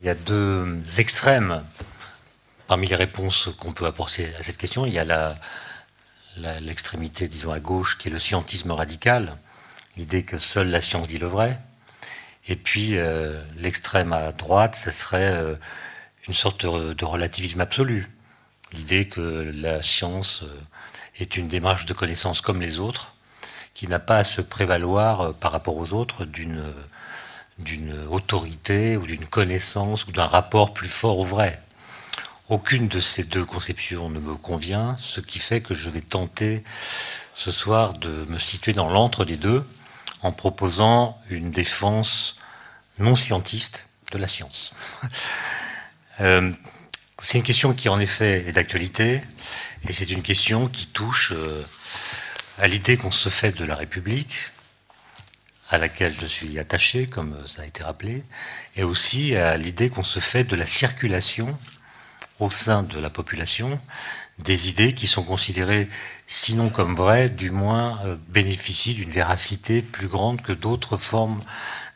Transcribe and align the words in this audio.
Il 0.00 0.06
y 0.06 0.10
a 0.10 0.14
deux 0.14 0.80
extrêmes 0.98 1.64
parmi 2.68 2.86
les 2.86 2.94
réponses 2.94 3.50
qu'on 3.58 3.72
peut 3.72 3.84
apporter 3.84 4.32
à 4.38 4.44
cette 4.44 4.56
question. 4.56 4.86
Il 4.86 4.92
y 4.92 5.00
a 5.00 5.34
l'extrémité, 6.60 7.26
disons, 7.26 7.50
à 7.50 7.58
gauche, 7.58 7.98
qui 7.98 8.06
est 8.06 8.10
le 8.12 8.20
scientisme 8.20 8.70
radical, 8.70 9.36
l'idée 9.96 10.22
que 10.22 10.38
seule 10.38 10.70
la 10.70 10.82
science 10.82 11.08
dit 11.08 11.18
le 11.18 11.26
vrai. 11.26 11.58
Et 12.46 12.54
puis 12.54 12.96
euh, 12.96 13.42
l'extrême 13.56 14.12
à 14.12 14.30
droite, 14.30 14.76
ce 14.76 14.92
serait 14.92 15.32
euh, 15.32 15.56
une 16.28 16.34
sorte 16.34 16.64
de, 16.64 17.04
relativisme 17.04 17.60
absolu. 17.60 18.08
L'idée 18.70 19.08
que 19.08 19.52
la 19.52 19.82
science 19.82 20.44
euh, 20.44 20.60
est 21.18 21.36
une 21.36 21.48
démarche 21.48 21.86
de 21.86 21.92
connaissance 21.92 22.40
comme 22.40 22.60
les 22.60 22.78
autres, 22.78 23.14
qui 23.74 23.88
n'a 23.88 23.98
pas 23.98 24.18
à 24.18 24.24
se 24.24 24.42
prévaloir 24.42 25.34
par 25.34 25.50
rapport 25.50 25.76
aux 25.76 25.92
autres 25.92 26.24
d'une 26.24 26.72
d'une 27.58 27.94
autorité 28.10 28.96
ou 28.96 29.06
d'une 29.06 29.26
connaissance 29.26 30.06
ou 30.06 30.12
d'un 30.12 30.26
rapport 30.26 30.72
plus 30.72 30.88
fort 30.88 31.18
au 31.18 31.24
vrai. 31.24 31.60
Aucune 32.48 32.88
de 32.88 33.00
ces 33.00 33.24
deux 33.24 33.44
conceptions 33.44 34.08
ne 34.08 34.20
me 34.20 34.34
convient, 34.34 34.96
ce 35.00 35.20
qui 35.20 35.38
fait 35.38 35.60
que 35.60 35.74
je 35.74 35.90
vais 35.90 36.00
tenter 36.00 36.64
ce 37.34 37.50
soir 37.50 37.92
de 37.92 38.24
me 38.28 38.38
situer 38.38 38.72
dans 38.72 38.88
l'entre 38.88 39.24
des 39.24 39.36
deux 39.36 39.64
en 40.22 40.32
proposant 40.32 41.20
une 41.30 41.50
défense 41.50 42.36
non 42.98 43.14
scientiste 43.14 43.88
de 44.12 44.18
la 44.18 44.28
science. 44.28 44.72
Euh, 46.20 46.52
c'est 47.20 47.38
une 47.38 47.44
question 47.44 47.72
qui 47.72 47.88
en 47.88 48.00
effet 48.00 48.48
est 48.48 48.52
d'actualité 48.52 49.22
et 49.88 49.92
c'est 49.92 50.10
une 50.10 50.24
question 50.24 50.66
qui 50.66 50.88
touche 50.88 51.32
euh, 51.32 51.64
à 52.58 52.66
l'idée 52.66 52.96
qu'on 52.96 53.12
se 53.12 53.28
fait 53.28 53.52
de 53.52 53.64
la 53.64 53.76
République, 53.76 54.34
à 55.70 55.78
laquelle 55.78 56.14
je 56.18 56.26
suis 56.26 56.58
attaché, 56.58 57.06
comme 57.06 57.36
ça 57.46 57.62
a 57.62 57.66
été 57.66 57.82
rappelé, 57.82 58.24
et 58.76 58.82
aussi 58.84 59.36
à 59.36 59.56
l'idée 59.56 59.90
qu'on 59.90 60.02
se 60.02 60.20
fait 60.20 60.44
de 60.44 60.56
la 60.56 60.66
circulation 60.66 61.56
au 62.38 62.50
sein 62.50 62.82
de 62.82 62.98
la 62.98 63.10
population 63.10 63.80
des 64.38 64.68
idées 64.68 64.94
qui 64.94 65.06
sont 65.06 65.24
considérées, 65.24 65.88
sinon 66.26 66.68
comme 66.68 66.94
vraies, 66.94 67.28
du 67.28 67.50
moins 67.50 68.00
euh, 68.04 68.16
bénéficient 68.28 68.94
d'une 68.94 69.10
véracité 69.10 69.82
plus 69.82 70.06
grande 70.06 70.40
que 70.42 70.52
d'autres 70.52 70.96
formes 70.96 71.40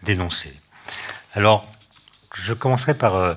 d'énoncés. 0.02 0.58
Alors, 1.34 1.70
je 2.34 2.52
commencerai 2.52 2.94
par 2.94 3.14
euh, 3.14 3.34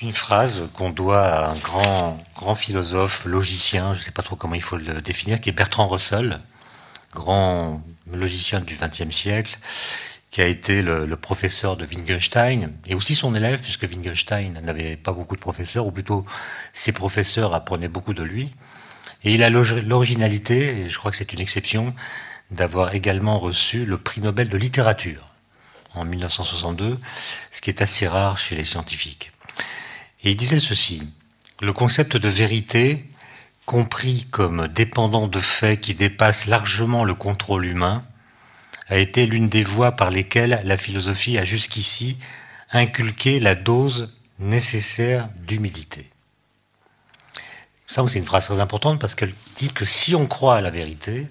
une 0.00 0.12
phrase 0.12 0.68
qu'on 0.74 0.90
doit 0.90 1.24
à 1.24 1.50
un 1.50 1.54
grand, 1.56 2.18
grand 2.34 2.56
philosophe, 2.56 3.24
logicien, 3.24 3.94
je 3.94 4.00
ne 4.00 4.04
sais 4.04 4.10
pas 4.10 4.22
trop 4.22 4.34
comment 4.34 4.56
il 4.56 4.62
faut 4.62 4.76
le 4.76 5.00
définir, 5.00 5.40
qui 5.40 5.50
est 5.50 5.52
Bertrand 5.52 5.86
Russell, 5.86 6.40
grand 7.12 7.82
logicien 8.10 8.60
du 8.60 8.76
XXe 8.76 9.14
siècle, 9.14 9.58
qui 10.30 10.40
a 10.40 10.46
été 10.46 10.82
le, 10.82 11.14
professeur 11.16 11.76
de 11.76 11.84
Wittgenstein, 11.84 12.72
et 12.86 12.94
aussi 12.94 13.14
son 13.14 13.34
élève, 13.34 13.60
puisque 13.60 13.82
Wittgenstein 13.82 14.58
n'avait 14.62 14.96
pas 14.96 15.12
beaucoup 15.12 15.36
de 15.36 15.40
professeurs, 15.40 15.86
ou 15.86 15.92
plutôt 15.92 16.24
ses 16.72 16.92
professeurs 16.92 17.54
apprenaient 17.54 17.88
beaucoup 17.88 18.14
de 18.14 18.22
lui. 18.22 18.50
Et 19.24 19.34
il 19.34 19.42
a 19.42 19.50
l'originalité, 19.50 20.80
et 20.80 20.88
je 20.88 20.98
crois 20.98 21.10
que 21.10 21.16
c'est 21.18 21.32
une 21.32 21.40
exception, 21.40 21.94
d'avoir 22.50 22.94
également 22.94 23.38
reçu 23.38 23.84
le 23.84 23.98
prix 23.98 24.20
Nobel 24.20 24.48
de 24.48 24.56
littérature 24.56 25.28
en 25.94 26.04
1962, 26.04 26.98
ce 27.50 27.60
qui 27.60 27.70
est 27.70 27.82
assez 27.82 28.08
rare 28.08 28.38
chez 28.38 28.56
les 28.56 28.64
scientifiques. 28.64 29.32
Et 30.24 30.30
il 30.30 30.36
disait 30.36 30.60
ceci, 30.60 31.02
le 31.60 31.72
concept 31.72 32.16
de 32.16 32.28
vérité, 32.28 33.04
compris 33.66 34.26
comme 34.30 34.68
dépendant 34.68 35.28
de 35.28 35.40
faits 35.40 35.80
qui 35.80 35.94
dépassent 35.94 36.46
largement 36.46 37.04
le 37.04 37.14
contrôle 37.14 37.64
humain, 37.64 38.04
a 38.88 38.96
été 38.96 39.26
l'une 39.26 39.48
des 39.48 39.64
voies 39.64 39.92
par 39.92 40.10
lesquelles 40.10 40.60
la 40.64 40.76
philosophie 40.76 41.38
a 41.38 41.44
jusqu'ici 41.44 42.18
inculqué 42.72 43.40
la 43.40 43.54
dose 43.54 44.12
nécessaire 44.38 45.28
d'humilité. 45.46 46.10
Ça, 47.86 48.02
c'est 48.08 48.18
une 48.18 48.26
phrase 48.26 48.46
très 48.46 48.60
importante 48.60 48.98
parce 48.98 49.14
qu'elle 49.14 49.34
dit 49.56 49.72
que 49.72 49.84
si 49.84 50.14
on 50.14 50.26
croit 50.26 50.56
à 50.56 50.60
la 50.60 50.70
vérité, 50.70 51.28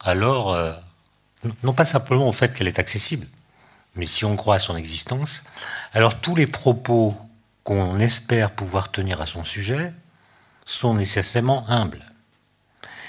alors, 0.00 0.52
euh, 0.52 0.72
non 1.62 1.72
pas 1.72 1.84
simplement 1.84 2.28
au 2.28 2.32
fait 2.32 2.54
qu'elle 2.54 2.68
est 2.68 2.78
accessible, 2.78 3.26
mais 3.94 4.06
si 4.06 4.24
on 4.24 4.36
croit 4.36 4.56
à 4.56 4.58
son 4.58 4.76
existence, 4.76 5.42
alors 5.92 6.20
tous 6.20 6.34
les 6.34 6.46
propos 6.46 7.16
qu'on 7.64 7.98
espère 7.98 8.50
pouvoir 8.50 8.90
tenir 8.90 9.20
à 9.20 9.26
son 9.26 9.44
sujet 9.44 9.92
sont 10.64 10.94
nécessairement 10.94 11.68
humbles. 11.68 12.02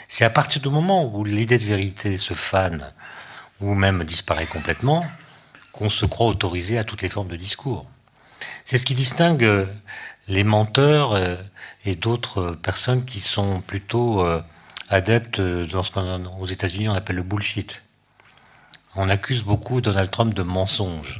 C'est 0.08 0.26
à 0.26 0.30
partir 0.30 0.62
du 0.62 0.70
moment 0.70 1.06
où 1.06 1.24
l'idée 1.24 1.58
de 1.58 1.64
vérité 1.64 2.18
se 2.18 2.34
fane 2.34 2.92
ou 3.62 3.74
même 3.74 4.04
disparaît 4.04 4.46
complètement, 4.46 5.06
qu'on 5.72 5.90
se 5.90 6.06
croit 6.06 6.28
autorisé 6.28 6.78
à 6.78 6.84
toutes 6.84 7.02
les 7.02 7.10
formes 7.10 7.30
de 7.30 7.36
discours. 7.36 7.86
C'est 8.66 8.78
ce 8.78 8.86
qui 8.86 8.94
distingue 8.94 9.44
euh, 9.44 9.66
les 10.28 10.44
menteurs 10.44 11.14
euh, 11.14 11.36
et 11.86 11.96
d'autres 11.96 12.52
personnes 12.52 13.06
qui 13.06 13.20
sont 13.20 13.62
plutôt 13.62 14.26
euh, 14.26 14.42
adeptes 14.90 15.42
dans 15.42 15.84
ce 15.84 15.92
qu'aux 15.92 16.46
États-Unis 16.46 16.90
on 16.90 16.94
appelle 16.94 17.16
le 17.16 17.24
bullshit. 17.24 17.84
On 18.96 19.10
accuse 19.10 19.44
beaucoup 19.44 19.82
Donald 19.82 20.12
Trump 20.12 20.34
de 20.34 20.44
mensonge. 20.44 21.20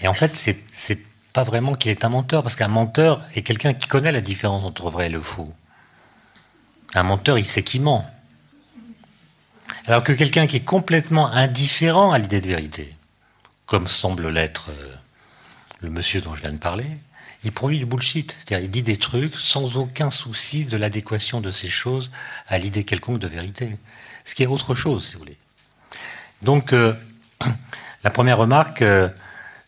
Et 0.00 0.08
en 0.08 0.14
fait, 0.14 0.34
c'est 0.34 0.98
pas 1.32 1.44
vraiment 1.44 1.74
qu'il 1.74 1.90
est 1.90 2.04
un 2.04 2.08
menteur, 2.08 2.42
parce 2.42 2.56
qu'un 2.56 2.68
menteur 2.68 3.20
est 3.34 3.42
quelqu'un 3.42 3.74
qui 3.74 3.88
connaît 3.88 4.12
la 4.12 4.20
différence 4.20 4.64
entre 4.64 4.90
vrai 4.90 5.06
et 5.06 5.10
le 5.10 5.20
faux. 5.20 5.52
Un 6.94 7.02
menteur, 7.02 7.38
il 7.38 7.46
sait 7.46 7.62
qu'il 7.62 7.82
ment. 7.82 8.06
Alors 9.86 10.04
que 10.04 10.12
quelqu'un 10.12 10.46
qui 10.46 10.56
est 10.56 10.64
complètement 10.64 11.28
indifférent 11.28 12.12
à 12.12 12.18
l'idée 12.18 12.40
de 12.40 12.46
vérité, 12.46 12.94
comme 13.66 13.88
semble 13.88 14.28
l'être 14.28 14.70
euh, 14.70 14.94
le 15.80 15.90
monsieur 15.90 16.20
dont 16.20 16.34
je 16.36 16.42
viens 16.42 16.52
de 16.52 16.58
parler, 16.58 16.86
il 17.44 17.52
produit 17.52 17.78
du 17.78 17.86
bullshit. 17.86 18.36
C'est-à-dire, 18.38 18.64
il 18.64 18.70
dit 18.70 18.82
des 18.82 18.98
trucs 18.98 19.36
sans 19.36 19.76
aucun 19.76 20.10
souci 20.10 20.64
de 20.64 20.76
l'adéquation 20.76 21.40
de 21.40 21.50
ces 21.50 21.68
choses 21.68 22.10
à 22.48 22.58
l'idée 22.58 22.84
quelconque 22.84 23.18
de 23.18 23.26
vérité. 23.26 23.76
Ce 24.24 24.34
qui 24.34 24.42
est 24.42 24.46
autre 24.46 24.74
chose, 24.74 25.06
si 25.06 25.14
vous 25.14 25.20
voulez. 25.20 25.38
Donc, 26.42 26.72
euh, 26.72 26.94
la 28.04 28.10
première 28.10 28.38
remarque, 28.38 28.82
euh, 28.82 29.08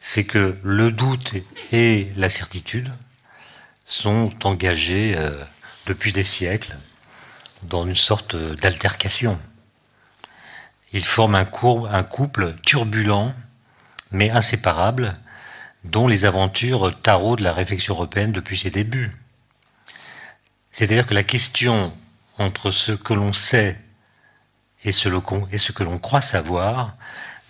c'est 0.06 0.24
que 0.24 0.58
le 0.62 0.92
doute 0.92 1.32
et 1.72 2.12
la 2.16 2.28
certitude 2.28 2.92
sont 3.86 4.30
engagés 4.44 5.16
depuis 5.86 6.12
des 6.12 6.24
siècles 6.24 6.76
dans 7.62 7.86
une 7.86 7.96
sorte 7.96 8.36
d'altercation. 8.36 9.40
Ils 10.92 11.06
forment 11.06 11.36
un, 11.36 11.48
un 11.90 12.02
couple 12.02 12.54
turbulent, 12.66 13.32
mais 14.10 14.28
inséparable, 14.28 15.16
dont 15.84 16.06
les 16.06 16.26
aventures 16.26 17.00
taraudent 17.00 17.40
la 17.40 17.54
réflexion 17.54 17.94
européenne 17.94 18.32
depuis 18.32 18.58
ses 18.58 18.70
débuts. 18.70 19.10
C'est-à-dire 20.70 21.06
que 21.06 21.14
la 21.14 21.24
question 21.24 21.96
entre 22.36 22.70
ce 22.70 22.92
que 22.92 23.14
l'on 23.14 23.32
sait 23.32 23.80
et 24.84 24.92
ce, 24.92 25.08
que 25.08 25.82
l'on 25.82 25.98
croit 25.98 26.20
savoir 26.20 26.94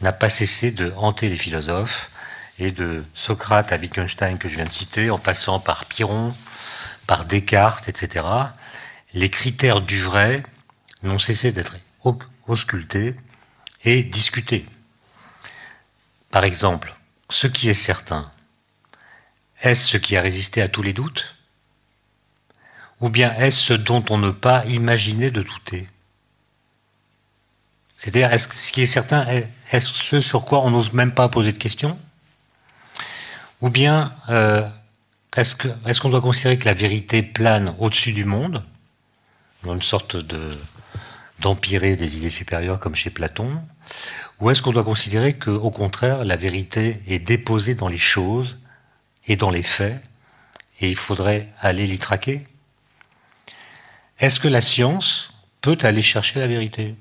n'a 0.03 0.12
pas 0.12 0.31
cessé 0.31 0.71
de 0.71 0.92
hanter 0.97 1.28
les 1.28 1.36
philosophes, 1.36 2.12
et 2.59 2.70
de 2.70 3.04
Socrate 3.15 3.72
à 3.72 3.76
Wittgenstein 3.76 4.38
que 4.38 4.48
je 4.48 4.56
viens 4.56 4.66
de 4.66 4.72
citer, 4.72 5.10
en 5.10 5.19
passant 5.19 5.60
par 5.60 5.87
Piron, 5.87 6.34
par 7.06 7.25
Descartes, 7.25 7.88
etc. 7.88 8.25
Les 9.12 9.28
critères 9.28 9.81
du 9.81 10.00
vrai 10.00 10.42
n'ont 11.03 11.19
cessé 11.19 11.53
d'être 11.53 11.76
auscultés 12.47 13.15
et 13.84 14.03
discuter. 14.03 14.66
Par 16.31 16.44
exemple, 16.44 16.94
ce 17.31 17.47
qui 17.47 17.69
est 17.69 17.75
certain, 17.75 18.31
est-ce 19.62 19.88
ce 19.88 19.97
qui 19.97 20.16
a 20.16 20.21
résisté 20.21 20.62
à 20.62 20.69
tous 20.69 20.82
les 20.82 20.92
doutes? 20.92 21.36
Ou 23.00 23.09
bien 23.09 23.34
est-ce 23.36 23.65
ce 23.65 23.72
dont 23.75 24.04
on 24.10 24.19
ne 24.19 24.31
peut 24.31 24.38
pas 24.38 24.65
imaginer 24.66 25.31
de 25.31 25.42
douter? 25.42 25.88
C'est-à-dire, 27.97 28.38
ce 28.38 28.72
qui 28.72 28.82
est 28.82 28.86
certain, 28.86 29.26
est-ce 29.71 29.92
ce 29.94 30.21
sur 30.21 30.44
quoi 30.44 30.60
on 30.60 30.71
n'ose 30.71 30.92
même 30.92 31.12
pas 31.12 31.28
poser 31.28 31.53
de 31.53 31.59
questions? 31.59 31.98
Ou 33.60 33.70
bien 33.70 34.15
euh, 34.28 34.66
est-ce 35.36 36.01
qu'on 36.01 36.10
doit 36.10 36.21
considérer 36.21 36.59
que 36.59 36.65
la 36.65 36.74
vérité 36.74 37.22
plane 37.22 37.74
au-dessus 37.78 38.12
du 38.12 38.24
monde, 38.24 38.65
dans 39.62 39.74
une 39.74 39.83
sorte 39.83 40.16
de 40.16 40.56
d'empirer 41.41 41.97
des 41.97 42.18
idées 42.18 42.30
supérieures 42.30 42.78
comme 42.78 42.95
chez 42.95 43.10
Platon 43.10 43.60
Ou 44.41 44.51
est-ce 44.51 44.62
qu'on 44.62 44.71
doit 44.71 44.84
considérer 44.84 45.34
qu'au 45.34 45.71
contraire, 45.71 46.24
la 46.24 46.36
vérité 46.36 47.01
est 47.09 47.18
déposée 47.18 47.74
dans 47.74 47.89
les 47.89 47.98
choses 47.98 48.56
et 49.27 49.36
dans 49.36 49.51
les 49.51 49.62
faits, 49.62 50.00
et 50.80 50.89
il 50.89 50.97
faudrait 50.97 51.48
aller 51.60 51.86
l'y 51.86 51.98
traquer? 51.98 52.47
Est-ce 54.21 54.39
que 54.39 54.48
la 54.48 54.60
science 54.60 55.34
peut 55.60 55.78
aller 55.83 56.03
chercher 56.03 56.41
la 56.41 56.47
vérité? 56.47 56.95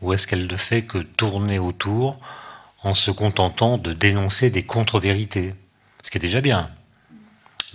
Ou 0.00 0.12
est-ce 0.12 0.26
qu'elle 0.26 0.46
ne 0.46 0.56
fait 0.56 0.82
que 0.82 0.98
tourner 0.98 1.58
autour 1.58 2.18
en 2.82 2.94
se 2.94 3.10
contentant 3.10 3.78
de 3.78 3.92
dénoncer 3.92 4.50
des 4.50 4.64
contre-vérités 4.64 5.54
Ce 6.02 6.10
qui 6.10 6.18
est 6.18 6.20
déjà 6.20 6.40
bien. 6.40 6.70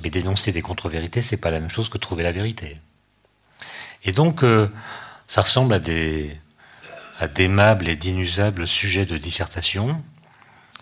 Mais 0.04 0.10
dénoncer 0.10 0.52
des 0.52 0.62
contre-vérités, 0.62 1.22
c'est 1.22 1.38
pas 1.38 1.52
la 1.52 1.60
même 1.60 1.72
chose 1.72 1.90
que 1.90 1.98
trouver 1.98 2.24
la 2.24 2.32
vérité. 2.32 2.78
Et 4.04 4.12
donc, 4.12 4.44
euh, 4.44 4.70
ça 5.28 5.42
ressemble 5.42 5.74
à 5.74 5.80
des 5.80 6.38
à 7.20 7.28
d'aimables 7.28 7.88
et 7.88 7.96
d'inusables 7.96 8.68
sujets 8.68 9.08
de 9.08 9.18
dissertation, 9.18 10.04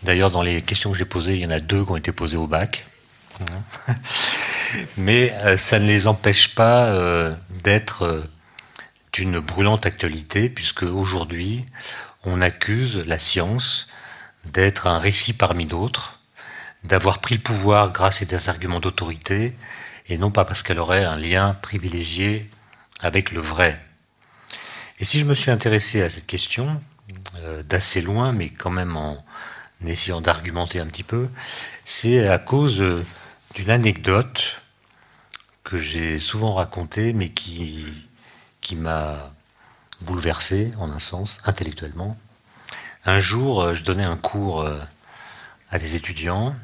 D'ailleurs, 0.05 0.29
dans 0.29 0.43
les 0.43 0.61
questions 0.61 0.91
que 0.91 0.97
j'ai 0.97 1.05
posées, 1.05 1.33
il 1.33 1.39
y 1.39 1.45
en 1.47 1.51
a 1.51 1.59
deux 1.59 1.83
qui 1.83 1.91
ont 1.91 1.97
été 1.97 2.11
posées 2.11 2.37
au 2.37 2.45
bac. 2.45 2.85
Mais 4.97 5.33
euh, 5.45 5.57
ça 5.57 5.79
ne 5.79 5.87
les 5.87 6.05
empêche 6.05 6.53
pas 6.53 6.85
euh, 6.85 7.33
d'être 7.63 8.23
d'une 9.13 9.39
brûlante 9.39 9.85
actualité, 9.87 10.49
puisque 10.49 10.83
aujourd'hui, 10.83 11.65
on 12.23 12.41
accuse 12.41 12.97
la 13.07 13.17
science 13.17 13.87
d'être 14.45 14.87
un 14.87 14.99
récit 14.99 15.33
parmi 15.33 15.65
d'autres, 15.65 16.19
d'avoir 16.83 17.19
pris 17.19 17.35
le 17.35 17.41
pouvoir 17.41 17.91
grâce 17.91 18.21
à 18.21 18.25
des 18.25 18.49
arguments 18.49 18.79
d'autorité, 18.79 19.55
et 20.07 20.17
non 20.17 20.31
pas 20.31 20.45
parce 20.45 20.63
qu'elle 20.63 20.79
aurait 20.79 21.03
un 21.03 21.15
lien 21.15 21.53
privilégié 21.61 22.49
avec 23.01 23.31
le 23.31 23.41
vrai. 23.41 23.81
Et 24.99 25.05
si 25.05 25.19
je 25.19 25.25
me 25.25 25.33
suis 25.33 25.51
intéressé 25.51 26.01
à 26.01 26.09
cette 26.09 26.27
question, 26.27 26.79
d'assez 27.67 28.01
loin, 28.01 28.31
mais 28.31 28.49
quand 28.49 28.69
même 28.69 28.95
en 28.95 29.23
essayant 29.85 30.21
d'argumenter 30.21 30.79
un 30.79 30.87
petit 30.87 31.03
peu, 31.03 31.29
c'est 31.83 32.27
à 32.27 32.39
cause 32.39 32.81
d'une 33.53 33.69
anecdote 33.69 34.61
que 35.63 35.79
j'ai 35.79 36.19
souvent 36.19 36.53
racontée, 36.53 37.13
mais 37.13 37.29
qui, 37.29 37.85
qui 38.61 38.75
m'a 38.75 39.31
bouleversé, 40.01 40.71
en 40.77 40.89
un 40.91 40.99
sens, 40.99 41.39
intellectuellement. 41.45 42.17
Un 43.07 43.19
jour, 43.19 43.61
euh, 43.61 43.75
je 43.75 43.83
donnais 43.83 44.03
un 44.03 44.17
cours 44.17 44.61
euh, 44.61 44.79
à 45.69 45.77
des 45.77 45.95
étudiants, 45.95 46.55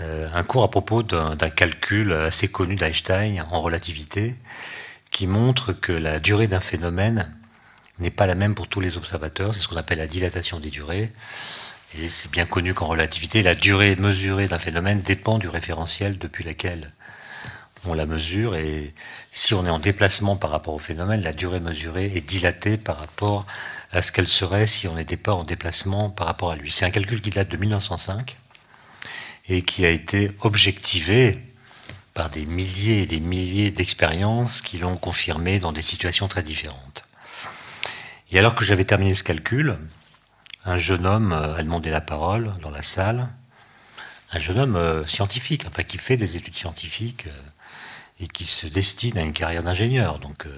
euh, 0.00 0.28
un 0.34 0.42
cours 0.42 0.64
à 0.64 0.70
propos 0.70 1.04
d'un 1.04 1.36
calcul 1.50 2.12
assez 2.12 2.48
connu 2.48 2.74
d'Einstein 2.74 3.44
en 3.52 3.60
relativité, 3.60 4.34
qui 5.12 5.28
montre 5.28 5.72
que 5.72 5.92
la 5.92 6.18
durée 6.18 6.48
d'un 6.48 6.58
phénomène 6.58 7.32
n'est 8.00 8.10
pas 8.10 8.26
la 8.26 8.34
même 8.34 8.56
pour 8.56 8.66
tous 8.66 8.80
les 8.80 8.96
observateurs, 8.96 9.54
c'est 9.54 9.60
ce 9.60 9.68
qu'on 9.68 9.76
appelle 9.76 9.98
la 9.98 10.08
dilatation 10.08 10.58
des 10.58 10.68
durées. 10.68 11.12
Et 11.96 12.08
c'est 12.08 12.30
bien 12.30 12.44
connu 12.44 12.74
qu'en 12.74 12.86
relativité, 12.86 13.44
la 13.44 13.54
durée 13.54 13.94
mesurée 13.94 14.48
d'un 14.48 14.58
phénomène 14.58 15.00
dépend 15.00 15.38
du 15.38 15.48
référentiel 15.48 16.18
depuis 16.18 16.42
lequel 16.42 16.92
on 17.86 17.94
la 17.94 18.04
mesure. 18.04 18.56
Et 18.56 18.92
si 19.30 19.54
on 19.54 19.64
est 19.64 19.70
en 19.70 19.78
déplacement 19.78 20.34
par 20.36 20.50
rapport 20.50 20.74
au 20.74 20.80
phénomène, 20.80 21.22
la 21.22 21.32
durée 21.32 21.60
mesurée 21.60 22.12
est 22.16 22.28
dilatée 22.28 22.76
par 22.76 22.98
rapport 22.98 23.46
à 23.92 24.02
ce 24.02 24.12
qu'elle 24.12 24.28
serait 24.28 24.66
si 24.66 24.88
on 24.88 24.94
n'était 24.94 25.16
pas 25.16 25.34
en 25.34 25.44
déplacement 25.44 26.10
par 26.10 26.26
rapport 26.26 26.50
à 26.50 26.56
lui. 26.56 26.70
C'est 26.72 26.84
un 26.84 26.90
calcul 26.90 27.20
qui 27.20 27.30
date 27.30 27.48
de 27.48 27.56
1905 27.56 28.36
et 29.48 29.62
qui 29.62 29.86
a 29.86 29.90
été 29.90 30.32
objectivé 30.40 31.42
par 32.14 32.30
des 32.30 32.46
milliers 32.46 33.02
et 33.02 33.06
des 33.06 33.20
milliers 33.20 33.70
d'expériences 33.70 34.60
qui 34.60 34.78
l'ont 34.78 34.96
confirmé 34.96 35.58
dans 35.58 35.72
des 35.72 35.82
situations 35.82 36.28
très 36.28 36.42
différentes. 36.42 37.04
Et 38.32 38.38
alors 38.38 38.54
que 38.54 38.64
j'avais 38.64 38.84
terminé 38.84 39.14
ce 39.14 39.22
calcul, 39.22 39.76
un 40.64 40.78
jeune 40.78 41.06
homme 41.06 41.32
euh, 41.32 41.56
a 41.56 41.62
demandé 41.62 41.90
la 41.90 42.00
parole 42.00 42.52
dans 42.60 42.70
la 42.70 42.82
salle, 42.82 43.28
un 44.32 44.38
jeune 44.38 44.58
homme 44.58 44.76
euh, 44.76 45.06
scientifique, 45.06 45.64
enfin 45.68 45.84
qui 45.84 45.98
fait 45.98 46.16
des 46.16 46.36
études 46.36 46.56
scientifiques 46.56 47.26
euh, 47.28 48.20
et 48.20 48.26
qui 48.26 48.46
se 48.46 48.66
destine 48.66 49.16
à 49.18 49.22
une 49.22 49.32
carrière 49.32 49.62
d'ingénieur. 49.62 50.18
Donc 50.18 50.48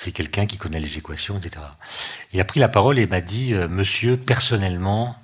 c'est 0.00 0.12
quelqu'un 0.12 0.46
qui 0.46 0.58
connaît 0.58 0.78
les 0.78 0.96
équations, 0.96 1.38
etc. 1.38 1.64
Il 2.32 2.40
a 2.40 2.44
pris 2.44 2.60
la 2.60 2.68
parole 2.68 3.00
et 3.00 3.06
m'a 3.08 3.20
dit, 3.20 3.52
Monsieur, 3.52 4.16
personnellement, 4.16 5.16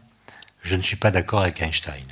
je 0.65 0.75
ne 0.75 0.83
suis 0.83 0.97
pas 0.97 1.13
d'accord 1.13 1.43
avec 1.43 1.63
Einstein. 1.63 2.05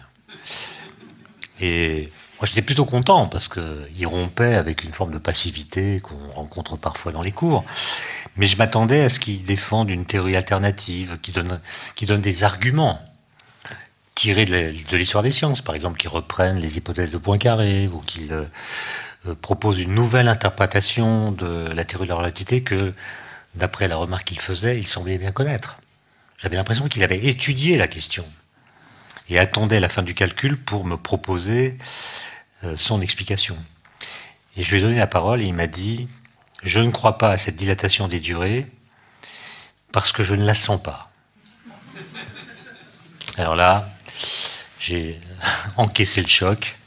Et 1.61 2.09
moi 2.39 2.47
j'étais 2.47 2.63
plutôt 2.63 2.85
content 2.85 3.27
parce 3.27 3.49
qu'il 3.49 4.07
rompait 4.07 4.55
avec 4.55 4.85
une 4.85 4.93
forme 4.93 5.13
de 5.13 5.19
passivité 5.19 6.01
qu'on 6.01 6.31
rencontre 6.31 6.77
parfois 6.77 7.11
dans 7.11 7.23
les 7.23 7.33
cours. 7.33 7.65
Mais 8.37 8.47
je 8.47 8.57
m'attendais 8.57 9.03
à 9.03 9.09
ce 9.09 9.19
qu'ils 9.19 9.45
défendent 9.45 9.91
une 9.91 10.07
théorie 10.07 10.37
alternative, 10.37 11.19
qui 11.21 11.33
donne, 11.33 12.21
des 12.21 12.45
arguments 12.45 13.01
tirés 14.15 14.45
de 14.45 14.97
l'histoire 14.97 15.25
des 15.25 15.33
sciences, 15.33 15.63
par 15.63 15.75
exemple, 15.75 15.99
qui 15.99 16.07
reprennent 16.07 16.59
les 16.59 16.77
hypothèses 16.77 17.11
de 17.11 17.19
Poincaré, 17.19 17.89
ou 17.89 17.99
qu'ils 17.99 18.49
euh, 19.27 19.35
proposent 19.35 19.79
une 19.79 19.95
nouvelle 19.95 20.29
interprétation 20.29 21.33
de 21.33 21.71
la 21.75 21.85
théorie 21.85 22.07
de 22.07 22.11
la 22.11 22.17
relativité 22.17 22.63
que, 22.63 22.93
d'après 23.55 23.89
la 23.89 23.97
remarque 23.97 24.25
qu'il 24.25 24.41
faisait, 24.41 24.79
il 24.79 24.87
semblait 24.87 25.19
bien 25.19 25.33
connaître. 25.33 25.79
J'avais 26.39 26.57
l'impression 26.57 26.89
qu'il 26.89 27.05
avait 27.05 27.25
étudié 27.25 27.77
la 27.77 27.87
question 27.87 28.27
et 29.29 29.39
attendait 29.39 29.81
la 29.81 29.89
fin 29.89 30.03
du 30.03 30.15
calcul 30.15 30.57
pour 30.57 30.85
me 30.85 30.97
proposer 30.97 31.79
euh, 32.65 32.77
son 32.77 33.01
explication. 33.01 33.57
Et 34.57 34.65
je 34.65 34.71
lui 34.73 34.79
ai 34.79 34.83
donné 34.83 34.99
la 34.99 35.07
parole 35.07 35.41
et 35.41 35.45
il 35.45 35.55
m'a 35.55 35.69
dit 35.69 36.09
je 36.63 36.79
ne 36.79 36.91
crois 36.91 37.19
pas 37.19 37.31
à 37.31 37.39
cette 37.39 37.57
dilatation 37.57 38.09
des 38.09 38.21
durées 38.21 38.67
parce 39.93 40.13
que 40.13 40.23
je 40.23 40.35
ne 40.35 40.45
la 40.45 40.55
sens 40.55 40.81
pas. 40.83 41.11
Alors 43.37 43.57
là, 43.57 43.89
j'ai 44.79 45.21
encaissé 45.77 46.23
le 46.23 46.29
choc. 46.29 46.79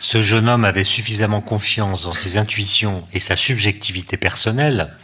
Ce 0.00 0.22
jeune 0.22 0.48
homme 0.48 0.64
avait 0.64 0.82
suffisamment 0.82 1.42
confiance 1.42 2.02
dans 2.02 2.14
ses 2.14 2.38
intuitions 2.38 3.06
et 3.12 3.20
sa 3.20 3.36
subjectivité 3.36 4.16
personnelle 4.16 4.96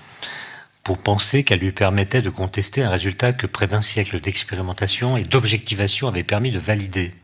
pour 0.83 0.97
penser 0.97 1.45
qu'elle 1.45 1.59
lui 1.59 1.73
permettait 1.73 2.23
de 2.23 2.31
contester 2.31 2.83
un 2.83 2.89
résultat 2.89 3.35
que 3.35 3.47
près 3.47 3.67
d'un 3.67 3.83
siècle 3.83 4.21
d'expérimentation 4.21 5.19
et 5.19 5.23
d'objectivation 5.23 6.09
avait 6.09 6.23
permis 6.23 6.51
de 6.51 6.59
valider. 6.59 7.15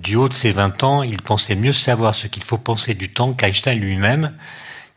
Du 0.00 0.16
haut 0.16 0.28
de 0.28 0.34
ses 0.34 0.50
20 0.50 0.82
ans, 0.82 1.02
il 1.04 1.22
pensait 1.22 1.54
mieux 1.54 1.72
savoir 1.72 2.16
ce 2.16 2.26
qu'il 2.26 2.42
faut 2.42 2.58
penser 2.58 2.94
du 2.94 3.08
temps 3.08 3.34
qu'Einstein 3.34 3.78
lui-même, 3.78 4.34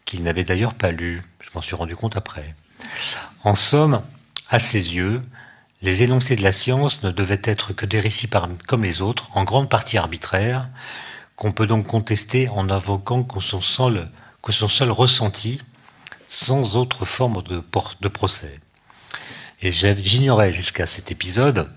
qu'il 0.05 0.23
n'avait 0.23 0.43
d'ailleurs 0.43 0.73
pas 0.73 0.91
lu. 0.91 1.21
Je 1.41 1.49
m'en 1.53 1.61
suis 1.61 1.75
rendu 1.75 1.95
compte 1.95 2.17
après. 2.17 2.55
En 3.43 3.53
somme, 3.53 4.01
à 4.49 4.57
ses 4.57 4.95
yeux, 4.95 5.21
les 5.83 6.01
énoncés 6.01 6.35
de 6.35 6.43
la 6.43 6.51
science 6.53 7.03
ne 7.03 7.11
devaient 7.11 7.41
être 7.43 7.73
que 7.73 7.85
des 7.85 7.99
récits 7.99 8.29
comme 8.65 8.83
les 8.83 9.03
autres, 9.03 9.29
en 9.35 9.43
grande 9.43 9.69
partie 9.69 9.99
arbitraires, 9.99 10.67
qu'on 11.41 11.51
peut 11.51 11.65
donc 11.65 11.88
contester 11.88 12.49
en 12.49 12.69
invoquant 12.69 13.23
que 13.23 13.41
son 13.41 13.61
seul, 13.61 14.11
que 14.43 14.51
ressenti, 14.91 15.59
sans 16.27 16.75
autre 16.75 17.03
forme 17.03 17.41
de, 17.41 17.63
de 17.99 18.07
procès. 18.07 18.59
Et 19.63 19.71
j'ignorais 19.71 20.51
jusqu'à 20.51 20.85
cet 20.85 21.09
épisode 21.09 21.67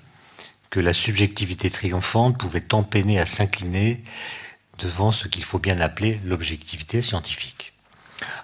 que 0.68 0.80
la 0.80 0.92
subjectivité 0.92 1.70
triomphante 1.70 2.36
pouvait 2.36 2.60
tant 2.60 2.82
à 3.18 3.24
s'incliner 3.24 4.04
devant 4.80 5.12
ce 5.12 5.28
qu'il 5.28 5.44
faut 5.44 5.58
bien 5.58 5.80
appeler 5.80 6.20
l'objectivité 6.26 7.00
scientifique. 7.00 7.72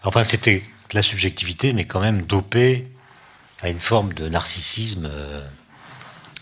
Enfin, 0.04 0.24
c'était 0.24 0.64
la 0.94 1.02
subjectivité, 1.02 1.74
mais 1.74 1.84
quand 1.84 2.00
même 2.00 2.22
dopé 2.22 2.90
à 3.60 3.68
une 3.68 3.78
forme 3.78 4.14
de 4.14 4.26
narcissisme 4.26 5.04
euh, 5.04 5.46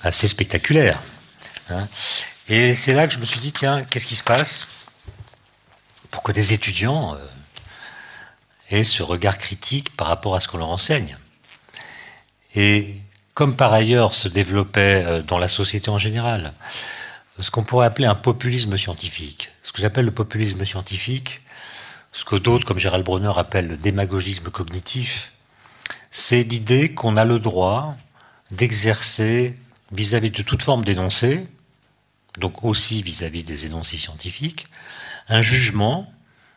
assez 0.04 0.28
spectaculaire. 0.28 1.02
Hein. 1.68 1.88
Et 2.50 2.74
c'est 2.74 2.94
là 2.94 3.06
que 3.06 3.12
je 3.12 3.18
me 3.18 3.26
suis 3.26 3.40
dit, 3.40 3.52
tiens, 3.52 3.84
qu'est-ce 3.84 4.06
qui 4.06 4.16
se 4.16 4.22
passe 4.22 4.68
pour 6.10 6.22
que 6.22 6.32
des 6.32 6.54
étudiants 6.54 7.14
euh, 7.14 7.18
aient 8.70 8.84
ce 8.84 9.02
regard 9.02 9.36
critique 9.36 9.94
par 9.96 10.06
rapport 10.06 10.34
à 10.34 10.40
ce 10.40 10.48
qu'on 10.48 10.56
leur 10.56 10.70
enseigne 10.70 11.18
Et 12.54 12.94
comme 13.34 13.54
par 13.54 13.74
ailleurs 13.74 14.14
se 14.14 14.28
développait 14.28 15.04
euh, 15.04 15.22
dans 15.22 15.36
la 15.36 15.48
société 15.48 15.90
en 15.90 15.98
général, 15.98 16.54
ce 17.38 17.50
qu'on 17.50 17.64
pourrait 17.64 17.86
appeler 17.86 18.06
un 18.06 18.14
populisme 18.14 18.78
scientifique. 18.78 19.50
Ce 19.62 19.70
que 19.70 19.82
j'appelle 19.82 20.06
le 20.06 20.10
populisme 20.10 20.64
scientifique, 20.64 21.42
ce 22.12 22.24
que 22.24 22.36
d'autres, 22.36 22.64
comme 22.64 22.78
Gérald 22.78 23.04
Bronner, 23.04 23.32
appellent 23.36 23.68
le 23.68 23.76
démagogisme 23.76 24.50
cognitif, 24.50 25.32
c'est 26.10 26.42
l'idée 26.42 26.94
qu'on 26.94 27.18
a 27.18 27.26
le 27.26 27.38
droit 27.38 27.94
d'exercer 28.50 29.54
vis-à-vis 29.92 30.30
de 30.30 30.42
toute 30.42 30.62
forme 30.62 30.84
d'énoncé, 30.84 31.46
donc 32.38 32.64
aussi 32.64 33.02
vis-à-vis 33.02 33.44
des 33.44 33.66
énoncés 33.66 33.96
scientifiques, 33.96 34.66
un 35.28 35.42
jugement 35.42 36.10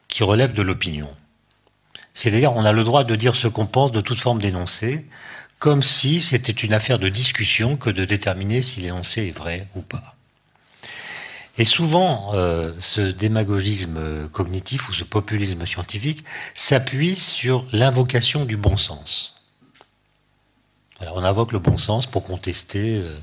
qui 0.07 0.23
relève 0.23 0.53
de 0.53 0.61
l'opinion. 0.61 1.09
C'est-à-dire, 2.13 2.53
on 2.53 2.65
a 2.65 2.71
le 2.71 2.83
droit 2.83 3.03
de 3.03 3.15
dire 3.15 3.35
ce 3.35 3.47
qu'on 3.47 3.65
pense 3.65 3.91
de 3.91 4.01
toute 4.01 4.19
forme 4.19 4.41
d'énoncé, 4.41 5.05
comme 5.59 5.81
si 5.81 6.21
c'était 6.21 6.51
une 6.51 6.73
affaire 6.73 6.99
de 6.99 7.09
discussion 7.09 7.77
que 7.77 7.89
de 7.89 8.03
déterminer 8.03 8.61
si 8.61 8.81
l'énoncé 8.81 9.27
est 9.27 9.37
vrai 9.37 9.67
ou 9.75 9.81
pas. 9.81 10.15
Et 11.57 11.65
souvent, 11.65 12.31
euh, 12.33 12.73
ce 12.79 13.01
démagogisme 13.01 14.29
cognitif 14.29 14.89
ou 14.89 14.93
ce 14.93 15.03
populisme 15.03 15.65
scientifique 15.65 16.23
s'appuie 16.55 17.15
sur 17.15 17.65
l'invocation 17.71 18.45
du 18.45 18.57
bon 18.57 18.77
sens. 18.77 19.43
On 21.13 21.23
invoque 21.23 21.51
le 21.51 21.59
bon 21.59 21.77
sens 21.77 22.05
pour 22.05 22.23
contester 22.23 22.97
euh, 22.97 23.15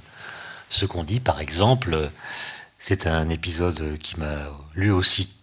ce 0.69 0.87
qu'on 0.87 1.05
dit. 1.05 1.21
Par 1.21 1.41
exemple, 1.41 2.11
c'est 2.79 3.07
un 3.07 3.29
épisode 3.29 3.99
qui 3.99 4.19
m'a 4.19 4.37
lui 4.75 4.91
aussi 4.91 5.35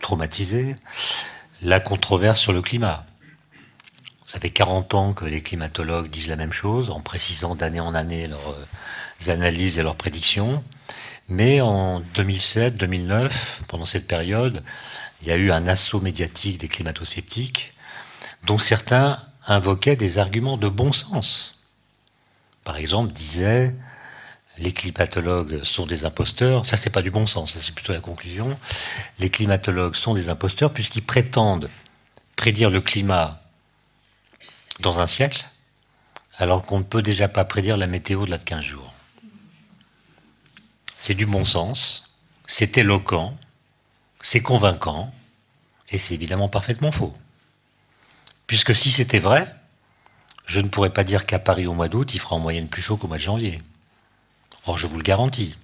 traumatisé, 0.00 0.76
la 1.62 1.80
controverse 1.80 2.40
sur 2.40 2.52
le 2.52 2.62
climat. 2.62 3.04
Ça 4.24 4.38
fait 4.38 4.50
40 4.50 4.94
ans 4.94 5.12
que 5.12 5.24
les 5.24 5.42
climatologues 5.42 6.10
disent 6.10 6.28
la 6.28 6.36
même 6.36 6.52
chose, 6.52 6.90
en 6.90 7.00
précisant 7.00 7.54
d'année 7.54 7.80
en 7.80 7.94
année 7.94 8.26
leurs 8.26 8.50
euh, 8.50 9.32
analyses 9.32 9.78
et 9.78 9.82
leurs 9.82 9.96
prédictions. 9.96 10.62
Mais 11.28 11.60
en 11.60 12.00
2007-2009, 12.14 13.30
pendant 13.68 13.86
cette 13.86 14.06
période, 14.06 14.62
il 15.22 15.28
y 15.28 15.30
a 15.30 15.36
eu 15.36 15.50
un 15.50 15.66
assaut 15.66 16.00
médiatique 16.00 16.58
des 16.58 16.68
climato-sceptiques, 16.68 17.74
dont 18.44 18.58
certains 18.58 19.22
invoquaient 19.46 19.96
des 19.96 20.18
arguments 20.18 20.56
de 20.56 20.68
bon 20.68 20.92
sens. 20.92 21.64
Par 22.64 22.76
exemple, 22.76 23.12
disaient 23.12 23.74
les 24.58 24.72
climatologues 24.72 25.62
sont 25.62 25.86
des 25.86 26.04
imposteurs. 26.04 26.66
Ça, 26.66 26.76
c'est 26.76 26.90
pas 26.90 27.02
du 27.02 27.10
bon 27.10 27.26
sens, 27.26 27.56
c'est 27.60 27.74
plutôt 27.74 27.92
la 27.92 28.00
conclusion. 28.00 28.58
Les 29.18 29.30
climatologues 29.30 29.94
sont 29.94 30.14
des 30.14 30.28
imposteurs 30.28 30.72
puisqu'ils 30.72 31.04
prétendent 31.04 31.70
prédire 32.36 32.70
le 32.70 32.80
climat 32.80 33.40
dans 34.80 35.00
un 35.00 35.06
siècle, 35.06 35.44
alors 36.36 36.62
qu'on 36.62 36.78
ne 36.78 36.84
peut 36.84 37.02
déjà 37.02 37.28
pas 37.28 37.44
prédire 37.44 37.76
la 37.76 37.88
météo 37.88 38.26
de 38.26 38.30
là 38.30 38.38
de 38.38 38.44
15 38.44 38.62
jours. 38.62 38.92
C'est 40.96 41.14
du 41.14 41.26
bon 41.26 41.44
sens, 41.44 42.12
c'est 42.46 42.78
éloquent, 42.78 43.36
c'est 44.20 44.40
convaincant, 44.40 45.12
et 45.90 45.98
c'est 45.98 46.14
évidemment 46.14 46.48
parfaitement 46.48 46.92
faux. 46.92 47.16
Puisque 48.46 48.74
si 48.74 48.90
c'était 48.90 49.18
vrai, 49.18 49.52
je 50.46 50.60
ne 50.60 50.68
pourrais 50.68 50.90
pas 50.90 51.04
dire 51.04 51.26
qu'à 51.26 51.38
Paris 51.38 51.66
au 51.66 51.74
mois 51.74 51.88
d'août, 51.88 52.14
il 52.14 52.20
fera 52.20 52.36
en 52.36 52.40
moyenne 52.40 52.68
plus 52.68 52.82
chaud 52.82 52.96
qu'au 52.96 53.08
mois 53.08 53.18
de 53.18 53.22
janvier. 53.22 53.60
Or, 54.68 54.76
je 54.76 54.86
vous 54.86 54.98
le 54.98 55.02
garantis. 55.02 55.56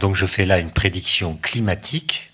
Donc 0.00 0.14
je 0.14 0.26
fais 0.26 0.44
là 0.44 0.58
une 0.58 0.70
prédiction 0.70 1.34
climatique 1.38 2.30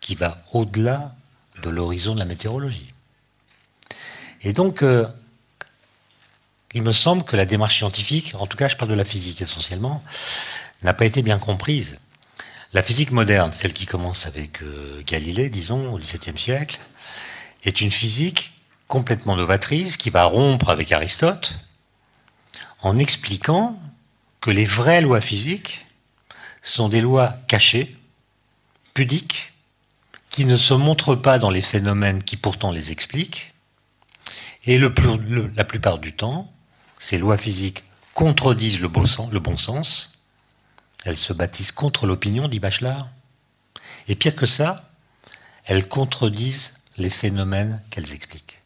qui 0.00 0.16
va 0.16 0.38
au-delà 0.52 1.14
de 1.62 1.70
l'horizon 1.70 2.14
de 2.14 2.18
la 2.18 2.24
météorologie. 2.24 2.92
Et 4.42 4.52
donc, 4.52 4.82
euh, 4.82 5.06
il 6.74 6.82
me 6.82 6.90
semble 6.90 7.22
que 7.22 7.36
la 7.36 7.44
démarche 7.44 7.76
scientifique, 7.76 8.34
en 8.40 8.48
tout 8.48 8.56
cas 8.56 8.66
je 8.66 8.76
parle 8.76 8.90
de 8.90 8.96
la 8.96 9.04
physique 9.04 9.40
essentiellement, 9.40 10.02
n'a 10.82 10.94
pas 10.94 11.04
été 11.04 11.22
bien 11.22 11.38
comprise. 11.38 12.00
La 12.72 12.82
physique 12.82 13.12
moderne, 13.12 13.52
celle 13.52 13.74
qui 13.74 13.86
commence 13.86 14.26
avec 14.26 14.62
euh, 14.62 15.00
Galilée, 15.06 15.48
disons, 15.48 15.94
au 15.94 15.98
XVIIe 15.98 16.36
siècle, 16.36 16.80
est 17.62 17.80
une 17.80 17.92
physique 17.92 18.52
complètement 18.88 19.36
novatrice 19.36 19.96
qui 19.96 20.10
va 20.10 20.24
rompre 20.24 20.70
avec 20.70 20.90
Aristote 20.90 21.54
en 22.82 22.98
expliquant 22.98 23.80
que 24.40 24.50
les 24.50 24.64
vraies 24.64 25.00
lois 25.00 25.20
physiques 25.20 25.86
sont 26.62 26.88
des 26.88 27.00
lois 27.00 27.36
cachées, 27.48 27.96
pudiques, 28.94 29.52
qui 30.30 30.44
ne 30.44 30.56
se 30.56 30.74
montrent 30.74 31.14
pas 31.14 31.38
dans 31.38 31.50
les 31.50 31.62
phénomènes 31.62 32.22
qui 32.22 32.36
pourtant 32.36 32.70
les 32.70 32.90
expliquent, 32.92 33.52
et 34.64 34.78
la 34.78 35.64
plupart 35.64 35.98
du 35.98 36.12
temps, 36.14 36.52
ces 36.98 37.18
lois 37.18 37.38
physiques 37.38 37.84
contredisent 38.14 38.80
le 38.80 38.88
bon 38.88 39.56
sens, 39.56 40.12
elles 41.04 41.16
se 41.16 41.32
bâtissent 41.32 41.72
contre 41.72 42.06
l'opinion, 42.06 42.48
dit 42.48 42.60
Bachelard, 42.60 43.08
et 44.08 44.14
pire 44.14 44.36
que 44.36 44.46
ça, 44.46 44.90
elles 45.64 45.88
contredisent 45.88 46.74
les 46.96 47.10
phénomènes 47.10 47.82
qu'elles 47.90 48.12
expliquent 48.12 48.58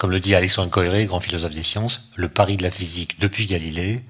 comme 0.00 0.12
le 0.12 0.18
dit 0.20 0.34
Alexandre 0.34 0.70
Coiré, 0.70 1.04
grand 1.04 1.20
philosophe 1.20 1.54
des 1.54 1.62
sciences, 1.62 2.08
le 2.16 2.30
pari 2.30 2.56
de 2.56 2.62
la 2.62 2.70
physique 2.70 3.20
depuis 3.20 3.44
Galilée, 3.44 4.02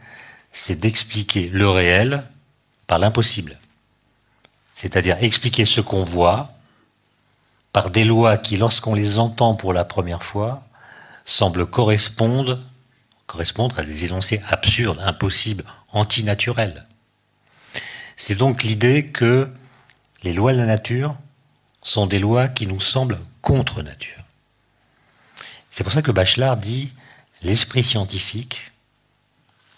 c'est 0.52 0.78
d'expliquer 0.78 1.48
le 1.48 1.68
réel 1.68 2.22
par 2.86 3.00
l'impossible. 3.00 3.58
C'est-à-dire 4.76 5.16
expliquer 5.20 5.64
ce 5.64 5.80
qu'on 5.80 6.04
voit 6.04 6.52
par 7.72 7.90
des 7.90 8.04
lois 8.04 8.38
qui, 8.38 8.56
lorsqu'on 8.56 8.94
les 8.94 9.18
entend 9.18 9.56
pour 9.56 9.72
la 9.72 9.84
première 9.84 10.22
fois, 10.22 10.62
semblent 11.24 11.66
correspondre, 11.66 12.60
correspondre 13.26 13.76
à 13.76 13.82
des 13.82 14.04
énoncés 14.04 14.40
absurdes, 14.46 15.00
impossibles, 15.00 15.64
antinaturels. 15.90 16.86
C'est 18.14 18.36
donc 18.36 18.62
l'idée 18.62 19.08
que 19.08 19.50
les 20.22 20.34
lois 20.34 20.52
de 20.52 20.58
la 20.58 20.66
nature 20.66 21.16
sont 21.82 22.06
des 22.06 22.20
lois 22.20 22.46
qui 22.46 22.68
nous 22.68 22.80
semblent 22.80 23.18
contre 23.42 23.82
nature. 23.82 24.19
C'est 25.70 25.84
pour 25.84 25.92
ça 25.92 26.02
que 26.02 26.10
Bachelard 26.10 26.56
dit 26.56 26.92
l'esprit 27.42 27.82
scientifique, 27.82 28.72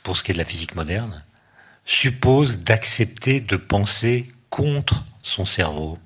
pour 0.03 0.17
ce 0.17 0.25
qui 0.25 0.33
est 0.33 0.35
de 0.35 0.39
la 0.39 0.45
physique 0.45 0.75
moderne, 0.75 1.23
suppose 1.85 2.61
d'accepter 2.61 3.41
de 3.41 3.57
penser 3.57 4.33
contre 4.51 5.05
son 5.23 5.45
cerveau. 5.45 5.99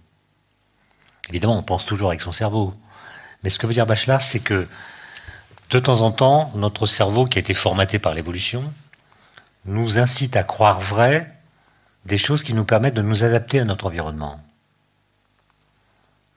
Évidemment, 1.29 1.59
on 1.59 1.63
pense 1.63 1.87
toujours 1.87 2.09
avec 2.09 2.21
son 2.21 2.33
cerveau. 2.33 2.73
Mais 3.43 3.51
ce 3.51 3.59
que 3.59 3.67
veut 3.67 3.75
dire 3.75 3.87
Bachelard, 3.87 4.23
c'est 4.23 4.41
que 4.41 4.67
de 5.71 5.79
temps 5.81 6.03
en 6.03 6.13
temps, 6.13 6.53
notre 6.55 6.87
cerveau, 6.87 7.27
qui 7.27 7.39
a 7.39 7.41
été 7.41 7.55
formaté 7.55 7.99
par 7.99 8.15
l'évolution, 8.15 8.73
nous 9.65 9.99
incite 9.99 10.37
à 10.37 10.45
croire 10.45 10.81
vrai 10.81 11.37
des 12.05 12.19
choses 12.19 12.45
qui 12.45 12.55
nous 12.55 12.65
permettent 12.65 12.95
de 12.95 13.03
nous 13.03 13.25
adapter 13.25 13.59
à 13.59 13.65
notre 13.65 13.87
environnement. 13.87 14.41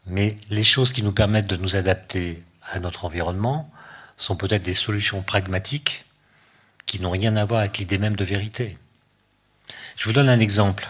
Mais 0.07 0.37
les 0.49 0.63
choses 0.63 0.91
qui 0.91 1.03
nous 1.03 1.11
permettent 1.11 1.47
de 1.47 1.57
nous 1.57 1.75
adapter 1.75 2.43
à 2.71 2.79
notre 2.79 3.05
environnement 3.05 3.71
sont 4.17 4.35
peut-être 4.35 4.63
des 4.63 4.73
solutions 4.73 5.21
pragmatiques 5.21 6.05
qui 6.85 6.99
n'ont 6.99 7.11
rien 7.11 7.35
à 7.35 7.45
voir 7.45 7.61
avec 7.61 7.77
l'idée 7.77 7.97
même 7.97 8.15
de 8.15 8.25
vérité. 8.25 8.77
Je 9.95 10.05
vous 10.05 10.13
donne 10.13 10.29
un 10.29 10.39
exemple 10.39 10.87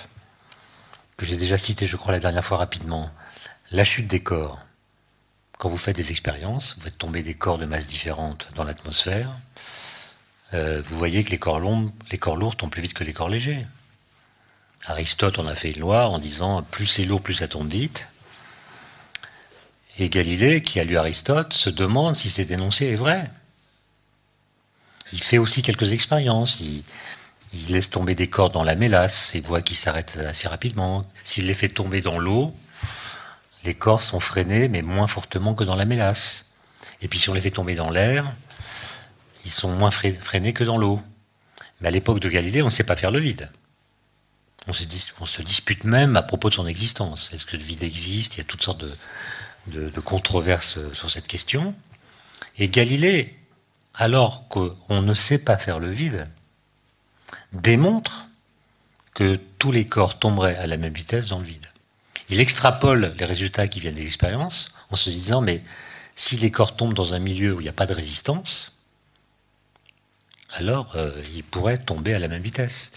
que 1.18 1.26
j'ai 1.26 1.38
déjà 1.38 1.58
cité, 1.58 1.86
je 1.86 1.98
crois, 1.98 2.14
la 2.14 2.20
dernière 2.20 2.46
fois 2.46 2.58
rapidement. 2.58 3.12
La 3.72 3.84
chute 3.84 4.08
des 4.08 4.22
corps. 4.22 4.60
Quand 5.58 5.70
vous 5.70 5.78
faites 5.78 5.96
des 5.96 6.12
expériences, 6.12 6.76
vous 6.76 6.84
faites 6.84 6.98
tomber 6.98 7.22
des 7.22 7.34
corps 7.34 7.58
de 7.58 7.66
masse 7.66 7.86
différentes 7.86 8.48
dans 8.56 8.64
l'atmosphère, 8.64 9.30
euh, 10.54 10.82
vous 10.86 10.98
voyez 10.98 11.24
que 11.24 11.32
les 11.32 11.38
corps, 11.38 11.60
lourds, 11.60 11.92
les 12.12 12.18
corps 12.18 12.38
lourds 12.38 12.56
tombent 12.56 12.72
plus 12.72 12.82
vite 12.82 12.94
que 12.94 13.04
les 13.04 13.14
corps 13.14 13.30
légers. 13.30 13.68
Aristote 14.86 15.38
en 15.38 15.46
a 15.46 15.56
fait 15.56 15.72
une 15.72 15.82
loi 15.82 16.08
en 16.08 16.18
disant 16.18 16.64
plus 16.64 16.88
c'est 16.88 17.06
lourd, 17.06 17.22
plus 17.22 17.36
ça 17.36 17.48
tombe 17.48 17.70
vite. 17.70 18.08
Et 20.02 20.08
Galilée, 20.08 20.64
qui 20.64 20.80
a 20.80 20.86
lu 20.86 20.98
Aristote, 20.98 21.52
se 21.54 21.70
demande 21.70 22.16
si 22.16 22.30
cet 22.30 22.52
énoncé 22.52 22.86
est 22.86 22.96
vrai. 22.96 23.30
Il 25.12 25.22
fait 25.22 25.38
aussi 25.38 25.62
quelques 25.62 25.92
expériences. 25.92 26.62
Il, 26.62 26.84
laisse 27.68 27.90
tomber 27.90 28.16
des 28.16 28.28
corps 28.28 28.50
dans 28.50 28.64
la 28.64 28.76
mélasse 28.76 29.36
et 29.36 29.42
voit 29.42 29.62
qu'ils 29.62 29.76
s'arrêtent 29.76 30.20
assez 30.26 30.48
rapidement. 30.48 31.04
S'il 31.24 31.48
les 31.48 31.54
fait 31.54 31.68
tomber 31.68 32.00
dans 32.00 32.18
l'eau, 32.18 32.56
les 33.66 33.74
corps 33.74 34.02
sont 34.02 34.22
freinés, 34.22 34.70
mais 34.70 34.82
moins 34.84 35.08
fortement 35.08 35.54
que 35.54 35.66
dans 35.66 35.76
la 35.76 35.86
mélasse. 35.86 36.46
Et 37.02 37.10
puis 37.10 37.20
si 37.20 37.30
on 37.30 37.34
les 37.34 37.42
fait 37.42 37.52
tomber 37.52 37.76
dans 37.76 37.90
l'air, 37.90 38.32
ils 39.44 39.52
sont 39.52 39.72
moins 39.72 39.92
freinés 39.92 40.54
que 40.54 40.64
dans 40.64 40.78
l'eau. 40.78 41.02
Mais 41.82 41.90
à 41.90 41.92
l'époque 41.92 42.20
de 42.20 42.30
Galilée, 42.30 42.62
on 42.62 42.68
ne 42.68 42.72
sait 42.72 42.84
pas 42.84 42.96
faire 42.96 43.12
le 43.12 43.20
vide. 43.20 43.50
On 44.68 44.74
se, 44.74 44.84
on 45.20 45.26
se, 45.26 45.42
dispute 45.42 45.84
même 45.84 46.16
à 46.16 46.22
propos 46.22 46.50
de 46.50 46.56
son 46.56 46.68
existence. 46.68 47.32
Est-ce 47.34 47.46
que 47.46 47.58
le 47.58 47.64
vide 47.64 47.84
existe? 47.84 48.36
Il 48.36 48.38
y 48.38 48.42
a 48.42 48.44
toutes 48.44 48.62
sortes 48.62 48.82
de, 48.82 48.94
de, 49.70 50.00
controverses 50.00 50.80
sur 50.94 51.10
cette 51.10 51.28
question. 51.28 51.76
Et 52.58 52.70
Galilée, 52.70 53.38
alors 53.96 54.48
qu'on 54.48 55.02
ne 55.02 55.14
sait 55.14 55.40
pas 55.40 55.58
faire 55.58 55.80
le 55.80 55.90
vide, 55.90 56.28
démontre 57.54 58.28
que 59.14 59.40
tous 59.58 59.72
les 59.72 59.86
corps 59.86 60.20
tomberaient 60.20 60.58
à 60.58 60.68
la 60.68 60.78
même 60.78 60.94
vitesse 60.94 61.28
dans 61.28 61.40
le 61.40 61.46
vide. 61.46 61.68
Il 62.30 62.40
extrapole 62.40 63.14
les 63.18 63.26
résultats 63.26 63.68
qui 63.68 63.80
viennent 63.80 63.96
des 63.96 64.06
expériences 64.06 64.74
en 64.92 64.96
se 64.96 65.10
disant, 65.10 65.42
mais 65.42 65.64
si 66.16 66.38
les 66.38 66.52
corps 66.52 66.76
tombent 66.76 66.94
dans 66.94 67.14
un 67.14 67.20
milieu 67.20 67.54
où 67.54 67.60
il 67.60 67.64
n'y 67.64 67.70
a 67.70 67.74
pas 67.74 67.86
de 67.86 67.94
résistance, 67.94 68.80
alors 70.54 70.96
euh, 70.96 71.12
ils 71.34 71.44
pourraient 71.44 71.78
tomber 71.78 72.14
à 72.14 72.20
la 72.20 72.28
même 72.28 72.42
vitesse. 72.42 72.92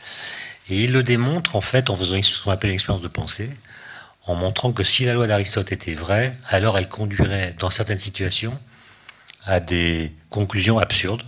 Et 0.68 0.84
il 0.84 0.92
le 0.92 1.02
démontre 1.02 1.56
en 1.56 1.60
fait 1.60 1.90
en 1.90 1.96
faisant 1.96 2.22
ce 2.22 2.42
qu'on 2.42 2.50
appelle 2.50 2.70
une 2.70 2.74
expérience 2.74 3.02
de 3.02 3.08
pensée, 3.08 3.50
en 4.26 4.34
montrant 4.34 4.72
que 4.72 4.84
si 4.84 5.04
la 5.04 5.14
loi 5.14 5.26
d'Aristote 5.26 5.72
était 5.72 5.94
vraie, 5.94 6.36
alors 6.48 6.78
elle 6.78 6.88
conduirait, 6.88 7.54
dans 7.58 7.70
certaines 7.70 7.98
situations, 7.98 8.58
à 9.44 9.60
des 9.60 10.14
conclusions 10.30 10.78
absurdes, 10.78 11.24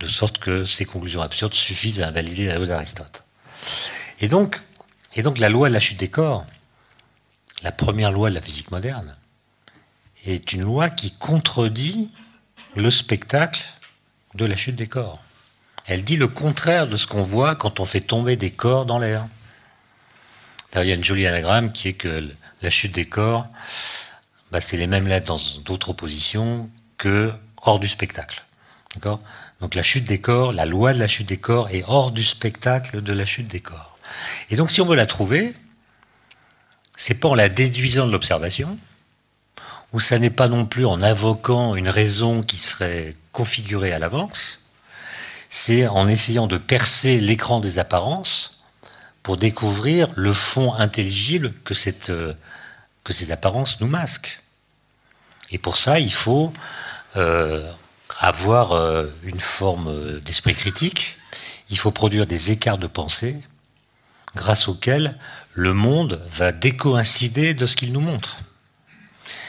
de 0.00 0.06
sorte 0.06 0.38
que 0.38 0.64
ces 0.64 0.84
conclusions 0.84 1.22
absurdes 1.22 1.54
suffisent 1.54 2.00
à 2.00 2.08
invalider 2.08 2.46
la 2.46 2.56
loi 2.56 2.66
d'Aristote. 2.66 3.24
Et 4.20 4.28
donc, 4.28 4.60
et 5.14 5.22
donc 5.22 5.38
la 5.38 5.48
loi 5.48 5.68
de 5.68 5.74
la 5.74 5.80
chute 5.80 5.98
des 5.98 6.10
corps, 6.10 6.46
la 7.62 7.72
première 7.72 8.12
loi 8.12 8.30
de 8.30 8.34
la 8.34 8.42
physique 8.42 8.70
moderne, 8.70 9.16
est 10.26 10.52
une 10.52 10.62
loi 10.62 10.90
qui 10.90 11.12
contredit 11.12 12.10
le 12.74 12.90
spectacle 12.90 13.62
de 14.34 14.44
la 14.44 14.56
chute 14.56 14.76
des 14.76 14.86
corps. 14.86 15.20
Elle 15.86 16.04
dit 16.04 16.16
le 16.16 16.28
contraire 16.28 16.86
de 16.86 16.96
ce 16.96 17.06
qu'on 17.06 17.22
voit 17.22 17.54
quand 17.54 17.80
on 17.80 17.84
fait 17.84 18.00
tomber 18.00 18.36
des 18.36 18.50
corps 18.50 18.86
dans 18.86 18.98
l'air 18.98 19.26
il 20.74 20.88
y 20.88 20.92
a 20.92 20.94
une 20.94 21.04
jolie 21.04 21.26
anagramme 21.26 21.72
qui 21.72 21.88
est 21.88 21.92
que 21.94 22.30
la 22.62 22.70
chute 22.70 22.92
des 22.92 23.06
corps, 23.06 23.48
bah, 24.50 24.60
c'est 24.60 24.76
les 24.76 24.86
mêmes 24.86 25.06
lettres 25.06 25.26
dans 25.26 25.40
d'autres 25.64 25.92
positions 25.92 26.70
que 26.98 27.32
hors 27.62 27.78
du 27.78 27.88
spectacle. 27.88 28.44
D'accord? 28.94 29.20
Donc 29.60 29.74
la 29.74 29.82
chute 29.82 30.04
des 30.04 30.20
corps, 30.20 30.52
la 30.52 30.66
loi 30.66 30.92
de 30.92 30.98
la 30.98 31.08
chute 31.08 31.28
des 31.28 31.38
corps 31.38 31.70
est 31.70 31.84
hors 31.86 32.12
du 32.12 32.24
spectacle 32.24 33.02
de 33.02 33.12
la 33.12 33.26
chute 33.26 33.48
des 33.48 33.60
corps. 33.60 33.98
Et 34.50 34.56
donc 34.56 34.70
si 34.70 34.80
on 34.80 34.86
veut 34.86 34.96
la 34.96 35.06
trouver, 35.06 35.54
c'est 36.96 37.14
pas 37.14 37.28
en 37.28 37.34
la 37.34 37.48
déduisant 37.48 38.06
de 38.06 38.12
l'observation, 38.12 38.78
ou 39.92 40.00
ça 40.00 40.18
n'est 40.18 40.30
pas 40.30 40.48
non 40.48 40.66
plus 40.66 40.84
en 40.84 41.02
invoquant 41.02 41.74
une 41.74 41.88
raison 41.88 42.42
qui 42.42 42.56
serait 42.56 43.14
configurée 43.32 43.92
à 43.92 43.98
l'avance, 43.98 44.66
c'est 45.48 45.86
en 45.86 46.08
essayant 46.08 46.46
de 46.46 46.58
percer 46.58 47.20
l'écran 47.20 47.60
des 47.60 47.78
apparences 47.78 48.55
pour 49.26 49.36
découvrir 49.36 50.06
le 50.14 50.32
fond 50.32 50.72
intelligible 50.74 51.52
que, 51.64 51.74
cette, 51.74 52.10
euh, 52.10 52.32
que 53.02 53.12
ces 53.12 53.32
apparences 53.32 53.80
nous 53.80 53.88
masquent. 53.88 54.40
Et 55.50 55.58
pour 55.58 55.78
ça, 55.78 55.98
il 55.98 56.12
faut, 56.12 56.52
euh, 57.16 57.68
avoir 58.20 58.70
euh, 58.70 59.06
une 59.24 59.40
forme 59.40 60.20
d'esprit 60.20 60.54
critique, 60.54 61.16
il 61.70 61.76
faut 61.76 61.90
produire 61.90 62.28
des 62.28 62.52
écarts 62.52 62.78
de 62.78 62.86
pensée 62.86 63.36
grâce 64.36 64.68
auxquels 64.68 65.18
le 65.54 65.72
monde 65.72 66.22
va 66.30 66.52
décoïncider 66.52 67.52
de 67.52 67.66
ce 67.66 67.74
qu'il 67.74 67.90
nous 67.90 68.00
montre. 68.00 68.36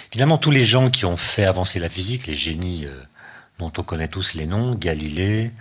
Finalement, 0.10 0.40
tous 0.40 0.50
les 0.50 0.66
gens 0.66 0.90
qui 0.90 1.06
ont 1.06 1.18
fait 1.18 1.46
avancer 1.46 1.78
la 1.78 1.90
physique, 1.90 2.26
les 2.26 2.36
génies 2.36 2.88
dont 3.60 3.72
on 3.78 3.84
connaît 3.84 4.08
tous 4.08 4.34
les 4.34 4.48
noms, 4.48 4.74
Galilée, 4.74 5.52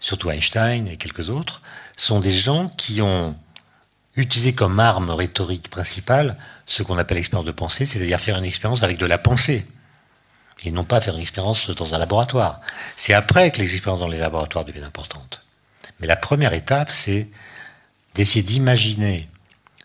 surtout 0.00 0.30
Einstein 0.30 0.88
et 0.88 0.96
quelques 0.96 1.28
autres, 1.28 1.60
sont 1.98 2.20
des 2.20 2.32
gens 2.32 2.68
qui 2.68 3.02
ont 3.02 3.36
utilisé 4.18 4.52
comme 4.52 4.80
arme 4.80 5.10
rhétorique 5.10 5.70
principale 5.70 6.36
ce 6.66 6.82
qu'on 6.82 6.98
appelle 6.98 7.16
l'expérience 7.16 7.46
de 7.46 7.52
pensée, 7.52 7.86
c'est-à-dire 7.86 8.20
faire 8.20 8.36
une 8.36 8.44
expérience 8.44 8.82
avec 8.82 8.98
de 8.98 9.06
la 9.06 9.16
pensée, 9.16 9.66
et 10.64 10.72
non 10.72 10.84
pas 10.84 11.00
faire 11.00 11.14
une 11.14 11.20
expérience 11.20 11.70
dans 11.70 11.94
un 11.94 11.98
laboratoire. 11.98 12.60
C'est 12.96 13.14
après 13.14 13.50
que 13.52 13.58
les 13.58 13.72
expériences 13.72 14.00
dans 14.00 14.08
les 14.08 14.18
laboratoires 14.18 14.64
deviennent 14.64 14.84
importantes. 14.84 15.42
Mais 16.00 16.06
la 16.06 16.16
première 16.16 16.52
étape, 16.52 16.90
c'est 16.90 17.28
d'essayer 18.14 18.42
d'imaginer 18.42 19.28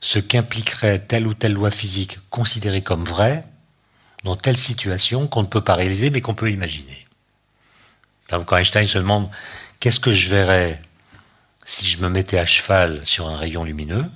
ce 0.01 0.19
qu'impliquerait 0.19 0.99
telle 0.99 1.27
ou 1.27 1.33
telle 1.33 1.53
loi 1.53 1.71
physique 1.71 2.19
considérée 2.29 2.81
comme 2.81 3.05
vraie 3.05 3.45
dans 4.23 4.35
telle 4.35 4.57
situation 4.57 5.27
qu'on 5.27 5.43
ne 5.43 5.47
peut 5.47 5.61
pas 5.61 5.75
réaliser 5.75 6.09
mais 6.09 6.21
qu'on 6.21 6.33
peut 6.33 6.51
imaginer. 6.51 7.05
quand 8.29 8.57
Einstein 8.57 8.87
se 8.87 8.97
demande 8.97 9.29
qu'est-ce 9.79 9.99
que 9.99 10.11
je 10.11 10.29
verrais 10.29 10.81
si 11.65 11.87
je 11.87 11.99
me 11.99 12.09
mettais 12.09 12.39
à 12.39 12.45
cheval 12.45 13.05
sur 13.05 13.27
un 13.27 13.37
rayon 13.37 13.63
lumineux, 13.63 14.09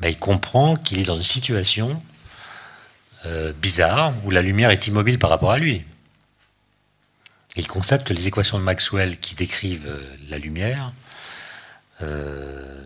ben, 0.00 0.08
il 0.08 0.16
comprend 0.16 0.76
qu'il 0.76 0.98
est 0.98 1.04
dans 1.04 1.16
une 1.16 1.22
situation 1.22 2.00
euh, 3.26 3.52
bizarre 3.52 4.14
où 4.24 4.30
la 4.30 4.42
lumière 4.42 4.70
est 4.70 4.86
immobile 4.86 5.18
par 5.18 5.30
rapport 5.30 5.50
à 5.50 5.58
lui. 5.58 5.84
il 7.56 7.66
constate 7.66 8.04
que 8.04 8.12
les 8.12 8.28
équations 8.28 8.58
de 8.58 8.62
Maxwell 8.62 9.18
qui 9.18 9.34
décrivent 9.34 9.88
euh, 9.88 10.16
la 10.28 10.38
lumière 10.38 10.92
euh, 12.02 12.80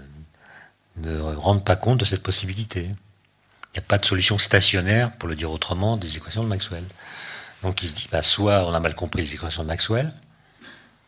ne 0.96 1.20
rendent 1.20 1.64
pas 1.64 1.76
compte 1.76 2.00
de 2.00 2.06
cette 2.06 2.22
possibilité. 2.22 2.84
Il 2.84 3.78
n'y 3.78 3.78
a 3.78 3.82
pas 3.82 3.98
de 3.98 4.06
solution 4.06 4.38
stationnaire, 4.38 5.12
pour 5.12 5.28
le 5.28 5.34
dire 5.34 5.50
autrement, 5.50 5.98
des 5.98 6.16
équations 6.16 6.42
de 6.42 6.48
Maxwell. 6.48 6.84
Donc 7.62 7.82
il 7.82 7.88
se 7.88 7.94
dit, 7.94 8.08
bah, 8.10 8.22
soit 8.22 8.66
on 8.66 8.72
a 8.72 8.80
mal 8.80 8.94
compris 8.94 9.20
les 9.20 9.34
équations 9.34 9.62
de 9.62 9.68
Maxwell, 9.68 10.12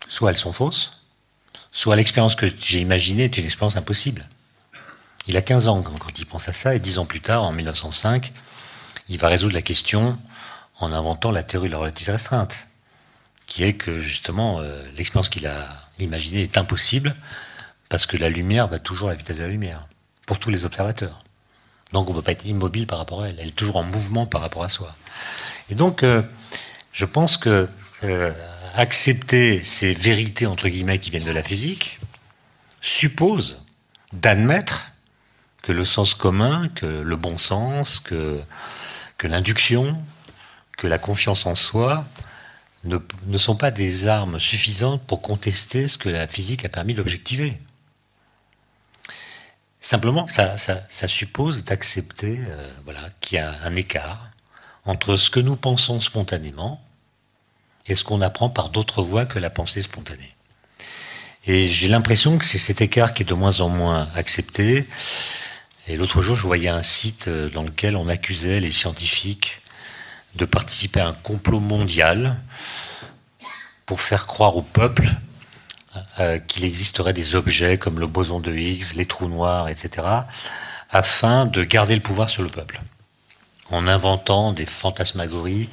soit 0.06 0.30
elles 0.30 0.36
sont 0.36 0.52
fausses, 0.52 1.02
soit 1.72 1.96
l'expérience 1.96 2.34
que 2.36 2.46
j'ai 2.60 2.80
imaginée 2.80 3.24
est 3.24 3.38
une 3.38 3.46
expérience 3.46 3.76
impossible. 3.76 4.26
Il 5.26 5.36
a 5.36 5.42
15 5.42 5.68
ans 5.68 5.82
quand 5.82 6.18
il 6.18 6.26
pense 6.26 6.48
à 6.48 6.52
ça, 6.52 6.74
et 6.74 6.78
10 6.78 6.98
ans 6.98 7.06
plus 7.06 7.20
tard, 7.20 7.44
en 7.44 7.52
1905, 7.52 8.32
il 9.08 9.18
va 9.18 9.28
résoudre 9.28 9.54
la 9.54 9.62
question 9.62 10.18
en 10.78 10.92
inventant 10.92 11.30
la 11.30 11.42
théorie 11.42 11.68
de 11.68 11.72
la 11.72 11.78
relativité 11.78 12.12
restreinte, 12.12 12.54
qui 13.46 13.62
est 13.62 13.74
que 13.74 14.00
justement 14.00 14.60
euh, 14.60 14.82
l'expérience 14.96 15.28
qu'il 15.28 15.46
a 15.46 15.66
imaginée 15.98 16.42
est 16.42 16.58
impossible 16.58 17.14
parce 17.88 18.06
que 18.06 18.16
la 18.16 18.28
lumière 18.28 18.68
va 18.68 18.78
toujours 18.78 19.08
à 19.08 19.12
la 19.12 19.16
vitesse 19.16 19.36
de 19.36 19.42
la 19.42 19.48
lumière, 19.48 19.86
pour 20.26 20.38
tous 20.38 20.50
les 20.50 20.64
observateurs. 20.64 21.22
Donc 21.92 22.08
on 22.08 22.12
ne 22.12 22.18
peut 22.18 22.22
pas 22.22 22.32
être 22.32 22.46
immobile 22.46 22.86
par 22.86 22.98
rapport 22.98 23.22
à 23.22 23.28
elle, 23.28 23.36
elle 23.38 23.48
est 23.48 23.56
toujours 23.56 23.76
en 23.76 23.84
mouvement 23.84 24.26
par 24.26 24.40
rapport 24.40 24.64
à 24.64 24.68
soi. 24.68 24.94
Et 25.70 25.74
donc 25.74 26.02
euh, 26.02 26.22
je 26.92 27.04
pense 27.04 27.36
que 27.36 27.68
euh, 28.02 28.32
accepter 28.74 29.62
ces 29.62 29.94
vérités 29.94 30.46
entre 30.46 30.68
guillemets 30.68 30.98
qui 30.98 31.10
viennent 31.10 31.24
de 31.24 31.30
la 31.30 31.42
physique 31.42 32.00
suppose 32.80 33.58
d'admettre 34.12 34.92
que 35.64 35.72
le 35.72 35.84
sens 35.84 36.14
commun, 36.14 36.68
que 36.68 36.86
le 36.86 37.16
bon 37.16 37.38
sens, 37.38 37.98
que 37.98 38.40
que 39.18 39.26
l'induction, 39.26 39.98
que 40.76 40.86
la 40.86 40.98
confiance 40.98 41.46
en 41.46 41.54
soi 41.54 42.04
ne, 42.84 42.98
sont 43.38 43.56
pas 43.56 43.70
des 43.70 44.06
armes 44.06 44.38
suffisantes 44.38 45.02
pour 45.06 45.22
contester 45.22 45.88
ce 45.88 45.96
que 45.96 46.10
la 46.10 46.28
physique 46.28 46.66
a 46.66 46.68
permis 46.68 46.92
d'objectiver. 46.92 47.58
Simplement, 49.80 50.26
ça, 50.28 50.56
suppose 51.08 51.64
d'accepter 51.64 52.38
euh, 52.38 52.70
voilà, 52.84 53.00
qu'il 53.22 53.36
y 53.36 53.40
a 53.40 53.54
un 53.64 53.74
écart 53.76 54.30
entre 54.84 55.16
ce 55.16 55.30
que 55.30 55.40
nous 55.40 55.56
pensons 55.56 56.02
spontanément 56.02 56.82
et 57.86 57.94
ce 57.94 58.04
qu'on 58.04 58.20
apprend 58.20 58.50
par 58.50 58.68
d'autres 58.68 59.02
voies 59.02 59.24
que 59.24 59.38
la 59.38 59.48
pensée 59.48 59.80
spontanée. 59.80 60.34
Et 61.46 61.68
j'ai 61.68 61.88
l'impression 61.88 62.36
que 62.36 62.44
c'est 62.44 62.58
cet 62.58 62.82
écart 62.82 63.14
qui 63.14 63.22
est 63.22 63.26
de 63.26 63.34
moins 63.34 63.60
en 63.60 63.70
moins 63.70 64.08
accepté. 64.14 64.86
Et 65.86 65.96
l'autre 65.96 66.22
jour, 66.22 66.34
je 66.34 66.46
voyais 66.46 66.68
un 66.68 66.82
site 66.82 67.28
euh, 67.28 67.50
dans 67.50 67.62
lequel 67.62 67.96
on 67.96 68.08
accusait 68.08 68.60
les 68.60 68.70
scientifiques 68.70 69.60
de 70.34 70.46
participer 70.46 71.00
à 71.00 71.08
un 71.08 71.12
complot 71.12 71.60
mondial 71.60 72.40
pour 73.84 74.00
faire 74.00 74.26
croire 74.26 74.56
au 74.56 74.62
peuple 74.62 75.08
euh, 76.18 76.38
qu'il 76.38 76.64
existerait 76.64 77.12
des 77.12 77.34
objets 77.34 77.76
comme 77.76 78.00
le 78.00 78.06
boson 78.06 78.40
de 78.40 78.52
Higgs, 78.52 78.94
les 78.96 79.06
trous 79.06 79.28
noirs, 79.28 79.68
etc., 79.68 80.06
afin 80.90 81.44
de 81.44 81.62
garder 81.64 81.94
le 81.94 82.00
pouvoir 82.00 82.30
sur 82.30 82.42
le 82.42 82.48
peuple, 82.48 82.80
en 83.70 83.86
inventant 83.86 84.52
des 84.52 84.66
fantasmagories 84.66 85.68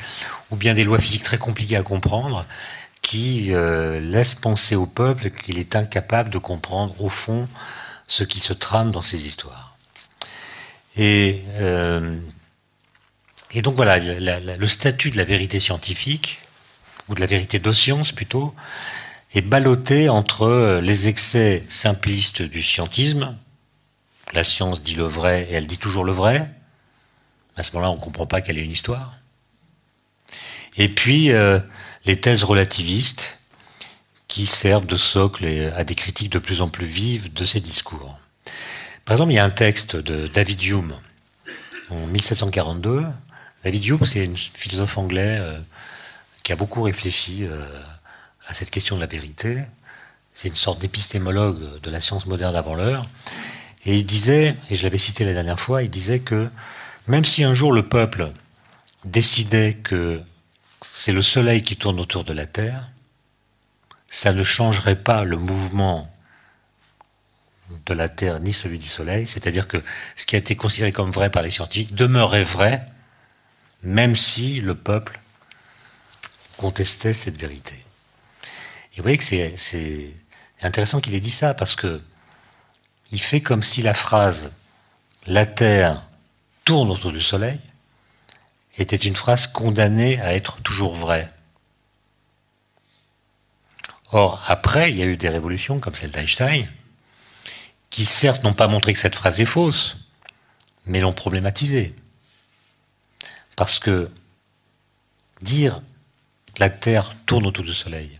ou 0.49 0.55
bien 0.55 0.73
des 0.73 0.83
lois 0.83 0.99
physiques 0.99 1.23
très 1.23 1.37
compliquées 1.37 1.77
à 1.77 1.83
comprendre 1.83 2.45
qui 3.01 3.53
euh, 3.53 3.99
laissent 3.99 4.35
penser 4.35 4.75
au 4.75 4.85
peuple 4.85 5.29
qu'il 5.31 5.57
est 5.57 5.75
incapable 5.75 6.29
de 6.29 6.37
comprendre 6.37 6.99
au 7.01 7.09
fond 7.09 7.47
ce 8.07 8.23
qui 8.23 8.39
se 8.39 8.53
trame 8.53 8.91
dans 8.91 9.01
ces 9.01 9.25
histoires. 9.25 9.70
Et, 10.97 11.41
euh, 11.59 12.17
et 13.51 13.61
donc 13.61 13.75
voilà, 13.75 13.99
le 13.99 14.67
statut 14.67 15.09
de 15.09 15.17
la 15.17 15.23
vérité 15.23 15.59
scientifique, 15.59 16.39
ou 17.09 17.15
de 17.15 17.19
la 17.19 17.25
vérité 17.25 17.59
de 17.59 17.71
science 17.71 18.11
plutôt, 18.11 18.53
est 19.33 19.41
ballotté 19.41 20.09
entre 20.09 20.79
les 20.81 21.07
excès 21.07 21.63
simplistes 21.69 22.41
du 22.41 22.61
scientisme, 22.61 23.35
la 24.33 24.43
science 24.43 24.81
dit 24.81 24.95
le 24.95 25.03
vrai 25.03 25.47
et 25.49 25.53
elle 25.53 25.67
dit 25.67 25.77
toujours 25.77 26.03
le 26.03 26.11
vrai, 26.11 26.49
à 27.55 27.63
ce 27.63 27.71
moment-là 27.73 27.91
on 27.91 27.95
ne 27.95 28.01
comprend 28.01 28.27
pas 28.27 28.41
qu'elle 28.41 28.57
est 28.57 28.63
une 28.63 28.71
histoire, 28.71 29.17
et 30.77 30.89
puis 30.89 31.31
euh, 31.31 31.59
les 32.05 32.19
thèses 32.19 32.43
relativistes 32.43 33.39
qui 34.27 34.45
servent 34.45 34.85
de 34.85 34.95
socle 34.95 35.45
à 35.75 35.83
des 35.83 35.95
critiques 35.95 36.31
de 36.31 36.39
plus 36.39 36.61
en 36.61 36.69
plus 36.69 36.85
vives 36.85 37.33
de 37.33 37.43
ces 37.43 37.59
discours. 37.59 38.20
Par 39.05 39.15
exemple, 39.15 39.31
il 39.31 39.35
y 39.35 39.39
a 39.39 39.43
un 39.43 39.49
texte 39.49 39.95
de 39.95 40.27
David 40.27 40.61
Hume 40.61 40.95
en 41.89 42.05
1742. 42.07 43.03
David 43.63 43.85
Hume, 43.85 44.05
c'est 44.05 44.25
un 44.27 44.35
philosophe 44.35 44.97
anglais 44.97 45.37
euh, 45.39 45.59
qui 46.43 46.53
a 46.53 46.55
beaucoup 46.55 46.83
réfléchi 46.83 47.43
euh, 47.43 47.65
à 48.47 48.53
cette 48.53 48.69
question 48.69 48.95
de 48.95 49.01
la 49.01 49.07
vérité. 49.07 49.61
C'est 50.33 50.47
une 50.47 50.55
sorte 50.55 50.79
d'épistémologue 50.79 51.81
de 51.81 51.91
la 51.91 51.99
science 51.99 52.25
moderne 52.25 52.55
avant 52.55 52.75
l'heure. 52.75 53.07
Et 53.85 53.97
il 53.97 54.05
disait, 54.05 54.55
et 54.69 54.75
je 54.75 54.83
l'avais 54.83 54.97
cité 54.97 55.25
la 55.25 55.33
dernière 55.33 55.59
fois, 55.59 55.83
il 55.83 55.89
disait 55.89 56.19
que 56.19 56.49
même 57.07 57.25
si 57.25 57.43
un 57.43 57.55
jour 57.55 57.73
le 57.73 57.87
peuple 57.87 58.31
décidait 59.05 59.73
que 59.73 60.21
c'est 60.93 61.11
le 61.11 61.21
Soleil 61.21 61.63
qui 61.63 61.75
tourne 61.75 61.99
autour 61.99 62.23
de 62.23 62.33
la 62.33 62.45
Terre, 62.45 62.89
ça 64.09 64.33
ne 64.33 64.43
changerait 64.43 64.95
pas 64.95 65.23
le 65.23 65.37
mouvement 65.37 66.10
de 67.85 67.93
la 67.93 68.09
Terre 68.09 68.39
ni 68.39 68.53
celui 68.53 68.77
du 68.77 68.87
Soleil, 68.87 69.27
c'est-à-dire 69.27 69.67
que 69.67 69.77
ce 70.15 70.25
qui 70.25 70.35
a 70.35 70.39
été 70.39 70.55
considéré 70.55 70.91
comme 70.91 71.11
vrai 71.11 71.29
par 71.29 71.43
les 71.43 71.51
scientifiques 71.51 71.95
demeurait 71.95 72.43
vrai, 72.43 72.85
même 73.83 74.15
si 74.15 74.61
le 74.61 74.75
peuple 74.75 75.19
contestait 76.57 77.13
cette 77.13 77.37
vérité. 77.37 77.75
Et 78.93 78.97
vous 78.97 79.03
voyez 79.03 79.17
que 79.17 79.23
c'est 79.23 80.13
intéressant 80.61 81.01
qu'il 81.01 81.15
ait 81.15 81.19
dit 81.19 81.31
ça, 81.31 81.53
parce 81.53 81.75
que 81.75 82.01
il 83.11 83.21
fait 83.21 83.41
comme 83.41 83.63
si 83.63 83.81
la 83.81 83.93
phrase 83.93 84.51
La 85.27 85.45
Terre 85.45 86.03
tourne 86.63 86.91
autour 86.91 87.11
du 87.11 87.21
Soleil 87.21 87.59
était 88.77 88.95
une 88.95 89.15
phrase 89.15 89.47
condamnée 89.47 90.19
à 90.21 90.33
être 90.33 90.61
toujours 90.61 90.95
vraie. 90.95 91.29
Or, 94.11 94.41
après, 94.47 94.91
il 94.91 94.97
y 94.97 95.01
a 95.01 95.05
eu 95.05 95.17
des 95.17 95.29
révolutions 95.29 95.79
comme 95.79 95.93
celle 95.93 96.11
d'Einstein, 96.11 96.67
qui 97.91 98.05
certes 98.05 98.43
n'ont 98.43 98.55
pas 98.55 98.67
montré 98.67 98.93
que 98.93 98.99
cette 98.99 99.15
phrase 99.15 99.39
est 99.39 99.45
fausse, 99.45 100.07
mais 100.87 100.99
l'ont 100.99 101.13
problématisée. 101.13 101.93
Parce 103.55 103.77
que 103.77 104.09
dire 105.41 105.81
la 106.57 106.69
Terre 106.69 107.13
tourne 107.27 107.45
autour 107.45 107.63
du 107.63 107.73
Soleil, 107.73 108.19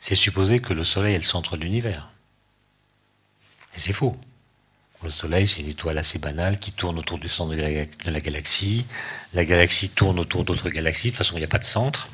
c'est 0.00 0.16
supposer 0.16 0.60
que 0.60 0.72
le 0.72 0.82
Soleil 0.82 1.14
est 1.14 1.18
le 1.18 1.24
centre 1.24 1.56
de 1.56 1.62
l'univers. 1.62 2.10
Et 3.76 3.78
c'est 3.78 3.92
faux. 3.92 4.18
Le 5.02 5.10
Soleil, 5.10 5.46
c'est 5.46 5.60
une 5.60 5.68
étoile 5.68 5.96
assez 5.96 6.18
banale 6.18 6.58
qui 6.58 6.72
tourne 6.72 6.98
autour 6.98 7.18
du 7.18 7.28
centre 7.28 7.54
de 7.54 8.10
la 8.10 8.20
galaxie. 8.20 8.84
La 9.32 9.44
galaxie 9.44 9.88
tourne 9.88 10.18
autour 10.18 10.44
d'autres 10.44 10.68
galaxies. 10.68 11.08
De 11.08 11.12
toute 11.12 11.18
façon, 11.18 11.36
il 11.36 11.38
n'y 11.38 11.44
a 11.44 11.48
pas 11.48 11.58
de 11.58 11.64
centre. 11.64 12.08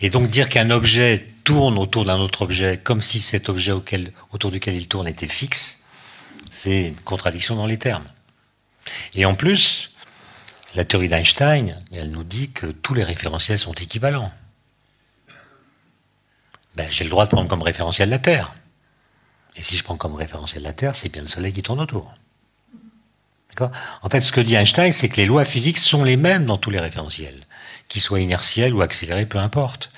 Et 0.00 0.10
donc 0.10 0.28
dire 0.28 0.48
qu'un 0.48 0.70
objet 0.70 1.26
tourne 1.44 1.78
autour 1.78 2.04
d'un 2.04 2.18
autre 2.18 2.42
objet 2.42 2.78
comme 2.82 3.02
si 3.02 3.20
cet 3.20 3.48
objet 3.48 3.72
autour 3.72 4.50
duquel 4.50 4.74
il 4.74 4.88
tourne 4.88 5.06
était 5.06 5.28
fixe, 5.28 5.77
c'est 6.50 6.88
une 6.88 7.00
contradiction 7.00 7.56
dans 7.56 7.66
les 7.66 7.78
termes. 7.78 8.06
Et 9.14 9.24
en 9.24 9.34
plus, 9.34 9.92
la 10.74 10.84
théorie 10.84 11.08
d'Einstein, 11.08 11.78
elle 11.92 12.10
nous 12.10 12.24
dit 12.24 12.50
que 12.50 12.66
tous 12.66 12.94
les 12.94 13.04
référentiels 13.04 13.58
sont 13.58 13.74
équivalents. 13.74 14.32
ben, 16.74 16.86
j'ai 16.90 17.04
le 17.04 17.10
droit 17.10 17.24
de 17.24 17.30
prendre 17.30 17.48
comme 17.48 17.62
référentiel 17.62 18.08
la 18.08 18.18
Terre. 18.18 18.54
Et 19.56 19.62
si 19.62 19.76
je 19.76 19.82
prends 19.82 19.96
comme 19.96 20.14
référentiel 20.14 20.62
la 20.62 20.72
Terre, 20.72 20.94
c'est 20.94 21.08
bien 21.08 21.22
le 21.22 21.28
Soleil 21.28 21.52
qui 21.52 21.62
tourne 21.62 21.80
autour. 21.80 22.14
En 24.02 24.08
fait, 24.08 24.20
ce 24.20 24.30
que 24.30 24.40
dit 24.40 24.54
Einstein, 24.54 24.92
c'est 24.92 25.08
que 25.08 25.16
les 25.16 25.26
lois 25.26 25.44
physiques 25.44 25.78
sont 25.78 26.04
les 26.04 26.16
mêmes 26.16 26.44
dans 26.44 26.58
tous 26.58 26.70
les 26.70 26.78
référentiels, 26.78 27.40
qu'ils 27.88 28.02
soient 28.02 28.20
inertiels 28.20 28.72
ou 28.72 28.82
accélérés, 28.82 29.26
peu 29.26 29.38
importe. 29.38 29.90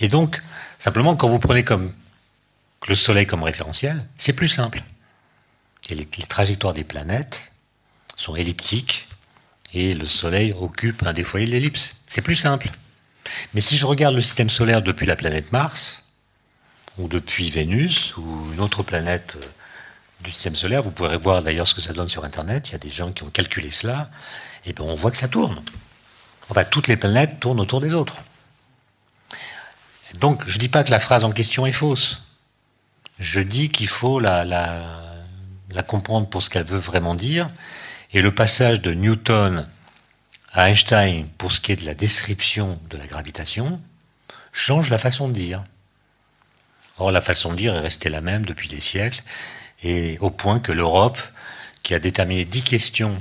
Et 0.00 0.08
donc, 0.08 0.42
simplement, 0.78 1.14
quand 1.14 1.28
vous 1.28 1.38
prenez 1.38 1.64
comme 1.64 1.92
le 2.88 2.94
Soleil 2.94 3.26
comme 3.26 3.42
référentiel, 3.42 4.06
c'est 4.16 4.32
plus 4.32 4.48
simple. 4.48 4.82
Les, 5.90 6.06
trajectoires 6.06 6.72
des 6.72 6.84
planètes 6.84 7.52
sont 8.16 8.36
elliptiques 8.36 9.06
et 9.72 9.94
le 9.94 10.06
Soleil 10.06 10.52
occupe 10.52 11.04
un 11.06 11.12
des 11.12 11.24
foyers 11.24 11.46
de 11.46 11.52
l'ellipse. 11.52 11.96
C'est 12.06 12.22
plus 12.22 12.36
simple. 12.36 12.70
Mais 13.52 13.60
si 13.60 13.76
je 13.76 13.86
regarde 13.86 14.14
le 14.14 14.22
système 14.22 14.50
solaire 14.50 14.82
depuis 14.82 15.06
la 15.06 15.16
planète 15.16 15.52
Mars, 15.52 16.12
ou 16.98 17.08
depuis 17.08 17.50
Vénus, 17.50 18.16
ou 18.16 18.52
une 18.52 18.60
autre 18.60 18.82
planète 18.82 19.36
euh, 19.36 19.46
du 20.20 20.30
système 20.30 20.54
solaire, 20.54 20.82
vous 20.82 20.92
pourrez 20.92 21.18
voir 21.18 21.42
d'ailleurs 21.42 21.66
ce 21.66 21.74
que 21.74 21.80
ça 21.80 21.92
donne 21.92 22.08
sur 22.08 22.24
Internet, 22.24 22.68
il 22.68 22.72
y 22.72 22.74
a 22.76 22.78
des 22.78 22.90
gens 22.90 23.12
qui 23.12 23.24
ont 23.24 23.30
calculé 23.30 23.70
cela, 23.70 24.10
et 24.64 24.72
bien 24.72 24.84
on 24.84 24.94
voit 24.94 25.10
que 25.10 25.16
ça 25.16 25.28
tourne. 25.28 25.60
Enfin, 26.50 26.64
toutes 26.64 26.88
les 26.88 26.96
planètes 26.96 27.40
tournent 27.40 27.60
autour 27.60 27.80
des 27.80 27.92
autres. 27.92 28.16
Donc, 30.20 30.44
je 30.46 30.54
ne 30.54 30.58
dis 30.58 30.68
pas 30.68 30.84
que 30.84 30.90
la 30.90 31.00
phrase 31.00 31.24
en 31.24 31.32
question 31.32 31.66
est 31.66 31.72
fausse. 31.72 32.22
Je 33.18 33.40
dis 33.40 33.70
qu'il 33.70 33.88
faut 33.88 34.20
la, 34.20 34.44
la 34.44 35.13
comprendre 35.82 36.28
pour 36.28 36.42
ce 36.42 36.50
qu'elle 36.50 36.64
veut 36.64 36.78
vraiment 36.78 37.14
dire. 37.14 37.50
Et 38.12 38.22
le 38.22 38.34
passage 38.34 38.80
de 38.80 38.92
Newton 38.92 39.66
à 40.52 40.70
Einstein 40.70 41.26
pour 41.36 41.52
ce 41.52 41.60
qui 41.60 41.72
est 41.72 41.76
de 41.76 41.84
la 41.84 41.94
description 41.94 42.78
de 42.90 42.96
la 42.96 43.06
gravitation 43.06 43.80
change 44.52 44.88
la 44.90 44.98
façon 44.98 45.28
de 45.28 45.34
dire. 45.34 45.64
Or, 46.98 47.10
la 47.10 47.20
façon 47.20 47.50
de 47.50 47.56
dire 47.56 47.74
est 47.74 47.80
restée 47.80 48.08
la 48.08 48.20
même 48.20 48.46
depuis 48.46 48.68
des 48.68 48.80
siècles, 48.80 49.22
et 49.82 50.16
au 50.20 50.30
point 50.30 50.60
que 50.60 50.70
l'Europe, 50.70 51.18
qui 51.82 51.92
a 51.92 51.98
déterminé 51.98 52.44
dix 52.44 52.62
questions 52.62 53.20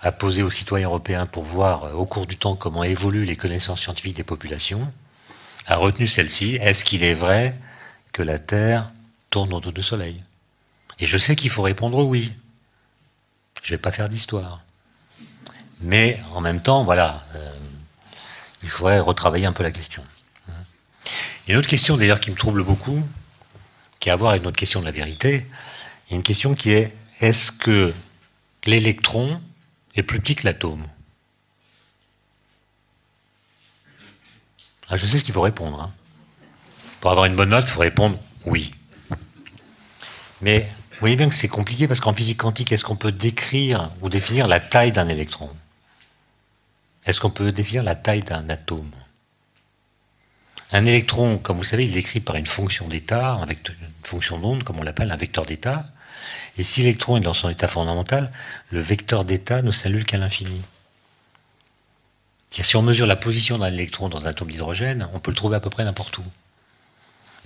à 0.00 0.10
poser 0.10 0.42
aux 0.42 0.50
citoyens 0.50 0.88
européens 0.88 1.26
pour 1.26 1.44
voir 1.44 1.84
euh, 1.84 1.92
au 1.92 2.06
cours 2.06 2.26
du 2.26 2.38
temps 2.38 2.56
comment 2.56 2.82
évoluent 2.82 3.26
les 3.26 3.36
connaissances 3.36 3.82
scientifiques 3.82 4.16
des 4.16 4.24
populations, 4.24 4.90
a 5.66 5.76
retenu 5.76 6.06
celle-ci. 6.06 6.56
Est-ce 6.56 6.84
qu'il 6.84 7.04
est 7.04 7.14
vrai 7.14 7.52
que 8.12 8.22
la 8.22 8.38
Terre 8.38 8.90
tourne 9.28 9.52
autour 9.52 9.72
du 9.72 9.82
Soleil? 9.82 10.22
Et 11.00 11.06
je 11.06 11.18
sais 11.18 11.34
qu'il 11.34 11.50
faut 11.50 11.62
répondre 11.62 12.04
oui. 12.04 12.32
Je 13.62 13.72
ne 13.72 13.76
vais 13.76 13.82
pas 13.82 13.92
faire 13.92 14.08
d'histoire. 14.08 14.62
Mais 15.80 16.20
en 16.32 16.40
même 16.40 16.62
temps, 16.62 16.84
voilà, 16.84 17.24
euh, 17.34 17.52
il 18.62 18.68
faudrait 18.68 19.00
retravailler 19.00 19.46
un 19.46 19.52
peu 19.52 19.62
la 19.62 19.70
question. 19.70 20.04
Il 20.48 21.48
y 21.48 21.50
a 21.50 21.54
une 21.54 21.58
autre 21.58 21.68
question 21.68 21.96
d'ailleurs 21.96 22.20
qui 22.20 22.30
me 22.30 22.36
trouble 22.36 22.62
beaucoup, 22.62 23.02
qui 23.98 24.10
a 24.10 24.12
à 24.12 24.16
voir 24.16 24.32
avec 24.32 24.42
notre 24.42 24.58
question 24.58 24.80
de 24.80 24.84
la 24.84 24.90
vérité. 24.90 25.46
Il 26.06 26.12
y 26.12 26.14
a 26.14 26.16
une 26.16 26.22
question 26.22 26.54
qui 26.54 26.70
est 26.70 26.94
est-ce 27.20 27.50
que 27.50 27.94
l'électron 28.66 29.42
est 29.94 30.02
plus 30.02 30.20
petit 30.20 30.36
que 30.36 30.46
l'atome? 30.46 30.86
Ah, 34.90 34.96
Je 34.96 35.06
sais 35.06 35.18
ce 35.18 35.24
qu'il 35.24 35.34
faut 35.34 35.40
répondre. 35.40 35.80
Hein. 35.80 35.92
Pour 37.00 37.10
avoir 37.10 37.26
une 37.26 37.36
bonne 37.36 37.50
note, 37.50 37.66
il 37.66 37.70
faut 37.70 37.80
répondre 37.80 38.18
oui. 38.44 38.70
Mais 40.42 40.70
vous 41.00 41.04
voyez 41.04 41.16
bien 41.16 41.30
que 41.30 41.34
c'est 41.34 41.48
compliqué 41.48 41.88
parce 41.88 41.98
qu'en 41.98 42.12
physique 42.12 42.36
quantique, 42.36 42.72
est-ce 42.72 42.84
qu'on 42.84 42.94
peut 42.94 43.10
décrire 43.10 43.90
ou 44.02 44.10
définir 44.10 44.46
la 44.46 44.60
taille 44.60 44.92
d'un 44.92 45.08
électron? 45.08 45.48
Est-ce 47.06 47.20
qu'on 47.20 47.30
peut 47.30 47.52
définir 47.52 47.82
la 47.82 47.94
taille 47.94 48.20
d'un 48.22 48.46
atome? 48.50 48.90
Un 50.72 50.84
électron, 50.84 51.38
comme 51.38 51.56
vous 51.56 51.62
le 51.62 51.68
savez, 51.68 51.84
il 51.86 51.92
est 51.92 51.94
décrit 51.94 52.20
par 52.20 52.36
une 52.36 52.44
fonction 52.44 52.86
d'état, 52.86 53.40
une 53.48 53.74
fonction 54.04 54.36
d'onde, 54.36 54.62
comme 54.62 54.78
on 54.78 54.82
l'appelle, 54.82 55.10
un 55.10 55.16
vecteur 55.16 55.46
d'état. 55.46 55.88
Et 56.58 56.62
si 56.62 56.82
l'électron 56.82 57.16
est 57.16 57.20
dans 57.20 57.32
son 57.32 57.48
état 57.48 57.66
fondamental, 57.66 58.30
le 58.68 58.80
vecteur 58.80 59.24
d'état 59.24 59.62
ne 59.62 59.70
s'annule 59.70 60.04
qu'à 60.04 60.18
l'infini. 60.18 60.60
Si 62.50 62.76
on 62.76 62.82
mesure 62.82 63.06
la 63.06 63.16
position 63.16 63.56
d'un 63.56 63.72
électron 63.72 64.10
dans 64.10 64.26
un 64.26 64.28
atome 64.28 64.50
d'hydrogène, 64.50 65.08
on 65.14 65.18
peut 65.18 65.30
le 65.30 65.36
trouver 65.36 65.56
à 65.56 65.60
peu 65.60 65.70
près 65.70 65.84
n'importe 65.84 66.18
où. 66.18 66.24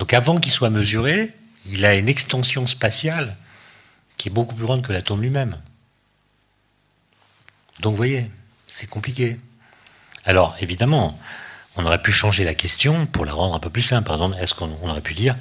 Donc 0.01 0.13
avant 0.13 0.39
qu'il 0.39 0.51
soit 0.51 0.71
mesuré, 0.71 1.33
il 1.67 1.85
a 1.87 1.95
une 1.95 2.09
extension 2.09 2.67
spatiale 2.67 3.37
qui 4.17 4.29
est 4.29 4.33
beaucoup 4.33 4.55
plus 4.55 4.65
grande 4.65 4.83
que 4.83 4.93
l'atome 4.93 5.21
lui-même. 5.21 5.61
Donc 7.81 7.93
vous 7.93 7.97
voyez, 7.97 8.31
c'est 8.73 8.89
compliqué. 8.89 9.39
Alors 10.25 10.57
évidemment, 10.61 11.19
on 11.77 11.85
aurait 11.85 12.03
pu 12.03 12.13
changer 12.13 12.45
la 12.45 12.55
question 12.55 13.07
pour 13.07 13.25
la 13.25 13.33
rendre 13.33 13.55
un 13.55 13.59
peu 13.59 13.71
plus 13.71 13.83
simple. 13.83 14.07
Par 14.07 14.17
exemple, 14.17 14.37
est-ce 14.39 14.55
qu'on 14.55 14.71
aurait 14.89 15.01
pu 15.01 15.15
dire, 15.15 15.37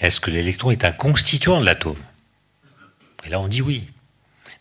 est-ce 0.00 0.20
que 0.20 0.30
l'électron 0.30 0.70
est 0.70 0.84
un 0.84 0.92
constituant 0.92 1.60
de 1.60 1.64
l'atome? 1.64 2.02
Et 3.24 3.28
là 3.30 3.40
on 3.40 3.48
dit 3.48 3.62
oui. 3.62 3.90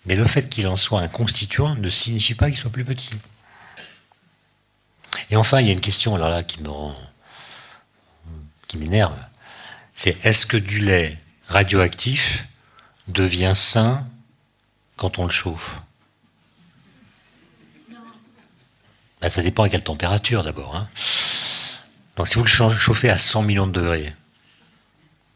Mais 0.06 0.16
le 0.16 0.26
fait 0.26 0.50
qu'il 0.50 0.68
en 0.68 0.78
soit 0.78 1.02
un 1.02 1.08
constituant 1.08 1.76
ne 1.76 1.90
signifie 1.90 2.34
pas 2.34 2.50
qu'il 2.50 2.58
soit 2.58 2.72
plus 2.72 2.86
petit. 2.86 3.14
Et 5.30 5.36
enfin, 5.36 5.60
il 5.60 5.68
y 5.68 5.70
a 5.70 5.74
une 5.74 5.82
question 5.82 6.16
alors 6.16 6.30
là 6.30 6.44
qui 6.44 6.62
me 6.62 6.70
rend, 6.70 6.96
qui 8.68 8.78
m'énerve 8.78 9.14
c'est 10.02 10.18
est-ce 10.26 10.48
que 10.48 10.58
du 10.58 10.80
lait 10.80 11.16
radioactif 11.48 12.48
devient 13.12 13.54
sain 13.56 14.08
quand 14.97 15.19
on 15.19 15.26
le 15.26 15.32
chauffe 15.32 15.80
ben, 19.21 19.30
Ça 19.30 19.41
dépend 19.41 19.63
à 19.63 19.69
quelle 19.69 19.84
température 19.84 20.43
d'abord. 20.43 20.76
Hein. 20.76 20.88
Donc 22.17 22.28
si 22.28 22.36
vous 22.36 22.43
le 22.43 22.50
chauffez 22.50 23.10
à 23.10 23.17
100 23.17 23.43
millions 23.43 23.67
de 23.67 23.71
degrés, 23.71 24.13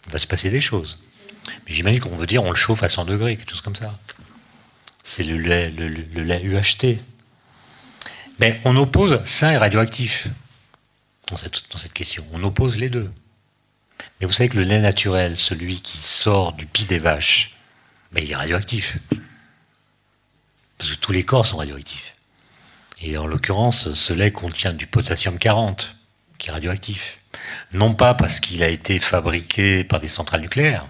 il 0.05 0.11
va 0.11 0.19
se 0.19 0.27
passer 0.27 0.49
des 0.49 0.61
choses. 0.61 0.99
Mais 1.47 1.73
j'imagine 1.73 1.99
qu'on 1.99 2.15
veut 2.15 2.27
dire 2.27 2.43
on 2.43 2.49
le 2.49 2.55
chauffe 2.55 2.83
à 2.83 2.89
100 2.89 3.05
degrés, 3.05 3.37
quelque 3.37 3.51
chose 3.51 3.61
comme 3.61 3.75
ça. 3.75 3.97
C'est 5.03 5.23
le 5.23 5.37
lait, 5.37 6.41
UHT. 6.43 6.99
Mais 8.39 8.59
on 8.65 8.75
oppose 8.75 9.21
sain 9.25 9.51
et 9.51 9.57
radioactif 9.57 10.27
dans 11.29 11.37
cette 11.37 11.93
question. 11.93 12.25
On 12.33 12.43
oppose 12.43 12.77
les 12.77 12.89
deux. 12.89 13.11
Mais 14.19 14.27
vous 14.27 14.33
savez 14.33 14.49
que 14.49 14.57
le 14.57 14.63
lait 14.63 14.79
naturel, 14.79 15.37
celui 15.37 15.81
qui 15.81 15.97
sort 15.97 16.53
du 16.53 16.65
pis 16.65 16.85
des 16.85 16.99
vaches, 16.99 17.54
mais 18.15 18.23
il 18.23 18.31
est 18.31 18.35
radioactif. 18.35 18.97
Parce 20.77 20.89
que 20.91 20.95
tous 20.95 21.11
les 21.11 21.23
corps 21.23 21.45
sont 21.45 21.57
radioactifs. 21.57 22.15
Et 23.01 23.17
en 23.17 23.27
l'occurrence, 23.27 23.93
ce 23.93 24.13
lait 24.13 24.31
contient 24.31 24.73
du 24.73 24.87
potassium 24.87 25.37
40, 25.37 25.97
qui 26.37 26.49
est 26.49 26.51
radioactif. 26.51 27.19
Non 27.73 27.93
pas 27.93 28.13
parce 28.13 28.39
qu'il 28.39 28.63
a 28.63 28.69
été 28.69 28.99
fabriqué 28.99 29.83
par 29.83 29.99
des 29.99 30.07
centrales 30.07 30.41
nucléaires, 30.41 30.87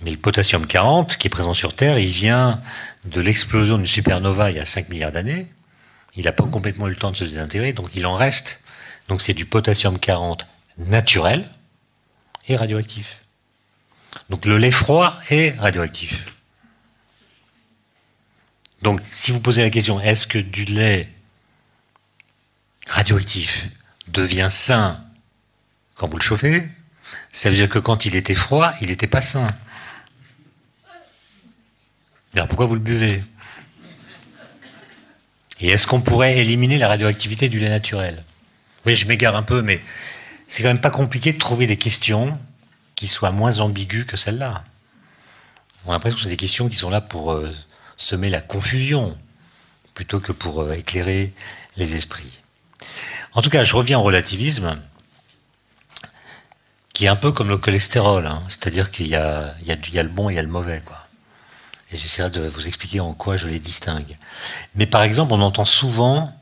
mais 0.00 0.10
le 0.10 0.16
potassium 0.16 0.66
40, 0.66 1.16
qui 1.16 1.28
est 1.28 1.30
présent 1.30 1.54
sur 1.54 1.76
Terre, 1.76 1.98
il 1.98 2.08
vient 2.08 2.60
de 3.04 3.20
l'explosion 3.20 3.76
d'une 3.76 3.86
supernova 3.86 4.50
il 4.50 4.56
y 4.56 4.60
a 4.60 4.66
5 4.66 4.88
milliards 4.88 5.12
d'années. 5.12 5.46
Il 6.16 6.24
n'a 6.24 6.32
pas 6.32 6.44
complètement 6.44 6.88
eu 6.88 6.90
le 6.90 6.96
temps 6.96 7.12
de 7.12 7.16
se 7.16 7.24
désintégrer, 7.24 7.72
donc 7.72 7.94
il 7.94 8.06
en 8.06 8.14
reste. 8.14 8.64
Donc 9.08 9.22
c'est 9.22 9.34
du 9.34 9.44
potassium 9.44 9.98
40 9.98 10.46
naturel, 10.78 11.48
est 12.48 12.56
radioactif. 12.56 13.21
Donc 14.30 14.44
le 14.46 14.58
lait 14.58 14.70
froid 14.70 15.18
est 15.30 15.58
radioactif. 15.58 16.24
Donc 18.82 19.00
si 19.10 19.30
vous 19.30 19.40
posez 19.40 19.62
la 19.62 19.70
question, 19.70 20.00
est-ce 20.00 20.26
que 20.26 20.38
du 20.38 20.64
lait 20.64 21.08
radioactif 22.88 23.68
devient 24.08 24.48
sain 24.50 25.04
quand 25.94 26.08
vous 26.08 26.16
le 26.16 26.22
chauffez 26.22 26.68
Ça 27.30 27.48
veut 27.48 27.56
dire 27.56 27.68
que 27.68 27.78
quand 27.78 28.04
il 28.06 28.16
était 28.16 28.34
froid, 28.34 28.72
il 28.80 28.88
n'était 28.88 29.06
pas 29.06 29.22
sain. 29.22 29.54
Alors 32.34 32.48
pourquoi 32.48 32.66
vous 32.66 32.74
le 32.74 32.80
buvez? 32.80 33.22
Et 35.60 35.68
est-ce 35.68 35.86
qu'on 35.86 36.00
pourrait 36.00 36.38
éliminer 36.38 36.78
la 36.78 36.88
radioactivité 36.88 37.48
du 37.48 37.60
lait 37.60 37.68
naturel? 37.68 38.24
Oui, 38.84 38.96
je 38.96 39.06
m'égare 39.06 39.36
un 39.36 39.44
peu, 39.44 39.62
mais 39.62 39.80
c'est 40.48 40.62
quand 40.62 40.68
même 40.68 40.80
pas 40.80 40.90
compliqué 40.90 41.32
de 41.32 41.38
trouver 41.38 41.68
des 41.68 41.76
questions 41.76 42.36
qui 43.02 43.08
soient 43.08 43.32
moins 43.32 43.58
ambiguës 43.58 44.06
que 44.06 44.16
celles-là. 44.16 44.62
On 45.84 45.90
a 45.90 45.94
l'impression 45.94 46.16
que 46.16 46.22
c'est 46.22 46.28
des 46.28 46.36
questions 46.36 46.68
qui 46.68 46.76
sont 46.76 46.88
là 46.88 47.00
pour 47.00 47.32
euh, 47.32 47.52
semer 47.96 48.30
la 48.30 48.40
confusion, 48.40 49.18
plutôt 49.92 50.20
que 50.20 50.30
pour 50.30 50.62
euh, 50.62 50.74
éclairer 50.74 51.34
les 51.76 51.96
esprits. 51.96 52.38
En 53.32 53.42
tout 53.42 53.50
cas, 53.50 53.64
je 53.64 53.74
reviens 53.74 53.98
au 53.98 54.02
relativisme, 54.02 54.76
qui 56.94 57.06
est 57.06 57.08
un 57.08 57.16
peu 57.16 57.32
comme 57.32 57.48
le 57.48 57.58
cholestérol, 57.58 58.24
hein. 58.24 58.44
c'est-à-dire 58.48 58.92
qu'il 58.92 59.08
y, 59.08 59.16
a, 59.16 59.56
le 59.66 60.02
bon 60.04 60.30
et 60.30 60.34
il 60.34 60.36
y 60.36 60.38
a 60.38 60.42
le 60.42 60.48
mauvais. 60.48 60.80
Quoi. 60.84 61.08
Et 61.90 61.96
j'essaierai 61.96 62.30
de 62.30 62.46
vous 62.46 62.68
expliquer 62.68 63.00
en 63.00 63.14
quoi 63.14 63.36
je 63.36 63.48
les 63.48 63.58
distingue. 63.58 64.16
Mais 64.76 64.86
par 64.86 65.02
exemple, 65.02 65.32
on 65.32 65.42
entend 65.42 65.64
souvent 65.64 66.40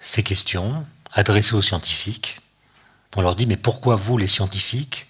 ces 0.00 0.24
questions 0.24 0.84
adressées 1.12 1.54
aux 1.54 1.62
scientifiques, 1.62 2.40
on 3.14 3.20
leur 3.20 3.36
dit, 3.36 3.46
mais 3.46 3.56
pourquoi 3.56 3.94
vous, 3.94 4.18
les 4.18 4.26
scientifiques, 4.26 5.06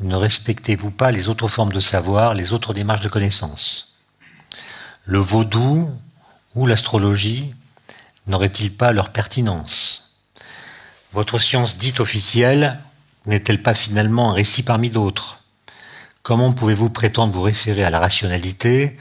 ne 0.00 0.16
respectez-vous 0.16 0.90
pas 0.90 1.10
les 1.10 1.28
autres 1.28 1.48
formes 1.48 1.72
de 1.72 1.80
savoir, 1.80 2.34
les 2.34 2.52
autres 2.52 2.72
démarches 2.72 3.02
de 3.02 3.08
connaissance? 3.08 3.94
Le 5.04 5.18
vaudou 5.18 5.90
ou 6.54 6.66
l'astrologie 6.66 7.54
n'auraient-ils 8.26 8.72
pas 8.72 8.92
leur 8.92 9.10
pertinence? 9.10 10.14
Votre 11.12 11.38
science 11.38 11.76
dite 11.76 12.00
officielle, 12.00 12.80
n'est-elle 13.26 13.62
pas 13.62 13.74
finalement 13.74 14.30
un 14.30 14.34
récit 14.34 14.62
parmi 14.62 14.88
d'autres? 14.88 15.40
Comment 16.22 16.52
pouvez-vous 16.52 16.90
prétendre 16.90 17.34
vous 17.34 17.42
référer 17.42 17.84
à 17.84 17.90
la 17.90 17.98
rationalité 17.98 18.98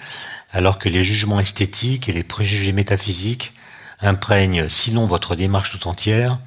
alors 0.52 0.80
que 0.80 0.90
les 0.90 1.04
jugements 1.04 1.40
esthétiques 1.40 2.10
et 2.10 2.14
les 2.14 2.24
préjugés 2.24 2.74
métaphysiques 2.74 3.54
imprègnent, 4.02 4.68
sinon 4.68 5.06
votre 5.06 5.36
démarche 5.36 5.72
tout 5.72 5.88
entière, 5.88 6.40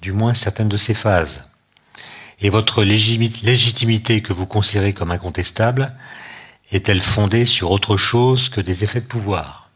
du 0.00 0.12
moins 0.12 0.34
certaines 0.34 0.68
de 0.68 0.76
ses 0.76 0.94
phases? 0.94 1.44
Et 2.42 2.50
votre 2.50 2.82
légitimité 2.82 4.20
que 4.20 4.32
vous 4.32 4.46
considérez 4.46 4.92
comme 4.92 5.12
incontestable 5.12 5.94
est-elle 6.72 7.00
fondée 7.00 7.44
sur 7.44 7.70
autre 7.70 7.96
chose 7.96 8.48
que 8.48 8.60
des 8.60 8.82
effets 8.82 9.00
de 9.00 9.06
pouvoir? 9.06 9.70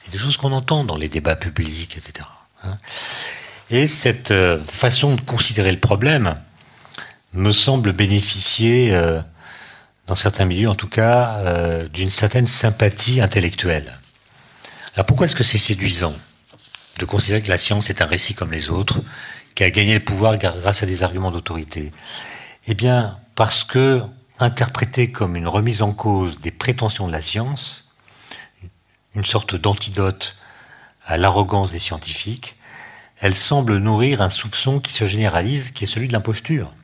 C'est 0.00 0.10
des 0.10 0.18
choses 0.18 0.38
qu'on 0.38 0.52
entend 0.52 0.84
dans 0.84 0.96
les 0.96 1.08
débats 1.08 1.36
publics, 1.36 1.96
etc. 1.98 2.26
Hein. 2.64 2.78
Et 3.70 3.86
cette 3.86 4.30
euh, 4.30 4.62
façon 4.64 5.14
de 5.14 5.20
considérer 5.20 5.72
le 5.72 5.78
problème 5.78 6.36
me 7.34 7.52
semble 7.52 7.92
bénéficier, 7.92 8.94
euh, 8.94 9.20
dans 10.06 10.16
certains 10.16 10.46
milieux 10.46 10.70
en 10.70 10.74
tout 10.74 10.88
cas, 10.88 11.36
euh, 11.40 11.86
d'une 11.88 12.10
certaine 12.10 12.46
sympathie 12.46 13.20
intellectuelle. 13.20 13.98
Alors 14.94 15.04
pourquoi 15.04 15.26
est-ce 15.26 15.36
que 15.36 15.44
c'est 15.44 15.58
séduisant 15.58 16.14
de 16.98 17.04
considérer 17.04 17.42
que 17.42 17.48
la 17.48 17.58
science 17.58 17.90
est 17.90 18.00
un 18.00 18.06
récit 18.06 18.34
comme 18.34 18.52
les 18.52 18.70
autres, 18.70 19.00
qui 19.54 19.64
a 19.64 19.70
gagné 19.70 19.94
le 19.94 20.04
pouvoir 20.04 20.38
grâce 20.38 20.82
à 20.82 20.86
des 20.86 21.02
arguments 21.02 21.30
d'autorité 21.30 21.92
Eh 22.66 22.74
bien, 22.74 23.18
parce 23.34 23.64
que 23.64 24.02
interprété 24.38 25.10
comme 25.10 25.36
une 25.36 25.48
remise 25.48 25.82
en 25.82 25.92
cause 25.92 26.40
des 26.40 26.50
prétentions 26.50 27.06
de 27.06 27.12
la 27.12 27.22
science, 27.22 27.88
une 29.14 29.24
sorte 29.24 29.54
d'antidote 29.54 30.36
à 31.06 31.16
l'arrogance 31.16 31.72
des 31.72 31.78
scientifiques, 31.78 32.56
elle 33.20 33.36
semble 33.36 33.78
nourrir 33.78 34.20
un 34.20 34.30
soupçon 34.30 34.80
qui 34.80 34.92
se 34.92 35.06
généralise, 35.06 35.70
qui 35.70 35.84
est 35.84 35.86
celui 35.86 36.08
de 36.08 36.12
l'imposture. 36.12 36.74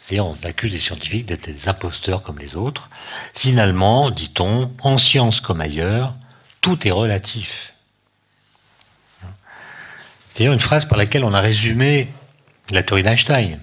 C'est-à-dire, 0.00 0.26
on 0.26 0.36
accuse 0.44 0.72
les 0.72 0.78
scientifiques 0.78 1.26
d'être 1.26 1.46
des 1.46 1.68
imposteurs 1.68 2.22
comme 2.22 2.38
les 2.38 2.56
autres. 2.56 2.88
Finalement, 3.34 4.10
dit-on, 4.10 4.72
en 4.82 4.96
science 4.96 5.40
comme 5.40 5.60
ailleurs, 5.60 6.14
tout 6.62 6.88
est 6.88 6.90
relatif. 6.90 7.74
C'est 10.40 10.46
une 10.46 10.58
phrase 10.58 10.86
par 10.86 10.96
laquelle 10.96 11.22
on 11.24 11.34
a 11.34 11.40
résumé 11.42 12.08
la 12.70 12.82
théorie 12.82 13.02
d'Einstein. 13.02 13.60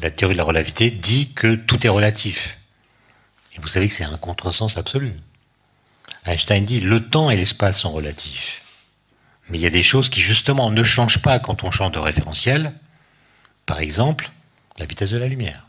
La 0.00 0.10
théorie 0.10 0.32
de 0.32 0.38
la 0.38 0.44
relativité 0.44 0.90
dit 0.90 1.34
que 1.34 1.54
tout 1.54 1.86
est 1.86 1.90
relatif. 1.90 2.58
Et 3.54 3.60
vous 3.60 3.68
savez 3.68 3.88
que 3.88 3.92
c'est 3.92 4.04
un 4.04 4.16
contresens 4.16 4.78
absolu. 4.78 5.12
Einstein 6.24 6.64
dit 6.64 6.80
le 6.80 7.06
temps 7.06 7.28
et 7.28 7.36
l'espace 7.36 7.80
sont 7.80 7.92
relatifs. 7.92 8.62
Mais 9.50 9.58
il 9.58 9.60
y 9.60 9.66
a 9.66 9.70
des 9.70 9.82
choses 9.82 10.08
qui 10.08 10.22
justement 10.22 10.70
ne 10.70 10.82
changent 10.82 11.20
pas 11.20 11.38
quand 11.38 11.62
on 11.62 11.70
change 11.70 11.92
de 11.92 11.98
référentiel. 11.98 12.72
Par 13.66 13.80
exemple, 13.80 14.30
la 14.78 14.86
vitesse 14.86 15.10
de 15.10 15.18
la 15.18 15.28
lumière. 15.28 15.68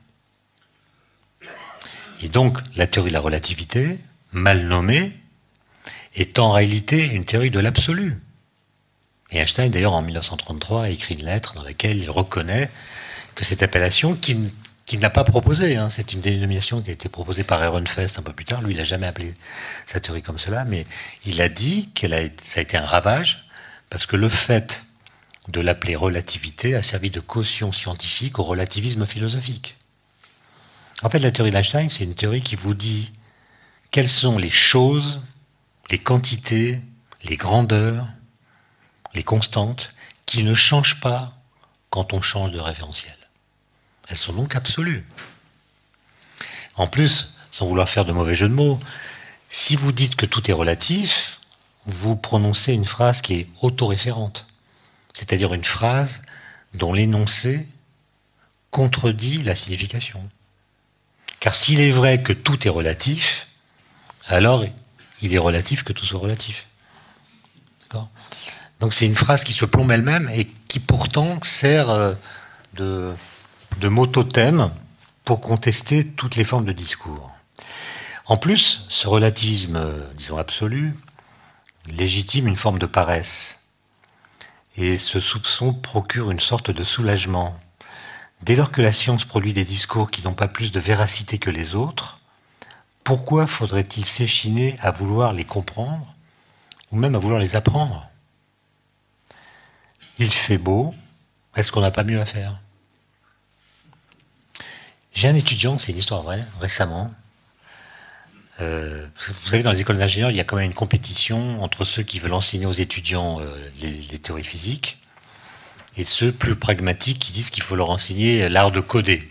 Et 2.21 2.29
donc, 2.29 2.59
la 2.77 2.87
théorie 2.87 3.09
de 3.09 3.15
la 3.15 3.19
relativité, 3.19 3.99
mal 4.31 4.67
nommée, 4.67 5.11
est 6.15 6.39
en 6.39 6.53
réalité 6.53 7.07
une 7.07 7.25
théorie 7.25 7.51
de 7.51 7.59
l'absolu. 7.59 8.21
Et 9.33 9.39
Einstein, 9.39 9.69
d'ailleurs, 9.71 9.93
en 9.93 10.01
1933, 10.01 10.83
a 10.83 10.89
écrit 10.89 11.15
une 11.15 11.25
lettre 11.25 11.55
dans 11.55 11.63
laquelle 11.63 11.97
il 11.97 12.09
reconnaît 12.09 12.69
que 13.35 13.43
cette 13.43 13.63
appellation, 13.63 14.15
qu'il 14.15 14.51
qui 14.85 14.97
n'a 14.97 15.09
pas 15.09 15.23
proposée, 15.23 15.77
hein, 15.77 15.89
c'est 15.89 16.13
une 16.13 16.19
dénomination 16.19 16.81
qui 16.81 16.89
a 16.89 16.93
été 16.93 17.07
proposée 17.07 17.43
par 17.43 17.63
Ehrenfest 17.63 18.19
un 18.19 18.21
peu 18.21 18.33
plus 18.33 18.45
tard, 18.45 18.61
lui 18.61 18.73
il 18.73 18.77
n'a 18.77 18.83
jamais 18.83 19.07
appelé 19.07 19.33
sa 19.85 20.01
théorie 20.01 20.21
comme 20.21 20.37
cela, 20.37 20.65
mais 20.65 20.85
il 21.25 21.41
a 21.41 21.47
dit 21.47 21.89
que 21.95 22.05
ça 22.37 22.59
a 22.59 22.61
été 22.61 22.75
un 22.75 22.85
ravage, 22.85 23.45
parce 23.89 24.05
que 24.05 24.17
le 24.17 24.27
fait 24.27 24.83
de 25.47 25.61
l'appeler 25.61 25.95
relativité 25.95 26.75
a 26.75 26.81
servi 26.81 27.11
de 27.11 27.21
caution 27.21 27.71
scientifique 27.71 28.39
au 28.39 28.43
relativisme 28.43 29.05
philosophique. 29.05 29.77
En 31.01 31.09
fait, 31.09 31.19
la 31.19 31.31
théorie 31.31 31.51
d'Einstein, 31.51 31.89
c'est 31.89 32.03
une 32.03 32.15
théorie 32.15 32.41
qui 32.41 32.55
vous 32.55 32.73
dit 32.73 33.11
quelles 33.91 34.09
sont 34.09 34.37
les 34.37 34.49
choses, 34.49 35.21
les 35.91 35.99
quantités, 35.99 36.81
les 37.23 37.37
grandeurs, 37.37 38.05
les 39.13 39.23
constantes 39.23 39.95
qui 40.25 40.43
ne 40.43 40.53
changent 40.53 40.99
pas 40.99 41.33
quand 41.89 42.13
on 42.13 42.21
change 42.21 42.51
de 42.51 42.59
référentiel. 42.59 43.15
Elles 44.09 44.17
sont 44.17 44.33
donc 44.33 44.55
absolues. 44.55 45.05
En 46.75 46.87
plus, 46.87 47.35
sans 47.51 47.67
vouloir 47.67 47.87
faire 47.87 48.05
de 48.05 48.11
mauvais 48.11 48.35
jeu 48.35 48.49
de 48.49 48.53
mots, 48.53 48.79
si 49.49 49.75
vous 49.75 49.91
dites 49.91 50.15
que 50.15 50.25
tout 50.25 50.49
est 50.49 50.53
relatif, 50.53 51.39
vous 51.85 52.15
prononcez 52.15 52.73
une 52.73 52.85
phrase 52.85 53.21
qui 53.21 53.35
est 53.35 53.47
autoréférente, 53.61 54.47
c'est-à-dire 55.13 55.53
une 55.53 55.63
phrase 55.63 56.21
dont 56.73 56.93
l'énoncé 56.93 57.67
contredit 58.71 59.43
la 59.43 59.53
signification. 59.53 60.27
Car 61.39 61.53
s'il 61.53 61.79
est 61.81 61.91
vrai 61.91 62.23
que 62.23 62.33
tout 62.33 62.65
est 62.65 62.71
relatif, 62.71 63.47
alors 64.27 64.65
il 65.21 65.33
est 65.33 65.39
relatif 65.39 65.83
que 65.83 65.93
tout 65.93 66.05
soit 66.05 66.19
relatif. 66.19 66.65
Donc 68.83 68.93
c'est 68.93 69.05
une 69.05 69.15
phrase 69.15 69.45
qui 69.45 69.53
se 69.53 69.63
plombe 69.63 69.89
elle-même 69.91 70.29
et 70.33 70.43
qui 70.43 70.81
pourtant 70.81 71.39
sert 71.41 71.89
euh, 71.89 72.13
de, 72.73 73.13
de 73.79 73.89
pour 75.23 75.39
contester 75.39 76.05
toutes 76.05 76.35
les 76.35 76.43
formes 76.43 76.65
de 76.65 76.73
discours. 76.73 77.31
En 78.25 78.35
plus, 78.35 78.85
ce 78.89 79.07
relativisme, 79.07 79.81
disons 80.17 80.35
absolu, 80.35 80.97
légitime 81.87 82.49
une 82.49 82.57
forme 82.57 82.77
de 82.77 82.85
paresse. 82.85 83.59
Et 84.75 84.97
ce 84.97 85.21
soupçon 85.21 85.73
procure 85.73 86.29
une 86.29 86.41
sorte 86.41 86.69
de 86.69 86.83
soulagement. 86.83 87.57
Dès 88.41 88.57
lors 88.57 88.73
que 88.73 88.81
la 88.81 88.91
science 88.91 89.23
produit 89.23 89.53
des 89.53 89.63
discours 89.63 90.11
qui 90.11 90.23
n'ont 90.23 90.33
pas 90.33 90.49
plus 90.49 90.73
de 90.73 90.81
véracité 90.81 91.37
que 91.37 91.49
les 91.49 91.73
autres, 91.73 92.17
pourquoi 93.05 93.47
faudrait-il 93.47 94.05
s'échiner 94.05 94.75
à 94.81 94.91
vouloir 94.91 95.31
les 95.31 95.45
comprendre 95.45 96.05
ou 96.91 96.97
même 96.97 97.15
à 97.15 97.19
vouloir 97.19 97.39
les 97.39 97.55
apprendre? 97.55 98.09
Il 100.19 100.31
fait 100.31 100.57
beau, 100.57 100.93
est-ce 101.55 101.71
qu'on 101.71 101.81
n'a 101.81 101.91
pas 101.91 102.03
mieux 102.03 102.21
à 102.21 102.25
faire 102.25 102.59
j'ai 105.13 105.27
un 105.27 105.35
étudiant, 105.35 105.77
c'est 105.77 105.91
une 105.91 105.99
histoire 105.99 106.23
vraie, 106.23 106.43
récemment. 106.59 107.13
Euh, 108.61 109.07
vous 109.15 109.49
savez, 109.49 109.63
dans 109.63 109.71
les 109.71 109.81
écoles 109.81 109.97
d'ingénieurs, 109.97 110.31
il 110.31 110.37
y 110.37 110.39
a 110.39 110.43
quand 110.43 110.55
même 110.55 110.65
une 110.65 110.73
compétition 110.73 111.61
entre 111.61 111.85
ceux 111.85 112.03
qui 112.03 112.19
veulent 112.19 112.33
enseigner 112.33 112.65
aux 112.65 112.73
étudiants 112.73 113.39
euh, 113.39 113.71
les, 113.79 114.19
théories 114.19 114.43
physiques 114.43 114.99
et 115.97 116.03
ceux 116.03 116.31
plus 116.31 116.55
pragmatiques 116.55 117.19
qui 117.19 117.31
disent 117.31 117.51
qu'il 117.51 117.61
faut 117.61 117.75
leur 117.75 117.91
enseigner 117.91 118.49
l'art 118.49 118.71
de 118.71 118.79
coder, 118.79 119.27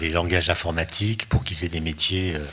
les 0.00 0.10
langages 0.10 0.48
informatiques 0.48 1.28
pour 1.28 1.44
qu'ils 1.44 1.64
aient 1.64 1.68
des 1.68 1.80
métiers 1.80 2.34
euh, 2.34 2.44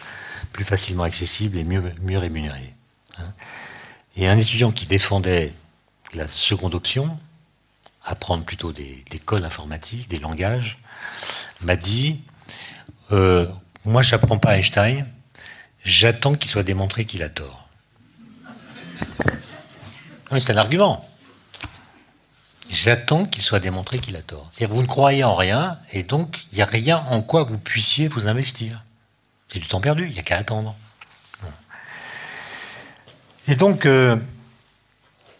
plus 0.51 0.65
facilement 0.65 1.03
accessibles 1.03 1.58
et 1.58 1.63
mieux, 1.63 2.17
rémunérés. 2.17 2.73
Hein. 3.17 3.34
Et 4.17 4.27
un 4.27 4.38
étudiant 4.38 4.71
qui 4.71 4.86
défendait 4.86 5.53
la 6.13 6.28
seconde 6.28 6.76
option, 6.76 7.17
apprendre 8.04 8.43
plutôt 8.43 8.72
des, 8.72 9.04
des 9.10 9.19
codes 9.19 9.43
informatiques, 9.43 10.08
des 10.10 10.19
langages, 10.19 10.78
m'a 11.62 11.76
dit 11.76 12.22
euh, 13.12 13.48
Moi, 13.86 14.02
je 14.02 14.12
n'apprends 14.12 14.38
pas 14.38 14.58
Einstein, 14.58 15.08
j'attends 15.84 16.36
qu'il 16.36 16.50
soit 16.50 16.63
démontré 16.63 17.06
qu'il 17.06 17.24
a 17.24 17.30
tort. 17.30 17.69
Oui, 20.32 20.41
c'est 20.41 20.54
un 20.54 20.58
argument. 20.58 21.06
J'attends 22.69 23.26
qu'il 23.26 23.41
soit 23.41 23.60
démontré 23.60 23.98
qu'il 23.98 24.15
a 24.15 24.22
tort. 24.22 24.48
C'est-à-dire 24.54 24.76
vous 24.76 24.84
ne 24.84 24.88
croyez 24.88 25.24
en 25.24 25.36
rien, 25.36 25.80
et 25.91 26.04
donc 26.04 26.45
il 26.52 26.58
n'y 26.58 26.62
a 26.62 26.65
rien 26.65 27.04
en 27.10 27.22
quoi 27.22 27.43
vous 27.43 27.58
puissiez 27.58 28.08
vous 28.08 28.28
investir. 28.28 28.84
C'est 29.48 29.58
du 29.60 29.67
temps 29.67 29.82
perdu, 29.82 30.06
il 30.06 30.13
n'y 30.13 30.19
a 30.19 30.24
qu'à 30.24 30.38
attendre. 30.38 30.76
Et 33.48 33.56
donc, 33.56 33.88
euh, 33.88 34.15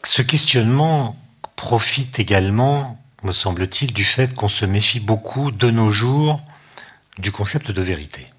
ce 0.04 0.22
questionnement 0.22 1.16
profite 1.56 2.20
également 2.20 3.00
me 3.24 3.32
semble-t-il, 3.32 3.94
du 3.94 4.04
fait 4.04 4.34
qu'on 4.34 4.48
se 4.48 4.66
méfie 4.66 5.00
beaucoup 5.00 5.52
de 5.52 5.70
nos 5.70 5.92
jours 5.92 6.42
du 7.18 7.32
concept 7.32 7.72
de 7.72 7.82
vérité. 7.82 8.32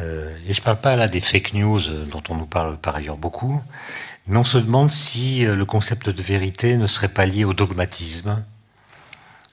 Euh, 0.00 0.34
et 0.46 0.54
je 0.54 0.60
ne 0.60 0.64
parle 0.64 0.80
pas 0.80 0.96
là 0.96 1.06
des 1.06 1.20
fake 1.20 1.52
news 1.52 1.80
dont 2.06 2.22
on 2.30 2.34
nous 2.34 2.46
parle 2.46 2.78
par 2.78 2.96
ailleurs 2.96 3.18
beaucoup, 3.18 3.62
mais 4.26 4.38
on 4.38 4.44
se 4.44 4.56
demande 4.56 4.90
si 4.90 5.44
euh, 5.44 5.54
le 5.54 5.66
concept 5.66 6.08
de 6.08 6.22
vérité 6.22 6.78
ne 6.78 6.86
serait 6.86 7.12
pas 7.12 7.26
lié 7.26 7.44
au 7.44 7.52
dogmatisme, 7.52 8.44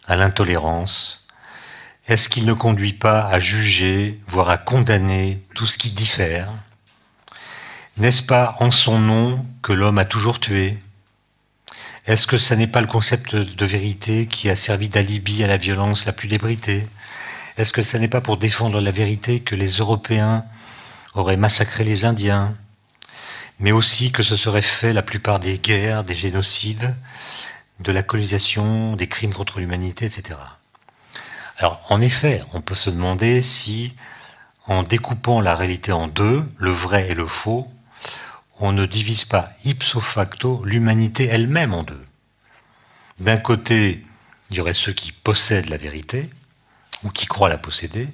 à 0.07 0.15
l'intolérance. 0.15 1.27
Est-ce 2.07 2.29
qu'il 2.29 2.45
ne 2.45 2.53
conduit 2.53 2.93
pas 2.93 3.27
à 3.27 3.39
juger, 3.39 4.19
voire 4.27 4.49
à 4.49 4.57
condamner 4.57 5.43
tout 5.55 5.67
ce 5.67 5.77
qui 5.77 5.91
diffère 5.91 6.47
N'est-ce 7.99 8.21
pas 8.21 8.55
en 8.61 8.71
son 8.71 8.97
nom 8.97 9.45
que 9.61 9.73
l'homme 9.73 9.97
a 9.97 10.05
toujours 10.05 10.39
tué? 10.39 10.77
Est-ce 12.05 12.27
que 12.27 12.37
ce 12.37 12.53
n'est 12.53 12.65
pas 12.65 12.79
le 12.79 12.87
concept 12.87 13.35
de 13.35 13.65
vérité 13.65 14.25
qui 14.25 14.49
a 14.49 14.55
servi 14.55 14.87
d'alibi 14.87 15.43
à 15.43 15.47
la 15.47 15.57
violence 15.57 16.05
la 16.05 16.13
plus 16.13 16.29
débridée 16.29 16.87
Est-ce 17.57 17.73
que 17.73 17.83
ce 17.83 17.97
n'est 17.97 18.07
pas 18.07 18.21
pour 18.21 18.37
défendre 18.37 18.79
la 18.79 18.91
vérité 18.91 19.41
que 19.41 19.53
les 19.53 19.67
Européens 19.67 20.45
auraient 21.13 21.35
massacré 21.35 21.83
les 21.83 22.05
Indiens? 22.05 22.55
Mais 23.59 23.73
aussi 23.73 24.13
que 24.13 24.23
ce 24.23 24.37
serait 24.37 24.61
fait 24.61 24.93
la 24.93 25.03
plupart 25.03 25.41
des 25.41 25.57
guerres, 25.57 26.05
des 26.05 26.15
génocides, 26.15 26.95
de 27.81 27.91
la 27.91 28.01
colonisation, 28.01 28.95
des 28.95 29.07
crimes 29.07 29.33
contre 29.33 29.59
l'humanité, 29.59 30.05
etc. 30.05 30.39
Alors, 31.57 31.81
en 31.89 31.99
effet, 31.99 32.45
on 32.53 32.61
peut 32.61 32.75
se 32.75 32.89
demander 32.89 33.41
si, 33.41 33.93
en 34.67 34.83
découpant 34.83 35.41
la 35.41 35.53
réalité 35.53 35.91
en 35.91 36.07
deux, 36.07 36.49
le 36.57 36.71
vrai 36.71 37.09
et 37.09 37.13
le 37.13 37.27
faux, 37.27 37.69
on 38.59 38.71
ne 38.71 38.85
divise 38.85 39.23
pas 39.23 39.51
ipso 39.65 39.99
facto 39.99 40.63
l'humanité 40.65 41.25
elle-même 41.25 41.73
en 41.73 41.83
deux. 41.83 42.05
D'un 43.19 43.37
côté, 43.37 44.03
il 44.49 44.57
y 44.57 44.61
aurait 44.61 44.73
ceux 44.73 44.93
qui 44.93 45.11
possèdent 45.11 45.69
la 45.69 45.77
vérité, 45.77 46.29
ou 47.03 47.09
qui 47.09 47.25
croient 47.25 47.49
la 47.49 47.57
posséder, 47.57 48.07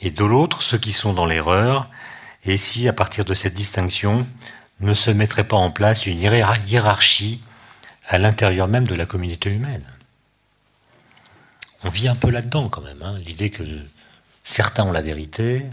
et 0.00 0.10
de 0.10 0.24
l'autre, 0.24 0.62
ceux 0.62 0.78
qui 0.78 0.92
sont 0.92 1.12
dans 1.12 1.26
l'erreur, 1.26 1.88
et 2.44 2.56
si, 2.56 2.88
à 2.88 2.92
partir 2.92 3.24
de 3.24 3.34
cette 3.34 3.54
distinction, 3.54 4.26
ne 4.80 4.94
se 4.94 5.10
mettrait 5.10 5.48
pas 5.48 5.56
en 5.56 5.70
place 5.70 6.06
une 6.06 6.18
hiérarchie 6.18 7.40
à 8.08 8.18
l'intérieur 8.18 8.68
même 8.68 8.86
de 8.86 8.94
la 8.94 9.06
communauté 9.06 9.50
humaine. 9.50 9.84
On 11.84 11.88
vit 11.88 12.08
un 12.08 12.14
peu 12.14 12.30
là-dedans 12.30 12.68
quand 12.68 12.82
même, 12.82 13.02
hein, 13.02 13.18
l'idée 13.26 13.50
que 13.50 13.62
certains 14.42 14.84
ont 14.84 14.92
la 14.92 15.02
vérité, 15.02 15.64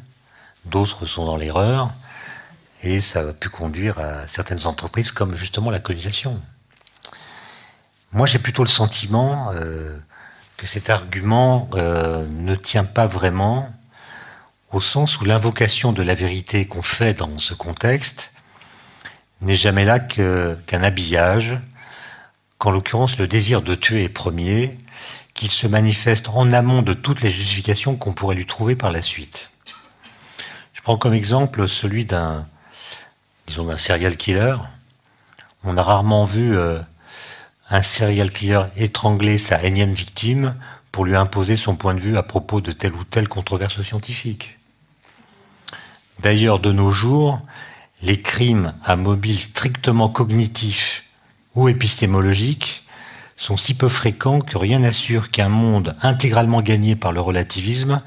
d'autres 0.65 1.05
sont 1.05 1.25
dans 1.25 1.37
l'erreur, 1.37 1.91
et 2.83 3.01
ça 3.01 3.21
a 3.21 3.33
pu 3.33 3.49
conduire 3.49 3.99
à 3.99 4.27
certaines 4.27 4.65
entreprises 4.65 5.11
comme 5.11 5.35
justement 5.35 5.69
la 5.69 5.79
colonisation. 5.79 6.41
Moi 8.11 8.25
j'ai 8.25 8.39
plutôt 8.39 8.63
le 8.63 8.69
sentiment 8.69 9.51
euh, 9.53 9.97
que 10.57 10.65
cet 10.65 10.89
argument 10.89 11.69
euh, 11.75 12.25
ne 12.27 12.55
tient 12.55 12.83
pas 12.83 13.07
vraiment 13.07 13.73
au 14.71 14.81
sens 14.81 15.19
où 15.19 15.25
l'invocation 15.25 15.91
de 15.91 16.01
la 16.01 16.15
vérité 16.15 16.65
qu'on 16.65 16.81
fait 16.81 17.13
dans 17.13 17.39
ce 17.39 17.53
contexte 17.53 18.31
n'est 19.41 19.55
jamais 19.55 19.85
là 19.85 19.99
qu'un 19.99 20.83
habillage, 20.83 21.57
qu'en 22.57 22.71
l'occurrence 22.71 23.17
le 23.17 23.27
désir 23.27 23.61
de 23.61 23.75
tuer 23.75 24.03
est 24.03 24.09
premier, 24.09 24.77
qu'il 25.33 25.49
se 25.49 25.67
manifeste 25.67 26.29
en 26.29 26.51
amont 26.53 26.81
de 26.81 26.93
toutes 26.93 27.21
les 27.21 27.31
justifications 27.31 27.95
qu'on 27.95 28.13
pourrait 28.13 28.35
lui 28.35 28.45
trouver 28.45 28.75
par 28.75 28.91
la 28.91 29.01
suite. 29.01 29.51
Je 30.73 30.81
prends 30.81 30.97
comme 30.97 31.13
exemple 31.13 31.67
celui 31.67 32.05
d'un, 32.05 32.45
disons, 33.51 33.65
d'un 33.65 33.77
serial 33.77 34.15
killer. 34.15 34.55
On 35.65 35.75
a 35.75 35.83
rarement 35.83 36.23
vu 36.23 36.55
euh, 36.55 36.79
un 37.69 37.83
serial 37.83 38.31
killer 38.31 38.61
étrangler 38.77 39.37
sa 39.37 39.61
énième 39.63 39.93
victime 39.93 40.55
pour 40.93 41.03
lui 41.03 41.17
imposer 41.17 41.57
son 41.57 41.75
point 41.75 41.93
de 41.93 41.99
vue 41.99 42.15
à 42.15 42.23
propos 42.23 42.61
de 42.61 42.71
telle 42.71 42.93
ou 42.93 43.03
telle 43.03 43.27
controverse 43.27 43.81
scientifique. 43.81 44.57
D'ailleurs, 46.19 46.59
de 46.59 46.71
nos 46.71 46.91
jours, 46.91 47.41
les 48.01 48.21
crimes 48.21 48.73
à 48.85 48.95
mobile 48.95 49.39
strictement 49.39 50.07
cognitif 50.07 51.03
ou 51.53 51.67
épistémologique 51.67 52.85
sont 53.35 53.57
si 53.57 53.73
peu 53.73 53.89
fréquents 53.89 54.39
que 54.39 54.57
rien 54.57 54.79
n'assure 54.79 55.29
qu'un 55.29 55.49
monde 55.49 55.97
intégralement 56.01 56.61
gagné 56.61 56.95
par 56.95 57.11
le 57.11 57.19
relativisme 57.19 58.01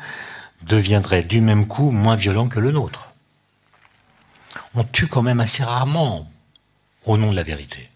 deviendrait 0.62 1.22
du 1.22 1.42
même 1.42 1.66
coup 1.66 1.90
moins 1.90 2.16
violent 2.16 2.48
que 2.48 2.60
le 2.60 2.72
nôtre. 2.72 3.13
On 4.74 4.84
tue 4.84 5.06
quand 5.06 5.22
même 5.22 5.40
assez 5.40 5.62
rarement 5.62 6.30
au 7.06 7.16
nom 7.16 7.30
de 7.30 7.36
la 7.36 7.42
vérité. 7.42 7.88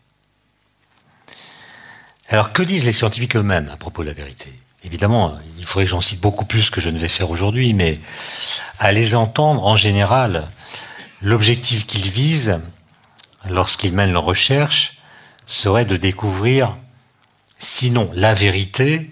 Alors 2.28 2.52
que 2.52 2.62
disent 2.62 2.84
les 2.84 2.92
scientifiques 2.92 3.36
eux-mêmes 3.36 3.70
à 3.72 3.76
propos 3.76 4.02
de 4.02 4.08
la 4.08 4.14
vérité? 4.14 4.52
Évidemment, 4.84 5.38
il 5.58 5.64
faudrait 5.64 5.86
que 5.86 5.90
j'en 5.90 6.00
cite 6.00 6.20
beaucoup 6.20 6.44
plus 6.44 6.70
que 6.70 6.80
je 6.80 6.88
ne 6.88 6.98
vais 6.98 7.08
faire 7.08 7.30
aujourd'hui, 7.30 7.72
mais 7.72 7.98
à 8.78 8.92
les 8.92 9.14
entendre, 9.14 9.64
en 9.64 9.76
général, 9.76 10.48
L'objectif 11.20 11.84
qu'ils 11.84 12.10
visent, 12.10 12.60
lorsqu'ils 13.50 13.92
mènent 13.92 14.12
leur 14.12 14.24
recherche, 14.24 14.98
serait 15.46 15.84
de 15.84 15.96
découvrir, 15.96 16.76
sinon 17.58 18.06
la 18.14 18.34
vérité, 18.34 19.10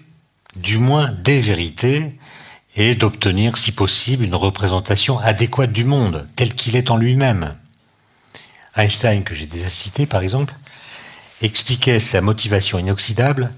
du 0.55 0.77
moins 0.77 1.11
des 1.11 1.41
vérités, 1.41 2.16
et 2.77 2.93
d'obtenir, 2.93 3.57
si 3.57 3.71
possible, 3.71 4.23
une 4.23 4.35
représentation 4.35 5.17
adéquate 5.17 5.71
du 5.71 5.83
monde, 5.83 6.29
tel 6.35 6.53
qu'il 6.53 6.75
est 6.75 6.91
en 6.91 6.97
lui-même. 6.97 7.55
Einstein, 8.75 9.23
que 9.23 9.33
j'ai 9.33 9.47
déjà 9.47 9.69
cité 9.69 10.05
par 10.05 10.21
exemple, 10.21 10.53
expliquait 11.41 11.99
sa 11.99 12.21
motivation 12.21 12.77
inoxydable, 12.77 13.51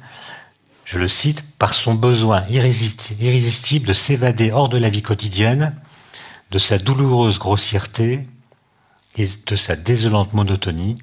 je 0.85 0.97
le 0.97 1.09
cite, 1.09 1.43
par 1.59 1.73
son 1.73 1.93
besoin 1.93 2.45
irrésistible 2.49 3.87
de 3.87 3.93
s'évader 3.93 4.51
hors 4.51 4.69
de 4.69 4.77
la 4.77 4.89
vie 4.89 5.03
quotidienne, 5.03 5.75
de 6.51 6.57
sa 6.57 6.79
douloureuse 6.79 7.37
grossièreté, 7.37 8.25
et 9.17 9.27
de 9.45 9.55
sa 9.55 9.75
désolante 9.75 10.33
monotonie, 10.33 10.97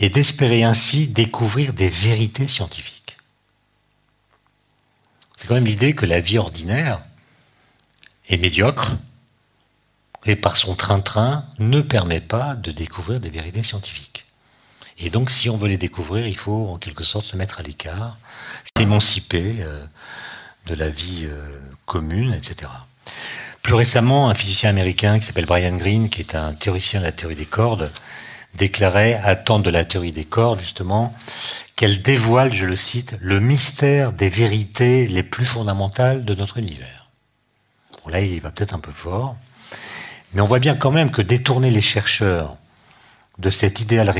et 0.00 0.08
d'espérer 0.08 0.64
ainsi 0.64 1.06
découvrir 1.06 1.72
des 1.72 1.88
vérités 1.88 2.48
scientifiques. 2.48 3.16
C'est 5.36 5.46
quand 5.46 5.54
même 5.54 5.66
l'idée 5.66 5.94
que 5.94 6.06
la 6.06 6.20
vie 6.20 6.38
ordinaire 6.38 7.00
est 8.28 8.36
médiocre 8.36 8.92
et 10.24 10.36
par 10.36 10.56
son 10.56 10.74
train-train 10.74 11.44
ne 11.58 11.80
permet 11.80 12.20
pas 12.20 12.54
de 12.54 12.70
découvrir 12.70 13.20
des 13.20 13.30
vérités 13.30 13.62
scientifiques. 13.62 14.26
Et 14.98 15.10
donc 15.10 15.30
si 15.30 15.50
on 15.50 15.56
veut 15.56 15.68
les 15.68 15.78
découvrir, 15.78 16.26
il 16.26 16.36
faut 16.36 16.68
en 16.68 16.78
quelque 16.78 17.04
sorte 17.04 17.26
se 17.26 17.36
mettre 17.36 17.60
à 17.60 17.62
l'écart, 17.62 18.18
s'émanciper 18.76 19.56
euh, 19.60 19.84
de 20.66 20.74
la 20.74 20.90
vie 20.90 21.24
euh, 21.24 21.58
commune, 21.86 22.34
etc. 22.34 22.70
Plus 23.62 23.74
récemment, 23.74 24.28
un 24.28 24.34
physicien 24.34 24.70
américain 24.70 25.18
qui 25.18 25.26
s'appelle 25.26 25.46
Brian 25.46 25.76
Greene, 25.76 26.08
qui 26.08 26.20
est 26.20 26.34
un 26.34 26.52
théoricien 26.52 27.00
de 27.00 27.04
la 27.04 27.12
théorie 27.12 27.36
des 27.36 27.46
cordes, 27.46 27.90
déclarait 28.54 29.14
attendre 29.14 29.64
de 29.64 29.70
la 29.70 29.84
théorie 29.84 30.12
des 30.12 30.24
cordes, 30.24 30.60
justement, 30.60 31.14
qu'elle 31.76 32.02
dévoile, 32.02 32.52
je 32.52 32.66
le 32.66 32.76
cite, 32.76 33.16
le 33.20 33.40
mystère 33.40 34.12
des 34.12 34.28
vérités 34.28 35.08
les 35.08 35.22
plus 35.22 35.44
fondamentales 35.44 36.24
de 36.24 36.34
notre 36.34 36.58
univers. 36.58 37.01
Là, 38.08 38.20
il 38.20 38.40
va 38.40 38.50
peut-être 38.50 38.74
un 38.74 38.78
peu 38.78 38.90
fort, 38.90 39.36
mais 40.32 40.40
on 40.40 40.46
voit 40.46 40.58
bien 40.58 40.74
quand 40.74 40.90
même 40.90 41.10
que 41.10 41.22
détourner 41.22 41.70
les 41.70 41.82
chercheurs 41.82 42.56
de 43.38 43.50
cet 43.50 43.80
idéal 43.80 44.12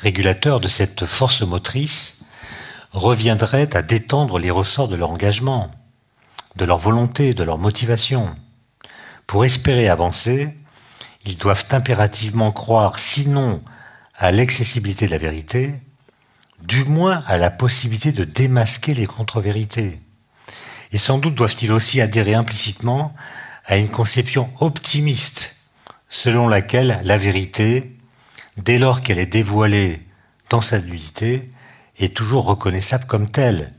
régulateur, 0.00 0.60
de 0.60 0.68
cette 0.68 1.06
force 1.06 1.42
motrice, 1.42 2.18
reviendrait 2.92 3.74
à 3.76 3.82
détendre 3.82 4.38
les 4.38 4.50
ressorts 4.50 4.88
de 4.88 4.96
leur 4.96 5.10
engagement, 5.10 5.70
de 6.56 6.64
leur 6.64 6.78
volonté, 6.78 7.34
de 7.34 7.44
leur 7.44 7.58
motivation. 7.58 8.34
Pour 9.26 9.44
espérer 9.44 9.88
avancer, 9.88 10.56
ils 11.24 11.36
doivent 11.36 11.64
impérativement 11.70 12.52
croire, 12.52 12.98
sinon 12.98 13.62
à 14.16 14.30
l'accessibilité 14.30 15.06
de 15.06 15.10
la 15.10 15.18
vérité, 15.18 15.74
du 16.62 16.84
moins 16.84 17.22
à 17.26 17.36
la 17.38 17.50
possibilité 17.50 18.12
de 18.12 18.24
démasquer 18.24 18.94
les 18.94 19.06
contre-vérités. 19.06 20.00
Et 20.92 20.98
sans 20.98 21.18
doute 21.18 21.34
doivent-ils 21.34 21.72
aussi 21.72 22.00
adhérer 22.00 22.34
implicitement 22.34 23.14
à 23.64 23.76
une 23.76 23.88
conception 23.88 24.50
optimiste, 24.60 25.54
selon 26.08 26.48
laquelle 26.48 27.00
la 27.04 27.16
vérité, 27.16 27.96
dès 28.56 28.78
lors 28.78 29.02
qu'elle 29.02 29.18
est 29.18 29.26
dévoilée 29.26 30.02
dans 30.50 30.60
sa 30.60 30.80
nudité, 30.80 31.50
est 31.98 32.14
toujours 32.14 32.44
reconnaissable 32.44 33.06
comme 33.06 33.30
telle. 33.30 33.72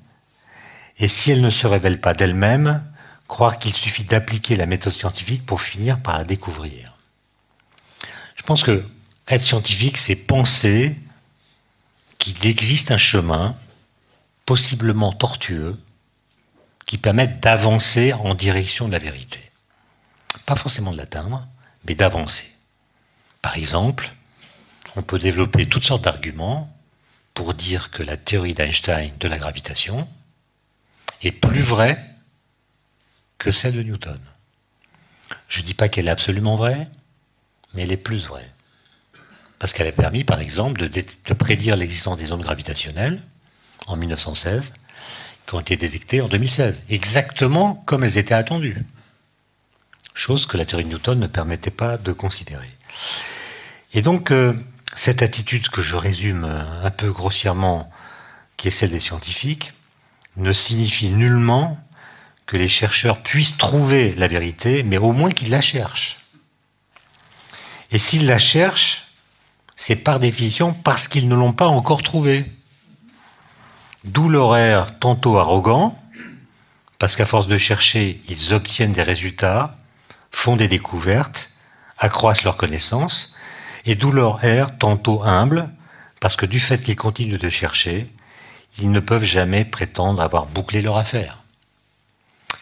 Et 0.97 1.07
si 1.07 1.31
elle 1.31 1.41
ne 1.41 1.49
se 1.49 1.67
révèle 1.67 2.01
pas 2.01 2.13
d'elle-même, 2.13 2.83
croire 3.27 3.59
qu'il 3.59 3.73
suffit 3.73 4.03
d'appliquer 4.03 4.55
la 4.55 4.65
méthode 4.65 4.93
scientifique 4.93 5.45
pour 5.45 5.61
finir 5.61 6.01
par 6.01 6.17
la 6.17 6.23
découvrir. 6.23 6.95
Je 8.35 8.43
pense 8.43 8.63
que 8.63 8.85
être 9.27 9.41
scientifique, 9.41 9.97
c'est 9.97 10.15
penser 10.15 10.95
qu'il 12.19 12.45
existe 12.45 12.91
un 12.91 12.97
chemin, 12.97 13.57
possiblement 14.45 15.11
tortueux, 15.11 15.79
qui 16.85 16.97
permette 16.97 17.39
d'avancer 17.39 18.13
en 18.13 18.35
direction 18.35 18.87
de 18.87 18.93
la 18.93 18.99
vérité. 18.99 19.39
Pas 20.45 20.55
forcément 20.55 20.91
de 20.91 20.97
l'atteindre, 20.97 21.47
mais 21.87 21.95
d'avancer. 21.95 22.51
Par 23.41 23.57
exemple, 23.57 24.11
on 24.95 25.01
peut 25.01 25.19
développer 25.19 25.67
toutes 25.67 25.83
sortes 25.83 26.03
d'arguments 26.03 26.71
pour 27.33 27.53
dire 27.53 27.91
que 27.91 28.03
la 28.03 28.17
théorie 28.17 28.53
d'Einstein 28.53 29.11
de 29.19 29.27
la 29.27 29.37
gravitation 29.37 30.07
est 31.21 31.31
plus 31.31 31.61
vraie 31.61 31.99
que 33.37 33.51
celle 33.51 33.73
de 33.73 33.83
Newton. 33.83 34.19
Je 35.47 35.61
ne 35.61 35.65
dis 35.65 35.73
pas 35.73 35.89
qu'elle 35.89 36.07
est 36.07 36.11
absolument 36.11 36.55
vraie, 36.55 36.87
mais 37.73 37.83
elle 37.83 37.91
est 37.91 37.97
plus 37.97 38.25
vraie. 38.27 38.49
Parce 39.59 39.73
qu'elle 39.73 39.87
a 39.87 39.91
permis, 39.91 40.23
par 40.23 40.39
exemple, 40.39 40.87
de, 40.89 41.33
prédire 41.33 41.75
l'existence 41.75 42.17
des 42.17 42.31
ondes 42.31 42.43
gravitationnelles 42.43 43.21
en 43.87 43.97
1916, 43.97 44.73
qui 45.47 45.55
ont 45.55 45.59
été 45.59 45.77
détectées 45.77 46.21
en 46.21 46.27
2016, 46.27 46.83
exactement 46.89 47.75
comme 47.85 48.03
elles 48.03 48.17
étaient 48.17 48.33
attendues. 48.33 48.83
Chose 50.13 50.45
que 50.45 50.57
la 50.57 50.65
théorie 50.65 50.85
de 50.85 50.89
Newton 50.89 51.19
ne 51.19 51.27
permettait 51.27 51.71
pas 51.71 51.97
de 51.97 52.11
considérer. 52.11 52.69
Et 53.93 54.01
donc, 54.01 54.31
euh, 54.31 54.53
cette 54.95 55.21
attitude 55.21 55.69
que 55.69 55.81
je 55.81 55.95
résume 55.95 56.45
un 56.45 56.91
peu 56.91 57.11
grossièrement, 57.11 57.91
qui 58.57 58.69
est 58.69 58.71
celle 58.71 58.91
des 58.91 58.99
scientifiques, 58.99 59.73
ne 60.37 60.53
signifie 60.53 61.09
nullement 61.09 61.79
que 62.45 62.57
les 62.57 62.69
chercheurs 62.69 63.21
puissent 63.21 63.57
trouver 63.57 64.13
la 64.15 64.27
vérité, 64.27 64.83
mais 64.83 64.97
au 64.97 65.11
moins 65.11 65.31
qu'ils 65.31 65.49
la 65.49 65.61
cherchent. 65.61 66.19
Et 67.91 67.97
s'ils 67.97 68.27
la 68.27 68.37
cherchent, 68.37 69.05
c'est 69.75 69.95
par 69.95 70.19
définition 70.19 70.73
parce 70.73 71.07
qu'ils 71.07 71.27
ne 71.27 71.35
l'ont 71.35 71.53
pas 71.53 71.67
encore 71.67 72.03
trouvée. 72.03 72.45
D'où 74.05 74.29
l'horaire 74.29 74.99
tantôt 74.99 75.39
arrogant, 75.39 75.99
parce 76.99 77.15
qu'à 77.15 77.25
force 77.25 77.47
de 77.47 77.57
chercher, 77.57 78.21
ils 78.29 78.53
obtiennent 78.53 78.93
des 78.93 79.01
résultats, 79.01 79.77
font 80.31 80.55
des 80.55 80.67
découvertes, 80.67 81.49
accroissent 81.97 82.43
leurs 82.43 82.55
connaissances, 82.55 83.33
et 83.85 83.95
d'où 83.95 84.11
leur 84.11 84.43
air 84.43 84.77
tantôt 84.77 85.23
humble, 85.23 85.71
parce 86.19 86.35
que 86.35 86.45
du 86.45 86.59
fait 86.59 86.83
qu'ils 86.83 86.95
continuent 86.95 87.39
de 87.39 87.49
chercher, 87.49 88.11
ils 88.77 88.91
ne 88.91 88.99
peuvent 88.99 89.23
jamais 89.23 89.65
prétendre 89.65 90.21
avoir 90.21 90.45
bouclé 90.45 90.83
leur 90.83 90.97
affaire. 90.97 91.43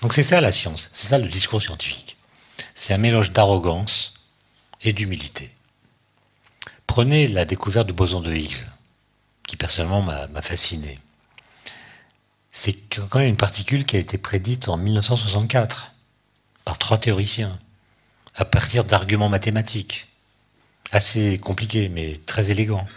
Donc 0.01 0.13
c'est 0.13 0.23
ça 0.23 0.39
la 0.39 0.51
science, 0.53 0.89
c'est 0.93 1.07
ça 1.07 1.17
le 1.17 1.27
discours 1.27 1.61
scientifique. 1.61 2.15
C'est 2.73 2.93
un 2.93 2.97
mélange 2.97 3.31
d'arrogance 3.31 4.13
et 4.81 4.93
d'humilité. 4.93 5.53
Prenez 6.87 7.27
la 7.27 7.43
découverte 7.43 7.87
du 7.87 7.93
boson 7.93 8.21
de 8.21 8.33
Higgs, 8.33 8.65
qui 9.45 9.57
personnellement 9.57 10.01
m'a 10.01 10.41
fasciné. 10.41 10.99
C'est 12.55 12.75
quand 12.87 13.15
même 13.15 13.29
une 13.29 13.35
particule 13.35 13.83
qui 13.83 13.95
a 13.95 13.99
été 13.99 14.19
prédite 14.19 14.69
en 14.69 14.77
1964 14.77 15.91
par 16.63 16.77
trois 16.77 16.99
théoriciens, 16.99 17.57
à 18.35 18.45
partir 18.45 18.85
d'arguments 18.85 19.27
mathématiques, 19.27 20.07
assez 20.91 21.39
compliqués 21.39 21.89
mais 21.89 22.21
très 22.27 22.51
élégants. 22.51 22.87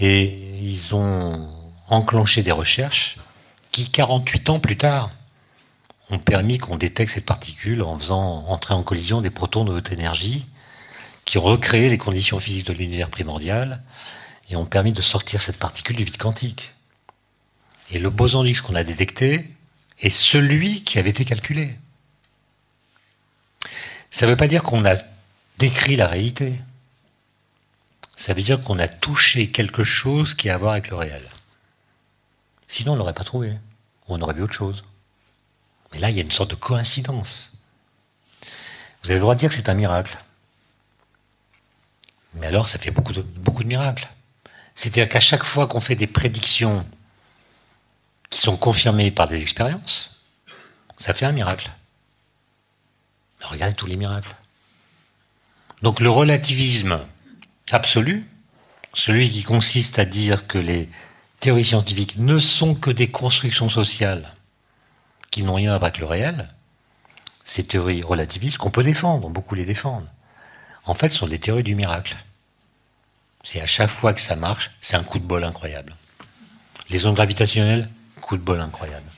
Et 0.00 0.24
ils 0.62 0.94
ont 0.94 1.46
enclenché 1.88 2.42
des 2.42 2.52
recherches 2.52 3.16
qui, 3.70 3.90
48 3.90 4.48
ans 4.48 4.60
plus 4.60 4.78
tard, 4.78 5.10
ont 6.08 6.18
permis 6.18 6.56
qu'on 6.56 6.76
détecte 6.76 7.12
cette 7.12 7.26
particule 7.26 7.82
en 7.82 7.98
faisant 7.98 8.46
entrer 8.46 8.72
en 8.72 8.82
collision 8.82 9.20
des 9.20 9.30
protons 9.30 9.66
de 9.66 9.72
haute 9.72 9.92
énergie 9.92 10.46
qui 11.26 11.36
ont 11.36 11.42
recréé 11.42 11.90
les 11.90 11.98
conditions 11.98 12.40
physiques 12.40 12.66
de 12.66 12.72
l'univers 12.72 13.10
primordial 13.10 13.82
et 14.48 14.56
ont 14.56 14.64
permis 14.64 14.94
de 14.94 15.02
sortir 15.02 15.42
cette 15.42 15.58
particule 15.58 15.96
du 15.96 16.04
vide 16.04 16.16
quantique. 16.16 16.72
Et 17.90 17.98
le 17.98 18.10
boson 18.10 18.44
Higgs 18.44 18.60
qu'on 18.60 18.74
a 18.74 18.84
détecté 18.84 19.50
est 20.00 20.10
celui 20.10 20.82
qui 20.82 20.98
avait 20.98 21.10
été 21.10 21.24
calculé. 21.24 21.76
Ça 24.10 24.26
ne 24.26 24.30
veut 24.30 24.36
pas 24.36 24.48
dire 24.48 24.62
qu'on 24.62 24.84
a 24.84 24.96
décrit 25.58 25.96
la 25.96 26.08
réalité. 26.08 26.60
Ça 28.16 28.34
veut 28.34 28.42
dire 28.42 28.60
qu'on 28.60 28.78
a 28.78 28.88
touché 28.88 29.50
quelque 29.50 29.84
chose 29.84 30.34
qui 30.34 30.50
a 30.50 30.54
à 30.54 30.58
voir 30.58 30.72
avec 30.72 30.88
le 30.88 30.96
réel. 30.96 31.22
Sinon, 32.66 32.92
on 32.92 32.94
ne 32.94 33.00
l'aurait 33.00 33.14
pas 33.14 33.24
trouvé. 33.24 33.50
Ou 34.08 34.14
on 34.14 34.20
aurait 34.20 34.34
vu 34.34 34.42
autre 34.42 34.52
chose. 34.52 34.84
Mais 35.92 35.98
là, 35.98 36.10
il 36.10 36.16
y 36.16 36.20
a 36.20 36.22
une 36.22 36.30
sorte 36.30 36.50
de 36.50 36.56
coïncidence. 36.56 37.52
Vous 39.02 39.10
avez 39.10 39.14
le 39.14 39.20
droit 39.20 39.34
de 39.34 39.40
dire 39.40 39.50
que 39.50 39.54
c'est 39.54 39.68
un 39.68 39.74
miracle. 39.74 40.16
Mais 42.34 42.46
alors, 42.46 42.68
ça 42.68 42.78
fait 42.78 42.90
beaucoup 42.90 43.12
de 43.12 43.64
miracles. 43.64 44.08
C'est-à-dire 44.74 45.08
qu'à 45.08 45.20
chaque 45.20 45.44
fois 45.44 45.66
qu'on 45.66 45.80
fait 45.80 45.94
des 45.94 46.06
prédictions 46.06 46.86
sont 48.40 48.56
confirmées 48.56 49.10
par 49.10 49.28
des 49.28 49.40
expériences, 49.40 50.22
ça 50.96 51.14
fait 51.14 51.26
un 51.26 51.32
miracle. 51.32 51.70
Mais 53.40 53.46
regardez 53.46 53.74
tous 53.74 53.86
les 53.86 53.96
miracles. 53.96 54.34
Donc 55.82 56.00
le 56.00 56.10
relativisme 56.10 56.98
absolu, 57.70 58.26
celui 58.94 59.30
qui 59.30 59.42
consiste 59.42 59.98
à 59.98 60.04
dire 60.04 60.46
que 60.46 60.58
les 60.58 60.88
théories 61.40 61.64
scientifiques 61.64 62.18
ne 62.18 62.38
sont 62.38 62.74
que 62.74 62.90
des 62.90 63.10
constructions 63.10 63.68
sociales 63.68 64.32
qui 65.30 65.42
n'ont 65.42 65.54
rien 65.54 65.72
à 65.72 65.78
voir 65.78 65.88
avec 65.88 65.98
le 65.98 66.06
réel, 66.06 66.48
ces 67.44 67.64
théories 67.64 68.02
relativistes 68.02 68.58
qu'on 68.58 68.70
peut 68.70 68.82
défendre, 68.82 69.28
beaucoup 69.28 69.54
les 69.54 69.66
défendent, 69.66 70.08
en 70.84 70.94
fait 70.94 71.10
sont 71.10 71.26
des 71.26 71.38
théories 71.38 71.62
du 71.62 71.74
miracle. 71.74 72.16
C'est 73.44 73.60
à 73.60 73.66
chaque 73.66 73.90
fois 73.90 74.12
que 74.12 74.20
ça 74.20 74.34
marche, 74.34 74.70
c'est 74.80 74.96
un 74.96 75.04
coup 75.04 75.18
de 75.18 75.24
bol 75.24 75.44
incroyable. 75.44 75.94
Les 76.88 77.06
ondes 77.06 77.14
gravitationnelles, 77.14 77.88
coup 78.20 78.36
de 78.36 78.42
bol 78.42 78.60
incroyable. 78.60 79.10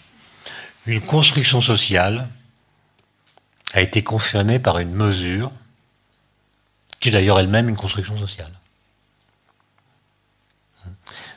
Une 0.86 1.01
construction 1.01 1.61
sociale 1.61 2.28
a 3.74 3.80
été 3.80 4.03
confirmée 4.03 4.59
par 4.59 4.78
une 4.78 4.92
mesure 4.92 5.53
qui 7.01 7.09
est 7.09 7.12
d'ailleurs 7.12 7.38
elle-même 7.38 7.68
une 7.68 7.76
construction 7.76 8.18
sociale. 8.18 8.53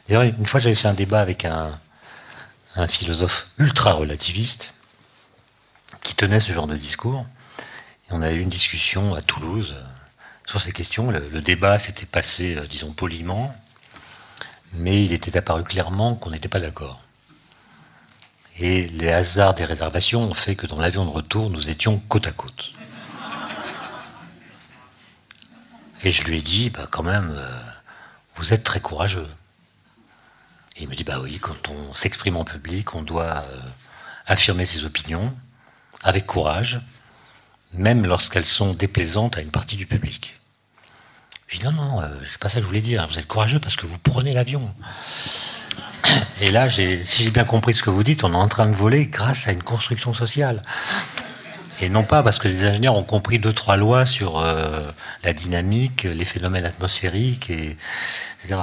D'ailleurs, 0.08 0.24
une 0.24 0.46
fois 0.46 0.60
j'avais 0.60 0.76
fait 0.76 0.88
un 0.88 0.94
débat 0.94 1.22
avec 1.22 1.46
un, 1.46 1.80
philosophe 2.88 3.50
ultra-relativiste 3.58 4.74
qui 6.04 6.16
tenait 6.16 6.40
ce 6.40 6.54
genre 6.54 6.68
de 6.68 6.78
discours. 6.78 7.26
On 8.10 8.22
a 8.22 8.32
eu 8.32 8.40
une 8.40 8.50
discussion 8.50 9.14
à 9.14 9.22
Toulouse 9.22 9.76
sur 10.46 10.62
ces 10.62 10.72
questions. 10.72 11.12
Le, 11.12 11.42
débat 11.42 11.80
s'était 11.80 12.06
passé, 12.06 12.56
euh, 12.56 12.66
disons, 12.68 12.92
poliment, 12.92 13.54
mais 14.74 15.04
il 15.04 15.14
était 15.14 15.38
apparu 15.38 15.64
clairement 15.64 16.16
qu'on 16.16 16.32
n'était 16.32 16.50
pas 16.50 16.60
d'accord. 16.60 17.02
Et 18.64 18.88
les 18.90 19.12
hasards 19.12 19.56
des 19.56 19.66
réservations 19.66 20.22
ont 20.22 20.36
fait 20.36 20.56
que 20.56 20.68
dans 20.68 20.78
l'avion 20.78 21.04
de 21.04 21.10
retour, 21.10 21.50
nous 21.50 21.72
étions 21.72 21.98
côte 21.98 22.28
à 22.28 22.32
côte. 22.32 22.74
Et 26.04 26.12
je 26.12 26.24
lui 26.26 26.38
ai 26.38 26.42
dit, 26.44 26.70
bah 26.70 26.88
quand 26.90 27.02
même, 27.02 27.34
euh, 27.36 27.60
vous 28.36 28.54
êtes 28.54 28.62
très 28.62 28.80
courageux. 28.80 29.28
Et 30.78 30.84
il 30.84 30.90
me 30.90 30.96
dit, 30.96 31.04
bah 31.04 31.20
oui, 31.24 31.40
quand 31.40 31.70
on 31.70 31.96
s'exprime 31.96 32.38
en 32.38 32.44
public, 32.44 32.94
on 32.94 33.02
doit 33.02 33.38
euh, 33.38 33.60
affirmer 34.28 34.68
ses 34.68 34.86
opinions 34.86 35.36
avec 36.04 36.28
courage, 36.28 36.82
même 37.74 38.06
lorsqu'elles 38.06 38.46
sont 38.46 38.76
déplaisantes 38.76 39.40
à 39.40 39.42
une 39.42 39.50
partie 39.50 39.76
du 39.76 39.88
public. 39.88 40.40
Je 41.48 41.58
dis 41.58 41.66
non, 41.66 41.72
non, 41.72 42.02
euh, 42.02 42.16
c'est 42.30 42.38
pas 42.38 42.48
ça 42.48 42.58
que 42.58 42.62
je 42.62 42.68
voulais 42.68 42.82
dire. 42.82 43.08
Vous 43.08 43.18
êtes 43.18 43.28
courageux 43.28 43.60
parce 43.60 43.76
que 43.76 43.88
vous 43.88 43.98
prenez 43.98 44.34
l'avion. 44.34 44.72
Et 46.42 46.52
là, 46.52 46.70
si 46.70 47.24
j'ai 47.24 47.30
bien 47.30 47.44
compris 47.44 47.74
ce 47.76 47.84
que 47.84 47.90
vous 47.90 48.04
dites, 48.04 48.24
on 48.24 48.34
est 48.34 48.38
en 48.38 48.48
train 48.48 48.68
de 48.68 48.76
voler 48.76 49.06
grâce 49.08 49.48
à 49.48 49.52
une 49.52 49.64
construction 49.64 50.14
sociale. 50.14 50.62
Et 51.80 51.90
non 51.90 52.04
pas 52.04 52.22
parce 52.22 52.38
que 52.38 52.48
les 52.48 52.66
ingénieurs 52.66 52.96
ont 52.96 53.04
compris 53.04 53.40
deux, 53.40 53.54
trois 53.54 53.76
lois 53.76 54.06
sur 54.06 54.40
euh, 54.40 54.92
la 55.24 55.34
dynamique, 55.34 56.04
les 56.04 56.26
phénomènes 56.26 56.66
atmosphériques, 56.66 57.50
et, 57.50 57.78
etc. 58.44 58.62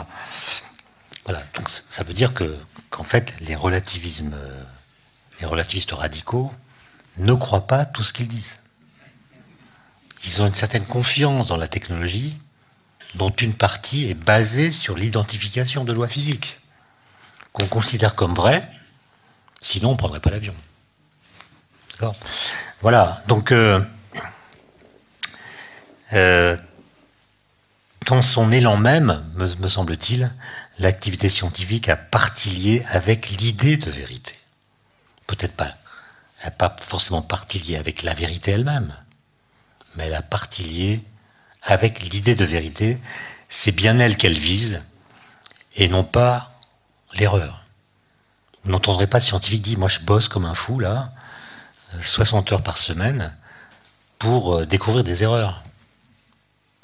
Voilà. 1.24 1.43
Donc 1.55 1.68
ça 1.68 2.05
veut 2.05 2.14
dire 2.14 2.32
que, 2.32 2.57
qu'en 2.91 3.05
fait, 3.05 3.34
les 3.41 3.57
relativismes, 3.57 4.36
les 5.41 5.47
relativistes 5.47 5.93
radicaux 5.93 6.53
ne 7.18 7.34
croient 7.34 7.66
pas 7.66 7.84
tout 7.84 8.05
ce 8.05 8.12
qu'ils 8.12 8.28
disent. 8.28 8.57
Ils 10.24 10.43
ont 10.43 10.47
une 10.47 10.55
certaine 10.55 10.84
confiance 10.84 11.49
dans 11.49 11.57
la 11.57 11.68
technologie, 11.68 12.36
dont 13.14 13.30
une 13.30 13.55
partie 13.55 14.09
est 14.09 14.14
basée 14.14 14.70
sur 14.70 14.97
l'identification 14.97 15.84
de 15.84 15.93
lois 15.93 16.09
physiques, 16.09 16.61
qu'on 17.59 17.66
considère 17.66 18.14
comme 18.14 18.34
vraies, 18.34 18.66
sinon 19.61 19.90
on 19.90 19.92
ne 19.92 19.98
prendrait 19.98 20.20
pas 20.20 20.30
l'avion. 20.30 20.54
D'accord? 21.92 22.14
Voilà, 22.80 23.22
donc 23.26 23.50
euh, 23.50 23.80
euh, 26.12 26.56
dans 28.06 28.22
son 28.22 28.52
élan 28.52 28.76
même, 28.76 29.24
me, 29.34 29.68
semble-t-il, 29.68 30.32
l'activité 30.78 31.28
scientifique 31.28 31.88
a 31.88 31.96
partie 31.96 32.50
liée 32.50 32.86
avec 32.90 33.30
l'idée 33.30 33.76
de 33.76 33.90
vérité. 33.90 34.34
Peut-être 35.26 35.54
pas, 35.54 35.74
elle 36.42 36.52
pas 36.52 36.74
forcément 36.80 37.22
partie 37.22 37.59
liée 37.59 37.76
avec 37.76 38.02
la 38.02 38.14
vérité 38.14 38.52
elle-même, 38.52 38.94
mais 39.96 40.06
elle 40.06 40.14
a 40.14 40.22
partie 40.22 40.62
liée 40.62 41.04
avec 41.62 42.00
l'idée 42.00 42.36
de 42.36 42.44
vérité, 42.44 42.98
c'est 43.48 43.72
bien 43.72 43.98
elle 43.98 44.16
qu'elle 44.16 44.38
vise, 44.38 44.82
et 45.74 45.88
non 45.88 46.04
pas 46.04 46.57
l'erreur. 47.14 47.64
Vous 48.64 48.70
n'entendrez 48.70 49.06
pas 49.06 49.18
de 49.18 49.24
scientifique 49.24 49.62
dire, 49.62 49.78
moi 49.78 49.88
je 49.88 50.00
bosse 50.00 50.28
comme 50.28 50.44
un 50.44 50.54
fou 50.54 50.78
là, 50.78 51.12
60 52.02 52.52
heures 52.52 52.62
par 52.62 52.76
semaine, 52.76 53.34
pour 54.18 54.56
euh, 54.56 54.66
découvrir 54.66 55.04
des 55.04 55.22
erreurs. 55.22 55.62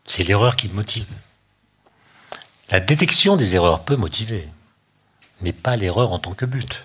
C'est 0.06 0.24
l'erreur 0.24 0.56
qui 0.56 0.68
me 0.68 0.74
motive. 0.74 1.06
La 2.70 2.80
détection 2.80 3.36
des 3.36 3.54
erreurs 3.54 3.84
peut 3.84 3.96
motiver, 3.96 4.48
mais 5.40 5.52
pas 5.52 5.76
l'erreur 5.76 6.12
en 6.12 6.18
tant 6.18 6.32
que 6.32 6.46
but. 6.46 6.84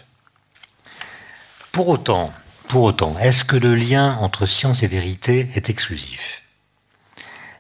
Pour 1.71 1.87
autant, 1.87 2.33
pour 2.67 2.83
autant, 2.83 3.17
est-ce 3.19 3.45
que 3.45 3.55
le 3.55 3.75
lien 3.75 4.15
entre 4.17 4.45
science 4.45 4.83
et 4.83 4.87
vérité 4.87 5.49
est 5.55 5.69
exclusif? 5.69 6.43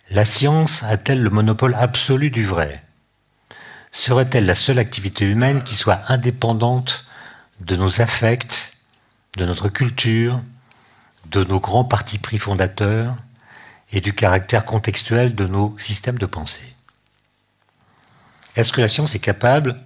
La 0.09 0.25
science 0.25 0.83
a-t-elle 0.83 1.21
le 1.21 1.29
monopole 1.29 1.75
absolu 1.75 2.31
du 2.31 2.43
vrai? 2.43 2.83
Serait-elle 3.91 4.45
la 4.45 4.55
seule 4.55 4.79
activité 4.79 5.25
humaine 5.25 5.63
qui 5.63 5.75
soit 5.75 6.01
indépendante 6.07 7.05
de 7.59 7.75
nos 7.75 8.01
affects, 8.01 8.73
de 9.37 9.45
notre 9.45 9.69
culture, 9.69 10.41
de 11.25 11.43
nos 11.43 11.59
grands 11.59 11.85
partis 11.85 12.19
pris 12.19 12.39
fondateurs 12.39 13.17
et 13.91 14.01
du 14.01 14.13
caractère 14.13 14.65
contextuel 14.65 15.35
de 15.35 15.45
nos 15.45 15.77
systèmes 15.79 16.19
de 16.19 16.25
pensée? 16.25 16.75
Est-ce 18.55 18.73
que 18.73 18.81
la 18.81 18.87
science 18.87 19.15
est 19.15 19.19
capable, 19.19 19.79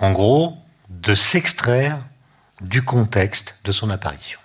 en 0.00 0.12
gros, 0.12 0.56
de 0.88 1.14
s'extraire 1.14 1.98
du 2.60 2.82
contexte 2.82 3.58
de 3.64 3.72
son 3.72 3.90
apparition? 3.90 4.38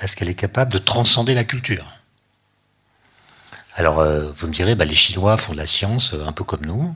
Est-ce 0.00 0.16
qu'elle 0.16 0.28
est 0.28 0.34
capable 0.34 0.72
de 0.72 0.78
transcender 0.78 1.34
la 1.34 1.44
culture? 1.44 1.86
Alors, 3.74 4.00
euh, 4.00 4.30
vous 4.32 4.46
me 4.46 4.52
direz, 4.52 4.74
bah, 4.74 4.84
les 4.84 4.94
Chinois 4.94 5.36
font 5.36 5.52
de 5.52 5.58
la 5.58 5.66
science 5.66 6.14
euh, 6.14 6.26
un 6.26 6.32
peu 6.32 6.42
comme 6.42 6.64
nous. 6.64 6.94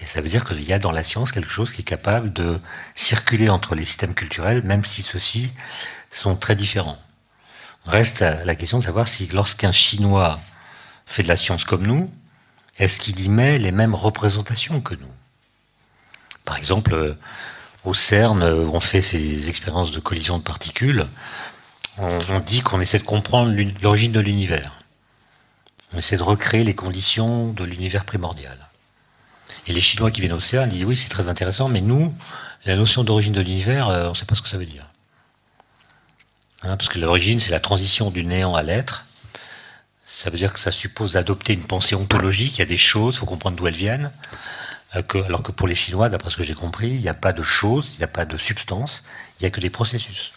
Et 0.00 0.04
ça 0.04 0.20
veut 0.20 0.28
dire 0.28 0.44
qu'il 0.44 0.62
y 0.62 0.72
a 0.72 0.78
dans 0.78 0.92
la 0.92 1.04
science 1.04 1.32
quelque 1.32 1.50
chose 1.50 1.72
qui 1.72 1.80
est 1.80 1.84
capable 1.84 2.32
de 2.32 2.60
circuler 2.94 3.48
entre 3.48 3.74
les 3.74 3.84
systèmes 3.84 4.14
culturels, 4.14 4.62
même 4.62 4.84
si 4.84 5.02
ceux-ci 5.02 5.50
sont 6.10 6.36
très 6.36 6.54
différents. 6.54 6.98
Reste 7.84 8.20
la 8.20 8.54
question 8.54 8.78
de 8.78 8.84
savoir 8.84 9.08
si 9.08 9.26
lorsqu'un 9.28 9.72
Chinois 9.72 10.40
fait 11.06 11.22
de 11.22 11.28
la 11.28 11.36
science 11.36 11.64
comme 11.64 11.86
nous, 11.86 12.12
est-ce 12.76 13.00
qu'il 13.00 13.18
y 13.20 13.28
met 13.28 13.58
les 13.58 13.72
mêmes 13.72 13.94
représentations 13.94 14.80
que 14.80 14.94
nous? 14.94 15.12
Par 16.44 16.56
exemple, 16.56 16.94
euh, 16.94 17.14
au 17.84 17.92
CERN, 17.92 18.42
euh, 18.42 18.66
on 18.72 18.80
fait 18.80 19.00
ces 19.00 19.48
expériences 19.48 19.90
de 19.90 20.00
collision 20.00 20.38
de 20.38 20.42
particules. 20.42 21.06
On, 21.98 22.38
dit 22.38 22.60
qu'on 22.60 22.80
essaie 22.80 23.00
de 23.00 23.04
comprendre 23.04 23.52
l'origine 23.82 24.12
de 24.12 24.20
l'univers. 24.20 24.78
On 25.92 25.98
essaie 25.98 26.16
de 26.16 26.22
recréer 26.22 26.62
les 26.62 26.74
conditions 26.74 27.48
de 27.48 27.64
l'univers 27.64 28.04
primordial. 28.04 28.67
Et 29.68 29.72
les 29.72 29.80
Chinois 29.82 30.10
qui 30.10 30.22
viennent 30.22 30.32
au 30.32 30.40
CERN 30.40 30.68
disent 30.68 30.84
oui, 30.84 30.96
c'est 30.96 31.10
très 31.10 31.28
intéressant, 31.28 31.68
mais 31.68 31.82
nous, 31.82 32.14
la 32.64 32.74
notion 32.74 33.04
d'origine 33.04 33.34
de 33.34 33.42
l'univers, 33.42 33.88
euh, 33.88 34.06
on 34.06 34.10
ne 34.10 34.14
sait 34.14 34.24
pas 34.24 34.34
ce 34.34 34.42
que 34.42 34.48
ça 34.48 34.56
veut 34.56 34.66
dire. 34.66 34.88
Hein, 36.62 36.76
parce 36.76 36.88
que 36.88 36.98
l'origine, 36.98 37.38
c'est 37.38 37.50
la 37.50 37.60
transition 37.60 38.10
du 38.10 38.24
néant 38.24 38.54
à 38.54 38.62
l'être. 38.62 39.06
Ça 40.06 40.30
veut 40.30 40.38
dire 40.38 40.52
que 40.52 40.58
ça 40.58 40.72
suppose 40.72 41.12
d'adopter 41.12 41.52
une 41.52 41.62
pensée 41.62 41.94
ontologique. 41.94 42.56
Il 42.56 42.58
y 42.60 42.62
a 42.62 42.66
des 42.66 42.78
choses, 42.78 43.16
il 43.16 43.18
faut 43.18 43.26
comprendre 43.26 43.56
d'où 43.56 43.66
elles 43.66 43.76
viennent. 43.76 44.10
Euh, 44.96 45.02
alors 45.26 45.42
que 45.42 45.52
pour 45.52 45.68
les 45.68 45.74
Chinois, 45.74 46.08
d'après 46.08 46.30
ce 46.30 46.36
que 46.36 46.44
j'ai 46.44 46.54
compris, 46.54 46.88
il 46.88 47.00
n'y 47.00 47.08
a 47.08 47.14
pas 47.14 47.34
de 47.34 47.42
choses, 47.42 47.90
il 47.94 47.98
n'y 47.98 48.04
a 48.04 48.08
pas 48.08 48.24
de 48.24 48.38
substance, 48.38 49.02
il 49.38 49.42
n'y 49.42 49.46
a 49.46 49.50
que 49.50 49.60
des 49.60 49.70
processus. 49.70 50.32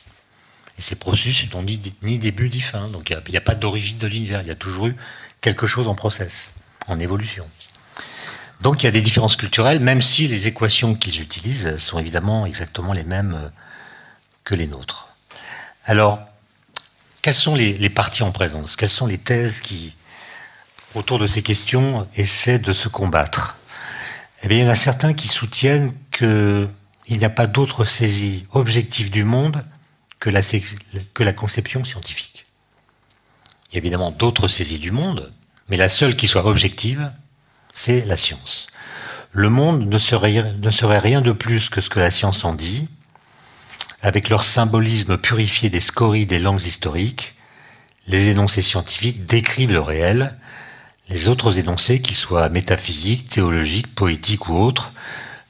Et 0.78 0.82
ces 0.82 0.96
processus 0.96 1.52
n'ont 1.54 1.64
ni, 1.64 1.78
début 2.20 2.50
ni 2.50 2.60
fin. 2.60 2.90
Donc 2.90 3.10
il 3.10 3.32
n'y 3.32 3.38
a, 3.38 3.42
pas 3.42 3.56
d'origine 3.56 3.98
de 3.98 4.08
l'univers. 4.08 4.42
Il 4.42 4.48
y 4.48 4.52
a 4.52 4.56
toujours 4.56 4.88
eu 4.88 4.96
quelque 5.40 5.68
chose 5.68 5.88
en 5.88 5.96
process, 5.96 6.52
en 6.88 7.00
évolution. 7.00 7.48
Donc 8.62 8.84
il 8.84 8.86
y 8.86 8.90
a 8.90 8.92
des 8.92 9.02
différences 9.02 9.36
culturelles, 9.36 9.80
même 9.80 10.02
si 10.02 10.28
les 10.28 10.48
équations 10.48 10.94
qu'ils 10.94 11.22
utilisent 11.22 11.78
sont 11.78 11.98
évidemment 11.98 12.46
exactement 12.46 12.94
les 12.94 13.04
mêmes 13.04 13.34
euh, 13.34 13.50
que 14.44 14.54
les 14.54 14.68
nôtres. 14.68 15.08
Alors, 15.86 16.22
quelles 17.24 17.36
sont 17.36 17.56
les, 17.56 17.90
parties 17.90 18.24
en 18.24 18.32
présence? 18.32 18.76
Quelles 18.76 18.90
sont 18.90 19.08
les 19.08 19.18
thèses 19.18 19.62
qui, 19.62 19.96
autour 20.96 21.20
de 21.20 21.28
ces 21.28 21.42
questions, 21.42 22.08
essaient 22.16 22.60
de 22.60 22.74
se 22.74 22.88
combattre? 22.88 23.58
Eh 24.44 24.48
bien, 24.48 24.60
il 24.60 24.66
y 24.66 24.68
en 24.68 24.72
a 24.72 24.76
certains 24.76 25.14
qui 25.14 25.28
soutiennent 25.28 25.94
qu'il 26.12 26.70
n'y 27.10 27.26
a 27.26 27.30
pas 27.30 27.48
d'autre 27.48 27.86
saisie 27.86 28.46
objective 28.52 29.12
du 29.12 29.24
monde 29.24 29.64
que 30.20 30.30
la, 30.30 30.42
que 31.14 31.24
la 31.24 31.34
conception 31.34 31.84
scientifique. 31.84 32.46
Il 33.70 33.76
y 33.76 33.78
a 33.78 33.80
évidemment 33.80 34.12
d'autres 34.12 34.48
saisies 34.48 34.80
du 34.80 34.92
monde, 34.92 35.32
mais 35.70 35.78
la 35.78 35.90
seule 35.90 36.16
qui 36.16 36.28
soit 36.28 36.46
objective, 36.46 37.12
c'est 37.84 38.06
la 38.06 38.16
science. 38.16 38.68
Le 39.32 39.50
monde 39.50 39.88
ne 39.88 39.98
serait, 39.98 41.00
rien 41.00 41.22
de 41.22 41.32
plus 41.32 41.70
que 41.70 41.82
ce 41.82 41.90
que 41.90 42.00
la 42.00 42.12
science 42.12 42.46
en 42.46 42.54
dit, 42.54 42.88
avec 44.04 44.30
leur 44.30 44.44
symbolisme 44.44 45.18
purifié 45.18 45.72
des 45.72 45.80
scories 45.80 46.28
des 46.28 46.38
langues 46.38 46.64
historiques, 46.64 47.34
les 48.06 48.28
énoncés 48.28 48.62
scientifiques 48.62 49.26
décrivent 49.26 49.72
le 49.72 49.80
réel, 49.80 50.38
les 51.10 51.28
autres 51.28 51.58
énoncés, 51.58 52.02
qu'ils 52.02 52.16
soient 52.16 52.50
métaphysiques, 52.50 53.28
théologiques, 53.28 53.96
poétiques 53.96 54.48
ou 54.48 54.58
autres, 54.58 54.92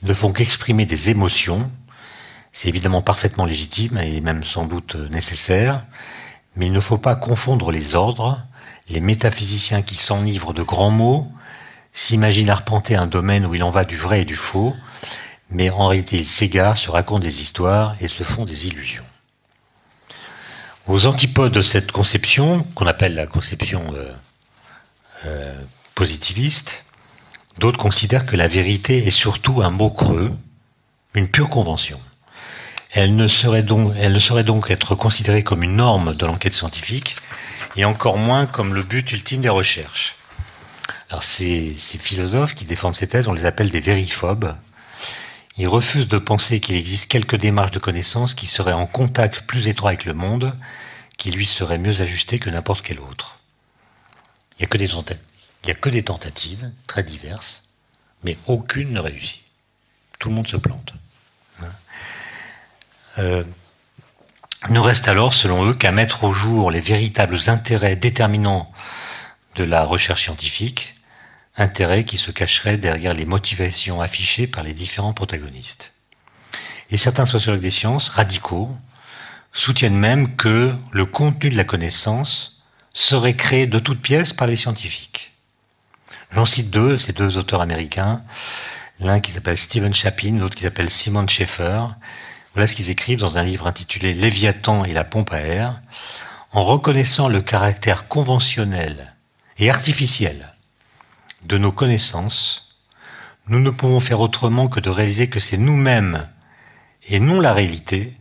ne 0.01 0.13
font 0.13 0.31
qu'exprimer 0.31 0.85
des 0.85 1.09
émotions. 1.09 1.69
C'est 2.53 2.69
évidemment 2.69 3.01
parfaitement 3.01 3.43
légitime 3.43 3.97
et 3.97 4.21
même 4.21 4.45
sans 4.45 4.65
doute 4.65 4.95
nécessaire, 4.95 5.83
mais 6.55 6.67
il 6.67 6.71
ne 6.71 6.79
faut 6.79 6.97
pas 6.97 7.17
confondre 7.17 7.71
les 7.71 7.95
ordres. 7.95 8.41
Les 8.87 9.01
métaphysiciens 9.01 9.81
qui 9.81 9.95
s'enivrent 9.95 10.53
de 10.53 10.63
grands 10.63 10.91
mots 10.91 11.29
s'imaginent 11.93 12.49
arpenter 12.49 12.95
un 12.95 13.07
domaine 13.07 13.45
où 13.45 13.55
il 13.55 13.63
en 13.63 13.71
va 13.71 13.85
du 13.85 13.97
vrai 13.97 14.21
et 14.21 14.25
du 14.25 14.35
faux, 14.35 14.75
mais 15.49 15.69
en 15.69 15.87
réalité 15.87 16.17
ils 16.17 16.27
s'égarent, 16.27 16.77
se 16.77 16.89
racontent 16.89 17.19
des 17.19 17.41
histoires 17.41 17.95
et 17.99 18.07
se 18.07 18.23
font 18.23 18.45
des 18.45 18.67
illusions. 18.67 19.05
Aux 20.87 21.05
antipodes 21.05 21.51
de 21.51 21.61
cette 21.61 21.91
conception, 21.91 22.63
qu'on 22.75 22.87
appelle 22.87 23.13
la 23.13 23.27
conception 23.27 23.83
euh, 23.93 24.11
euh, 25.25 25.61
positiviste, 25.93 26.83
d'autres 27.59 27.77
considèrent 27.77 28.25
que 28.25 28.35
la 28.35 28.47
vérité 28.47 29.05
est 29.05 29.11
surtout 29.11 29.61
un 29.61 29.69
mot 29.69 29.91
creux, 29.91 30.33
une 31.13 31.27
pure 31.27 31.49
convention. 31.49 31.99
Elle 32.93 33.15
ne 33.15 33.27
saurait 33.27 33.63
donc, 33.63 33.93
elle 33.99 34.13
ne 34.13 34.19
saurait 34.19 34.43
donc 34.43 34.71
être 34.71 34.95
considérée 34.95 35.43
comme 35.43 35.63
une 35.63 35.75
norme 35.75 36.13
de 36.13 36.25
l'enquête 36.25 36.53
scientifique, 36.53 37.15
et 37.77 37.85
encore 37.85 38.17
moins 38.17 38.45
comme 38.45 38.73
le 38.73 38.83
but 38.83 39.11
ultime 39.11 39.41
des 39.41 39.49
recherches. 39.49 40.15
Alors 41.11 41.23
ces, 41.23 41.73
philosophes 41.73 42.55
qui 42.55 42.63
défendent 42.63 42.95
ces 42.95 43.07
thèses, 43.07 43.27
on 43.27 43.33
les 43.33 43.43
appelle 43.45 43.69
des 43.69 43.81
vériphobes, 43.81 44.55
il 45.57 45.67
refuse 45.67 46.07
de 46.07 46.17
penser 46.17 46.61
qu'il 46.61 46.75
existe 46.75 47.11
quelques 47.11 47.35
démarches 47.35 47.71
de 47.71 47.79
connaissance 47.79 48.33
qui 48.33 48.47
seraient 48.47 48.71
en 48.71 48.87
contact 48.87 49.41
plus 49.41 49.67
étroit 49.67 49.89
avec 49.89 50.05
le 50.05 50.13
monde, 50.13 50.57
qui 51.17 51.31
lui 51.31 51.45
seraient 51.45 51.77
mieux 51.77 51.99
ajustées 51.99 52.39
que 52.39 52.49
n'importe 52.49 52.83
quel 52.85 53.01
autre. 53.01 53.39
Il 54.57 54.61
n'y 54.61 54.65
a, 54.65 54.69
que 54.69 55.89
des 55.89 55.97
il 55.97 56.03
tentatives 56.03 56.71
très 56.87 57.03
diverses, 57.03 57.73
mais 58.23 58.37
aucune 58.47 58.93
ne 58.93 59.01
réussit. 59.01 59.43
Tout 60.17 60.29
le 60.29 60.35
monde 60.35 60.47
se 60.47 60.57
plante. 60.57 60.93
Hein. 61.61 61.65
Euh, 63.19 63.43
il 64.67 64.73
nous 64.73 64.83
reste 64.83 65.09
alors, 65.09 65.33
selon 65.33 65.65
eux, 65.65 65.73
qu'à 65.73 65.91
mettre 65.91 66.23
au 66.23 66.31
jour 66.31 66.71
les 66.71 66.79
véritables 66.79 67.37
intérêts 67.47 67.97
déterminants 67.97 68.71
de 69.55 69.65
la 69.65 69.83
recherche 69.83 70.23
scientifique, 70.23 70.95
intérêt 71.57 72.03
qui 72.03 72.17
se 72.17 72.31
cacherait 72.31 72.77
derrière 72.77 73.13
les 73.13 73.25
motivations 73.25 74.01
affichées 74.01 74.47
par 74.47 74.63
les 74.63 74.73
différents 74.73 75.13
protagonistes. 75.13 75.91
Et 76.89 76.97
certains 76.97 77.25
sociologues 77.25 77.61
des 77.61 77.69
sciences, 77.69 78.09
radicaux, 78.09 78.69
soutiennent 79.53 79.97
même 79.97 80.35
que 80.35 80.73
le 80.91 81.05
contenu 81.05 81.49
de 81.49 81.57
la 81.57 81.63
connaissance 81.63 82.63
serait 82.93 83.35
créé 83.35 83.67
de 83.67 83.79
toutes 83.79 84.01
pièces 84.01 84.33
par 84.33 84.47
les 84.47 84.55
scientifiques. 84.55 85.33
J'en 86.31 86.45
cite 86.45 86.69
deux, 86.69 86.97
ces 86.97 87.13
deux 87.13 87.37
auteurs 87.37 87.61
américains, 87.61 88.23
l'un 88.99 89.19
qui 89.19 89.31
s'appelle 89.31 89.57
Stephen 89.57 89.93
Chapin, 89.93 90.37
l'autre 90.37 90.55
qui 90.55 90.63
s'appelle 90.63 90.89
Simon 90.89 91.27
Schaeffer. 91.27 91.83
Voilà 92.53 92.67
ce 92.67 92.75
qu'ils 92.75 92.89
écrivent 92.89 93.19
dans 93.19 93.37
un 93.37 93.43
livre 93.43 93.67
intitulé 93.67 94.13
Léviathan 94.13 94.85
et 94.85 94.93
la 94.93 95.03
pompe 95.03 95.31
à 95.33 95.39
air, 95.39 95.81
en 96.51 96.63
reconnaissant 96.63 97.27
le 97.27 97.41
caractère 97.41 98.07
conventionnel 98.07 99.13
et 99.57 99.69
artificiel 99.69 100.50
de 101.43 101.57
nos 101.57 101.71
connaissances, 101.71 102.77
nous 103.47 103.59
ne 103.59 103.69
pouvons 103.69 103.99
faire 103.99 104.19
autrement 104.19 104.67
que 104.67 104.79
de 104.79 104.89
réaliser 104.89 105.29
que 105.29 105.39
c'est 105.39 105.57
nous-mêmes 105.57 106.27
et 107.07 107.19
non 107.19 107.39
la 107.39 107.53
réalité 107.53 108.13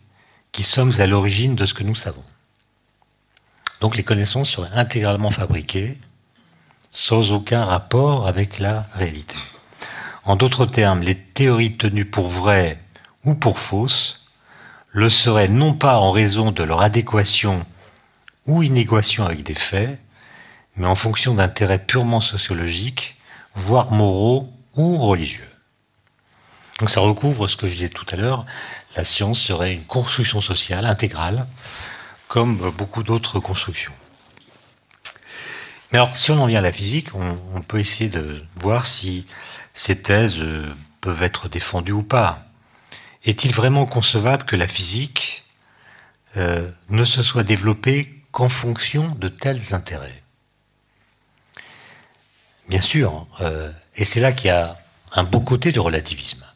qui 0.52 0.62
sommes 0.62 0.92
à 0.98 1.06
l'origine 1.06 1.54
de 1.54 1.66
ce 1.66 1.74
que 1.74 1.84
nous 1.84 1.94
savons. 1.94 2.24
Donc 3.80 3.96
les 3.96 4.02
connaissances 4.02 4.50
seraient 4.50 4.72
intégralement 4.74 5.30
fabriquées 5.30 5.96
sans 6.90 7.32
aucun 7.32 7.64
rapport 7.64 8.26
avec 8.26 8.58
la 8.58 8.86
réalité. 8.94 9.36
En 10.24 10.36
d'autres 10.36 10.66
termes, 10.66 11.02
les 11.02 11.14
théories 11.14 11.76
tenues 11.76 12.04
pour 12.04 12.28
vraies 12.28 12.78
ou 13.24 13.34
pour 13.34 13.58
fausses 13.58 14.26
le 14.90 15.08
seraient 15.08 15.48
non 15.48 15.72
pas 15.72 15.98
en 15.98 16.10
raison 16.10 16.50
de 16.50 16.62
leur 16.62 16.82
adéquation 16.82 17.64
ou 18.46 18.62
inéquation 18.62 19.24
avec 19.24 19.44
des 19.44 19.54
faits, 19.54 19.98
mais 20.76 20.86
en 20.86 20.94
fonction 20.94 21.34
d'intérêts 21.34 21.84
purement 21.84 22.20
sociologiques, 22.20 23.16
voire 23.54 23.90
moraux 23.90 24.52
ou 24.76 24.98
religieux. 24.98 25.48
Donc 26.78 26.90
ça 26.90 27.00
recouvre 27.00 27.46
ce 27.46 27.56
que 27.56 27.68
je 27.68 27.72
disais 27.74 27.88
tout 27.88 28.06
à 28.10 28.16
l'heure, 28.16 28.46
la 28.96 29.04
science 29.04 29.40
serait 29.40 29.74
une 29.74 29.84
construction 29.84 30.40
sociale 30.40 30.86
intégrale, 30.86 31.46
comme 32.28 32.70
beaucoup 32.70 33.02
d'autres 33.02 33.40
constructions. 33.40 33.92
Mais 35.92 35.98
alors, 35.98 36.16
si 36.16 36.30
on 36.30 36.40
en 36.40 36.46
vient 36.46 36.60
à 36.60 36.62
la 36.62 36.72
physique, 36.72 37.08
on, 37.14 37.62
peut 37.62 37.80
essayer 37.80 38.08
de 38.08 38.44
voir 38.56 38.86
si 38.86 39.26
ces 39.74 40.00
thèses 40.00 40.38
euh, 40.38 40.72
peuvent 41.00 41.22
être 41.22 41.48
défendues 41.48 41.92
ou 41.92 42.02
pas. 42.02 42.44
Est-il 43.24 43.52
vraiment 43.52 43.86
concevable 43.86 44.44
que 44.44 44.56
la 44.56 44.68
physique 44.68 45.44
euh, 46.36 46.70
ne 46.88 47.04
se 47.04 47.22
soit 47.22 47.42
développée 47.42 48.22
qu'en 48.30 48.48
fonction 48.48 49.08
de 49.18 49.28
tels 49.28 49.74
intérêts? 49.74 50.19
Bien 52.70 52.80
sûr, 52.80 53.26
euh, 53.40 53.68
et 53.96 54.04
c'est 54.04 54.20
là 54.20 54.30
qu'il 54.30 54.46
y 54.46 54.50
a 54.50 54.78
un 55.16 55.24
beau 55.24 55.40
côté 55.40 55.72
du 55.72 55.80
relativisme. 55.80 56.46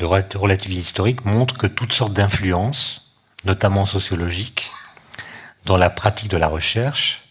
Le 0.00 0.06
relativisme 0.06 0.80
historique 0.80 1.24
montre 1.24 1.56
que 1.56 1.68
toutes 1.68 1.92
sortes 1.92 2.12
d'influences, 2.12 3.12
notamment 3.44 3.86
sociologiques, 3.86 4.68
dans 5.64 5.76
la 5.76 5.90
pratique 5.90 6.28
de 6.28 6.36
la 6.36 6.48
recherche, 6.48 7.22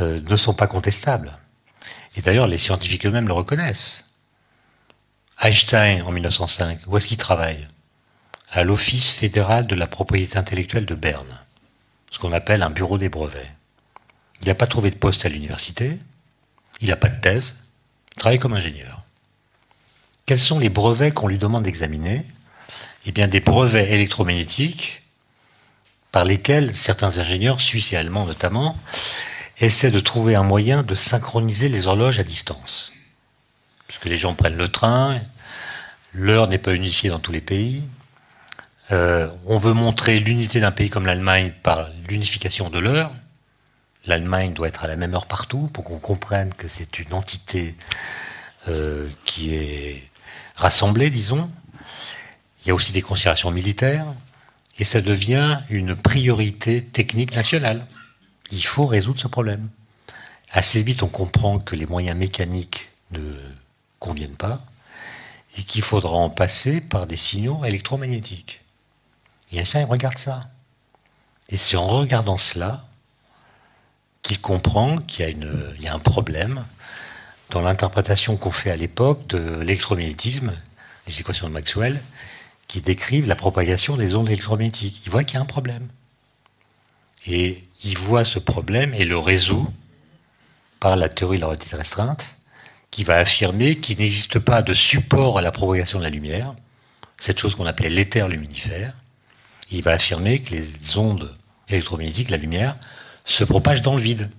euh, 0.00 0.18
ne 0.26 0.34
sont 0.34 0.54
pas 0.54 0.66
contestables. 0.66 1.36
Et 2.16 2.22
d'ailleurs, 2.22 2.46
les 2.46 2.56
scientifiques 2.56 3.04
eux-mêmes 3.04 3.28
le 3.28 3.34
reconnaissent. 3.34 4.12
Einstein, 5.42 6.00
en 6.04 6.12
1905, 6.12 6.78
où 6.86 6.96
est-ce 6.96 7.06
qu'il 7.06 7.18
travaille? 7.18 7.68
À 8.50 8.64
l'Office 8.64 9.10
fédéral 9.10 9.66
de 9.66 9.74
la 9.74 9.86
propriété 9.86 10.38
intellectuelle 10.38 10.86
de 10.86 10.94
Berne, 10.94 11.38
ce 12.10 12.18
qu'on 12.18 12.32
appelle 12.32 12.62
un 12.62 12.70
bureau 12.70 12.96
des 12.96 13.10
brevets. 13.10 13.52
Il 14.40 14.48
n'a 14.48 14.54
pas 14.54 14.66
trouvé 14.66 14.90
de 14.90 14.96
poste 14.96 15.26
à 15.26 15.28
l'université, 15.28 15.98
il 16.80 16.88
n'a 16.88 16.96
pas 16.96 17.08
de 17.08 17.20
thèse, 17.20 17.62
il 18.14 18.20
travaille 18.20 18.38
comme 18.38 18.54
ingénieur. 18.54 19.04
quels 20.26 20.38
sont 20.38 20.58
les 20.58 20.68
brevets 20.68 21.12
qu'on 21.12 21.28
lui 21.28 21.38
demande 21.38 21.64
d'examiner? 21.64 22.24
Eh 23.06 23.12
bien, 23.12 23.28
des 23.28 23.40
brevets 23.40 23.90
électromagnétiques 23.90 25.02
par 26.12 26.24
lesquels 26.24 26.76
certains 26.76 27.18
ingénieurs, 27.18 27.60
suisses 27.60 27.92
et 27.92 27.96
allemands 27.96 28.26
notamment, 28.26 28.76
essaient 29.58 29.90
de 29.90 30.00
trouver 30.00 30.34
un 30.34 30.42
moyen 30.42 30.82
de 30.82 30.94
synchroniser 30.94 31.68
les 31.68 31.86
horloges 31.86 32.18
à 32.18 32.24
distance. 32.24 32.92
Parce 33.86 33.98
que 33.98 34.08
les 34.08 34.18
gens 34.18 34.34
prennent 34.34 34.56
le 34.56 34.68
train, 34.68 35.20
l'heure 36.12 36.48
n'est 36.48 36.58
pas 36.58 36.74
unifiée 36.74 37.10
dans 37.10 37.18
tous 37.18 37.32
les 37.32 37.40
pays. 37.40 37.86
Euh, 38.92 39.28
on 39.46 39.56
veut 39.56 39.72
montrer 39.72 40.18
l'unité 40.18 40.60
d'un 40.60 40.72
pays 40.72 40.90
comme 40.90 41.06
l'Allemagne 41.06 41.52
par 41.62 41.88
l'unification 42.08 42.70
de 42.70 42.78
l'heure. 42.78 43.12
L'Allemagne 44.06 44.52
doit 44.54 44.68
être 44.68 44.84
à 44.84 44.88
la 44.88 44.96
même 44.96 45.14
heure 45.14 45.26
partout 45.26 45.68
pour 45.72 45.84
qu'on 45.84 45.98
comprenne 45.98 46.54
que 46.54 46.68
c'est 46.68 46.98
une 46.98 47.12
entité 47.12 47.76
euh, 48.68 49.08
qui 49.24 49.54
est 49.54 50.02
rassemblée, 50.56 51.10
disons. 51.10 51.50
Il 52.62 52.68
y 52.68 52.70
a 52.70 52.74
aussi 52.74 52.92
des 52.92 53.02
considérations 53.02 53.50
militaires 53.50 54.06
et 54.78 54.84
ça 54.84 55.00
devient 55.00 55.60
une 55.68 55.94
priorité 55.94 56.82
technique 56.82 57.34
nationale. 57.34 57.86
Il 58.50 58.64
faut 58.64 58.86
résoudre 58.86 59.20
ce 59.20 59.28
problème. 59.28 59.68
Assez 60.50 60.82
vite, 60.82 61.02
on 61.02 61.08
comprend 61.08 61.58
que 61.58 61.76
les 61.76 61.86
moyens 61.86 62.18
mécaniques 62.18 62.90
ne 63.12 63.20
conviennent 63.98 64.36
pas 64.36 64.64
et 65.58 65.62
qu'il 65.62 65.82
faudra 65.82 66.16
en 66.16 66.30
passer 66.30 66.80
par 66.80 67.06
des 67.06 67.16
signaux 67.16 67.64
électromagnétiques. 67.64 68.62
Et 69.52 69.58
Einstein 69.58 69.84
regarde 69.84 70.18
ça. 70.18 70.50
Et 71.48 71.56
c'est 71.56 71.76
en 71.76 71.86
regardant 71.86 72.38
cela 72.38 72.86
qu'il 74.22 74.40
comprend 74.40 74.98
qu'il 74.98 75.26
y, 75.80 75.88
a 75.88 75.94
un 75.94 75.98
problème 75.98 76.64
dans 77.50 77.62
l'interprétation 77.62 78.36
qu'on 78.36 78.50
fait 78.50 78.70
à 78.70 78.76
l'époque 78.76 79.26
de 79.28 79.60
l'électromagnétisme, 79.60 80.52
les 81.06 81.20
équations 81.20 81.48
de 81.48 81.52
Maxwell, 81.52 82.00
qui 82.68 82.80
décrivent 82.80 83.26
la 83.26 83.34
propagation 83.34 83.96
des 83.96 84.14
ondes 84.14 84.28
électromagnétiques. 84.28 85.02
Il 85.04 85.10
voit 85.10 85.24
qu'il 85.24 85.34
y 85.34 85.38
a 85.38 85.42
un 85.42 85.46
problème. 85.46 85.88
Et 87.26 87.64
il 87.82 87.98
voit 87.98 88.24
ce 88.24 88.38
problème 88.38 88.94
et 88.94 89.04
le 89.04 89.18
résout 89.18 89.68
par 90.78 90.96
la 90.96 91.08
théorie 91.08 91.38
de 91.38 91.42
la 91.42 91.48
relativité 91.48 91.76
restreinte, 91.76 92.36
qui 92.90 93.04
va 93.04 93.16
affirmer 93.16 93.76
qu'il 93.76 93.98
n'existe 93.98 94.38
pas 94.38 94.62
de 94.62 94.74
support 94.74 95.38
à 95.38 95.42
la 95.42 95.52
propagation 95.52 95.98
de 95.98 96.04
la 96.04 96.10
lumière, 96.10 96.54
cette 97.18 97.38
chose 97.38 97.54
qu'on 97.54 97.66
appelait 97.66 97.90
l'éther 97.90 98.28
luminifère. 98.28 98.94
Il 99.70 99.82
va 99.82 99.92
affirmer 99.92 100.40
que 100.40 100.54
les 100.54 100.96
ondes 100.96 101.32
électromagnétiques, 101.68 102.30
la 102.30 102.36
lumière, 102.36 102.76
se 103.24 103.44
propagent 103.44 103.82
dans 103.82 103.94
le 103.94 104.02
vide, 104.02 104.30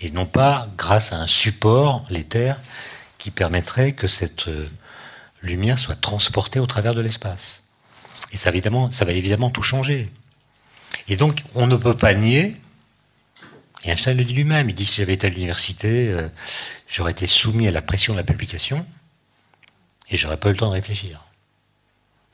et 0.00 0.10
non 0.10 0.26
pas 0.26 0.68
grâce 0.76 1.12
à 1.12 1.16
un 1.16 1.26
support, 1.26 2.04
l'éther, 2.10 2.60
qui 3.18 3.30
permettrait 3.30 3.92
que 3.92 4.08
cette 4.08 4.48
euh, 4.48 4.68
lumière 5.42 5.78
soit 5.78 6.00
transportée 6.00 6.60
au 6.60 6.66
travers 6.66 6.94
de 6.94 7.00
l'espace. 7.00 7.62
Et 8.32 8.36
ça, 8.36 8.50
évidemment, 8.50 8.92
ça 8.92 9.04
va 9.04 9.12
évidemment 9.12 9.50
tout 9.50 9.62
changer. 9.62 10.10
Et 11.08 11.16
donc, 11.16 11.44
on 11.54 11.66
ne 11.66 11.76
peut 11.76 11.96
pas 11.96 12.14
nier, 12.14 12.56
et 13.84 13.90
Einstein 13.90 14.16
le 14.16 14.24
dit 14.24 14.34
lui-même, 14.34 14.68
il 14.68 14.74
dit 14.74 14.84
si 14.84 15.00
j'avais 15.00 15.14
été 15.14 15.28
à 15.28 15.30
l'université, 15.30 16.08
euh, 16.08 16.28
j'aurais 16.88 17.12
été 17.12 17.26
soumis 17.26 17.68
à 17.68 17.70
la 17.70 17.82
pression 17.82 18.14
de 18.14 18.18
la 18.18 18.24
publication, 18.24 18.86
et 20.08 20.16
j'aurais 20.16 20.38
pas 20.38 20.48
eu 20.48 20.52
le 20.52 20.58
temps 20.58 20.68
de 20.68 20.74
réfléchir. 20.74 21.22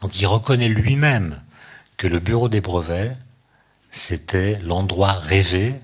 Donc 0.01 0.19
il 0.19 0.27
reconnaît 0.27 0.69
lui-même 0.69 1.41
que 1.97 2.07
le 2.07 2.19
bureau 2.19 2.49
des 2.49 2.61
brevets, 2.61 3.17
c'était 3.93 4.59
l'endroit 4.61 5.13
rêvé 5.13 5.75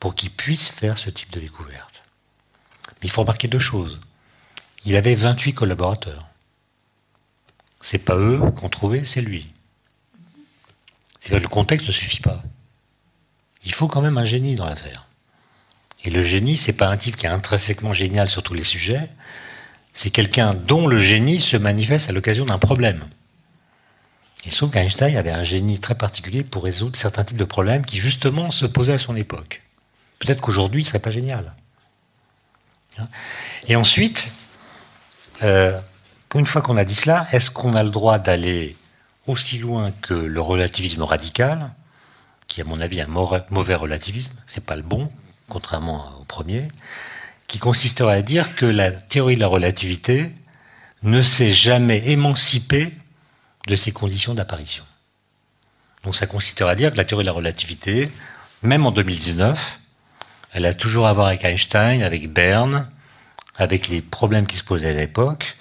pour 0.00 0.14
qu'il 0.14 0.30
puisse 0.30 0.68
faire 0.68 0.96
ce 0.96 1.10
type 1.10 1.30
de 1.32 1.40
découverte. 1.40 2.02
Mais 2.86 3.08
il 3.08 3.10
faut 3.10 3.22
remarquer 3.22 3.48
deux 3.48 3.58
choses. 3.58 4.00
Il 4.84 4.96
avait 4.96 5.16
28 5.16 5.52
collaborateurs. 5.52 6.24
C'est 7.80 7.98
pas 7.98 8.16
eux 8.16 8.40
qu'on 8.52 8.68
trouvait, 8.68 9.04
c'est 9.04 9.20
lui. 9.20 9.52
C'est 11.20 11.30
que 11.30 11.36
le 11.36 11.48
contexte 11.48 11.88
ne 11.88 11.92
suffit 11.92 12.20
pas. 12.20 12.42
Il 13.64 13.72
faut 13.74 13.88
quand 13.88 14.00
même 14.00 14.18
un 14.18 14.24
génie 14.24 14.54
dans 14.54 14.66
l'affaire. 14.66 15.06
Et 16.04 16.10
le 16.10 16.22
génie, 16.22 16.56
c'est 16.56 16.72
pas 16.72 16.88
un 16.88 16.96
type 16.96 17.16
qui 17.16 17.26
est 17.26 17.30
intrinsèquement 17.30 17.92
génial 17.92 18.28
sur 18.28 18.44
tous 18.44 18.54
les 18.54 18.64
sujets, 18.64 19.08
c'est 19.92 20.10
quelqu'un 20.10 20.54
dont 20.54 20.86
le 20.86 21.00
génie 21.00 21.40
se 21.40 21.56
manifeste 21.56 22.08
à 22.08 22.12
l'occasion 22.12 22.44
d'un 22.44 22.58
problème. 22.58 23.04
Il 24.44 24.52
se 24.52 24.58
trouve 24.58 24.70
qu'Einstein 24.70 25.16
avait 25.16 25.32
un 25.32 25.44
génie 25.44 25.78
très 25.78 25.94
particulier 25.94 26.44
pour 26.44 26.64
résoudre 26.64 26.96
certains 26.96 27.24
types 27.24 27.36
de 27.36 27.44
problèmes 27.44 27.84
qui 27.84 27.98
justement 27.98 28.50
se 28.50 28.66
posaient 28.66 28.92
à 28.92 28.98
son 28.98 29.16
époque. 29.16 29.62
Peut-être 30.18 30.40
qu'aujourd'hui, 30.40 30.82
ne 30.82 30.86
serait 30.86 30.98
pas 30.98 31.10
génial. 31.10 31.54
Et 33.68 33.76
ensuite, 33.76 34.32
euh, 35.42 35.78
une 36.34 36.46
fois 36.46 36.62
qu'on 36.62 36.76
a 36.76 36.84
dit 36.84 36.94
cela, 36.94 37.26
est-ce 37.32 37.50
qu'on 37.50 37.74
a 37.74 37.82
le 37.82 37.90
droit 37.90 38.18
d'aller 38.18 38.76
aussi 39.26 39.58
loin 39.58 39.92
que 40.02 40.14
le 40.14 40.40
relativisme 40.40 41.02
radical, 41.02 41.70
qui 42.46 42.60
à 42.60 42.64
mon 42.64 42.80
avis 42.80 42.98
est 42.98 43.02
un 43.02 43.42
mauvais 43.50 43.74
relativisme, 43.74 44.32
c'est 44.46 44.64
pas 44.64 44.76
le 44.76 44.82
bon, 44.82 45.10
contrairement 45.48 46.18
au 46.20 46.24
premier, 46.24 46.68
qui 47.46 47.58
consisterait 47.58 48.14
à 48.14 48.22
dire 48.22 48.54
que 48.56 48.66
la 48.66 48.90
théorie 48.90 49.36
de 49.36 49.40
la 49.40 49.46
relativité 49.46 50.32
ne 51.02 51.22
s'est 51.22 51.52
jamais 51.52 52.02
émancipée 52.08 52.92
de 53.68 53.76
ses 53.76 53.92
conditions 53.92 54.34
d'apparition. 54.34 54.84
Donc 56.02 56.16
ça 56.16 56.26
consisterait 56.26 56.70
à 56.70 56.74
dire 56.74 56.92
que 56.92 56.96
la 56.96 57.04
théorie 57.04 57.24
de 57.24 57.26
la 57.26 57.32
relativité, 57.32 58.10
même 58.62 58.86
en 58.86 58.90
2019, 58.90 59.80
elle 60.52 60.66
a 60.66 60.74
toujours 60.74 61.06
à 61.06 61.12
voir 61.12 61.26
avec 61.28 61.44
Einstein, 61.44 62.02
avec 62.02 62.32
Berne, 62.32 62.90
avec 63.56 63.88
les 63.88 64.00
problèmes 64.00 64.46
qui 64.46 64.56
se 64.56 64.64
posaient 64.64 64.90
à 64.90 64.94
l'époque, 64.94 65.56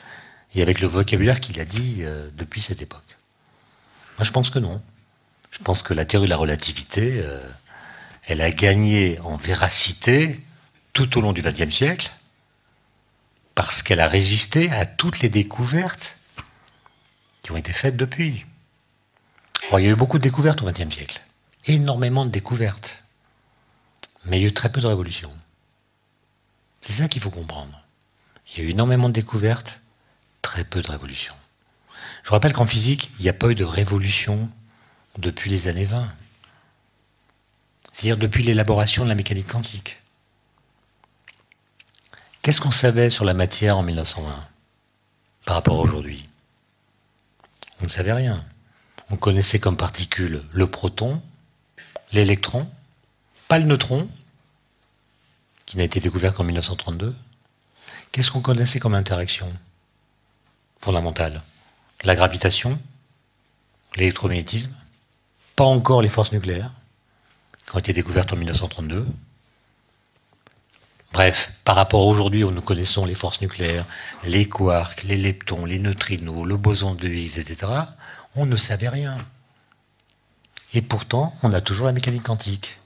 et 0.56 0.62
avec 0.62 0.80
le 0.80 0.88
vocabulaire 0.88 1.40
qu'il 1.40 1.60
a 1.60 1.66
dit 1.66 1.98
euh, 2.00 2.30
depuis 2.36 2.62
cette 2.62 2.82
époque. 2.82 3.04
Moi, 4.18 4.26
je 4.26 4.32
pense 4.32 4.50
que 4.50 4.60
non. 4.60 4.82
Je 5.52 5.60
pense 5.60 5.84
que 5.84 5.94
la 5.94 6.06
théorie 6.06 6.28
de 6.28 6.32
la 6.32 6.38
relativité, 6.38 7.20
euh, 7.20 7.40
elle 8.26 8.42
a 8.42 8.50
gagné 8.50 9.20
en 9.20 9.36
véracité 9.36 10.42
tout 10.94 11.18
au 11.18 11.22
long 11.22 11.34
du 11.34 11.42
XXe 11.42 11.76
siècle, 11.76 12.12
parce 13.54 13.84
qu'elle 13.84 14.00
a 14.00 14.08
résisté 14.08 14.72
à 14.72 14.86
toutes 14.86 15.20
les 15.20 15.30
découvertes 15.30 16.17
qui 17.48 17.54
ont 17.54 17.58
été 17.58 17.72
faites 17.72 17.96
depuis. 17.96 18.46
il 19.72 19.80
y 19.80 19.88
a 19.88 19.90
eu 19.90 19.96
beaucoup 19.96 20.18
de 20.18 20.24
découvertes 20.24 20.62
au 20.62 20.66
XXe 20.66 20.94
siècle, 20.94 21.22
énormément 21.64 22.26
de 22.26 22.30
découvertes, 22.30 23.06
mais 24.26 24.38
il 24.38 24.42
y 24.42 24.44
a 24.44 24.50
eu 24.50 24.54
très 24.54 24.70
peu 24.70 24.82
de 24.82 24.88
révolutions. 24.88 25.32
C'est 26.82 26.92
ça 26.92 27.08
qu'il 27.08 27.22
faut 27.22 27.30
comprendre. 27.30 27.82
Il 28.50 28.60
y 28.60 28.62
a 28.62 28.68
eu 28.68 28.72
énormément 28.72 29.08
de 29.08 29.14
découvertes, 29.14 29.80
très 30.42 30.66
peu 30.66 30.82
de 30.82 30.92
révolutions. 30.92 31.36
Je 32.26 32.32
rappelle 32.32 32.52
qu'en 32.52 32.66
physique, 32.66 33.12
il 33.18 33.24
n'y 33.24 33.30
a 33.30 33.34
pas 33.34 33.50
eu 33.50 33.56
de 33.56 33.64
révolution 33.64 34.52
depuis 35.18 35.50
les 35.50 35.70
années 35.70 35.86
20. 35.86 36.06
C'est-à-dire 37.94 38.18
depuis 38.18 38.44
l'élaboration 38.44 39.06
de 39.06 39.10
la 39.10 39.16
mécanique 39.16 39.48
quantique. 39.48 40.02
Qu'est-ce 42.42 42.60
qu'on 42.60 42.72
savait 42.72 43.10
sur 43.10 43.24
la 43.24 43.34
matière 43.34 43.78
en 43.78 43.84
1920 43.84 44.50
par 45.46 45.56
rapport 45.56 45.80
à 45.80 45.84
aujourd'hui? 45.84 46.27
On 47.82 47.84
ne 47.84 47.90
savait 47.90 48.14
rien. 48.14 48.46
On 49.10 49.16
connaissait 49.16 49.60
comme 49.60 49.78
particule 49.78 50.44
le 50.52 50.68
proton, 50.68 51.22
l'électron, 52.12 52.70
pas 53.48 53.58
le 53.60 53.66
neutron, 53.66 54.10
qui 55.66 55.78
n'a 55.78 55.84
été 55.84 56.00
découvert 56.00 56.34
qu'en 56.34 56.44
1932. 56.44 57.16
Qu'est-ce 58.12 58.32
qu'on 58.32 58.42
connaissait 58.42 58.80
comme 58.80 58.96
interaction 58.96 59.52
fondamentale? 60.80 61.42
La 62.04 62.16
gravitation, 62.16 62.80
l'électromagnétisme, 63.96 64.74
pas 65.56 65.66
encore 65.66 66.02
les 66.02 66.10
forces 66.10 66.32
nucléaires, 66.32 66.72
qui 67.66 67.76
ont 67.76 67.80
été 67.80 67.94
découvertes 67.94 68.34
en 68.34 68.38
1932. 68.38 69.08
Bref, 71.18 71.54
par 71.64 71.76
rapport 71.76 72.02
à 72.02 72.06
aujourd'hui 72.06 72.44
où 72.44 72.52
nous 72.52 72.62
connaissons 72.62 73.04
les 73.04 73.16
forces 73.16 73.42
nucléaires, 73.42 73.88
les 74.24 74.48
quarks, 74.48 75.02
les 75.02 75.18
leptons, 75.18 75.66
les 75.66 75.80
neutrinos, 75.80 76.46
le 76.46 76.58
boson 76.58 76.94
de 76.94 77.08
Higgs, 77.08 77.40
etc., 77.40 77.72
on 78.36 78.46
ne 78.46 78.56
savait 78.56 78.88
rien. 78.88 79.18
Et 80.76 80.84
pourtant, 80.84 81.36
on 81.42 81.54
a 81.54 81.60
toujours 81.60 81.88
la 81.88 81.92
mécanique 81.92 82.22
quantique. 82.22 82.78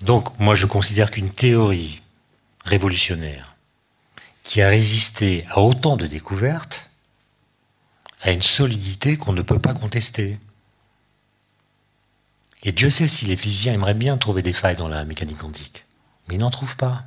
Donc, 0.00 0.36
moi, 0.40 0.56
je 0.56 0.66
considère 0.66 1.12
qu'une 1.12 1.30
théorie 1.30 2.02
révolutionnaire 2.64 3.54
qui 4.42 4.60
a 4.60 4.68
résisté 4.68 5.46
à 5.50 5.60
autant 5.60 5.96
de 5.96 6.08
découvertes 6.08 6.90
a 8.22 8.32
une 8.32 8.42
solidité 8.42 9.16
qu'on 9.16 9.34
ne 9.34 9.42
peut 9.42 9.60
pas 9.60 9.72
contester. 9.72 10.40
Et 12.64 12.72
Dieu 12.72 12.90
sait 12.90 13.06
si 13.06 13.26
les 13.26 13.36
physiciens 13.36 13.74
aimeraient 13.74 13.94
bien 13.94 14.16
trouver 14.16 14.42
des 14.42 14.52
failles 14.52 14.74
dans 14.74 14.88
la 14.88 15.04
mécanique 15.04 15.38
quantique, 15.38 15.84
mais 16.28 16.36
ils 16.36 16.40
n'en 16.40 16.50
trouvent 16.50 16.76
pas. 16.76 17.04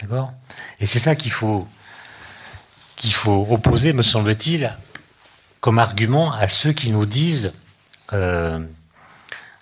D'accord? 0.00 0.32
Et 0.80 0.86
c'est 0.86 0.98
ça 0.98 1.14
qu'il 1.14 1.30
faut, 1.30 1.66
faut 3.10 3.46
opposer, 3.50 3.92
me 3.92 4.02
semble-t-il, 4.02 4.76
comme 5.60 5.78
argument 5.78 6.32
à 6.32 6.48
ceux 6.48 6.72
qui 6.72 6.90
nous 6.90 7.06
disent 7.06 7.52
euh, 8.12 8.64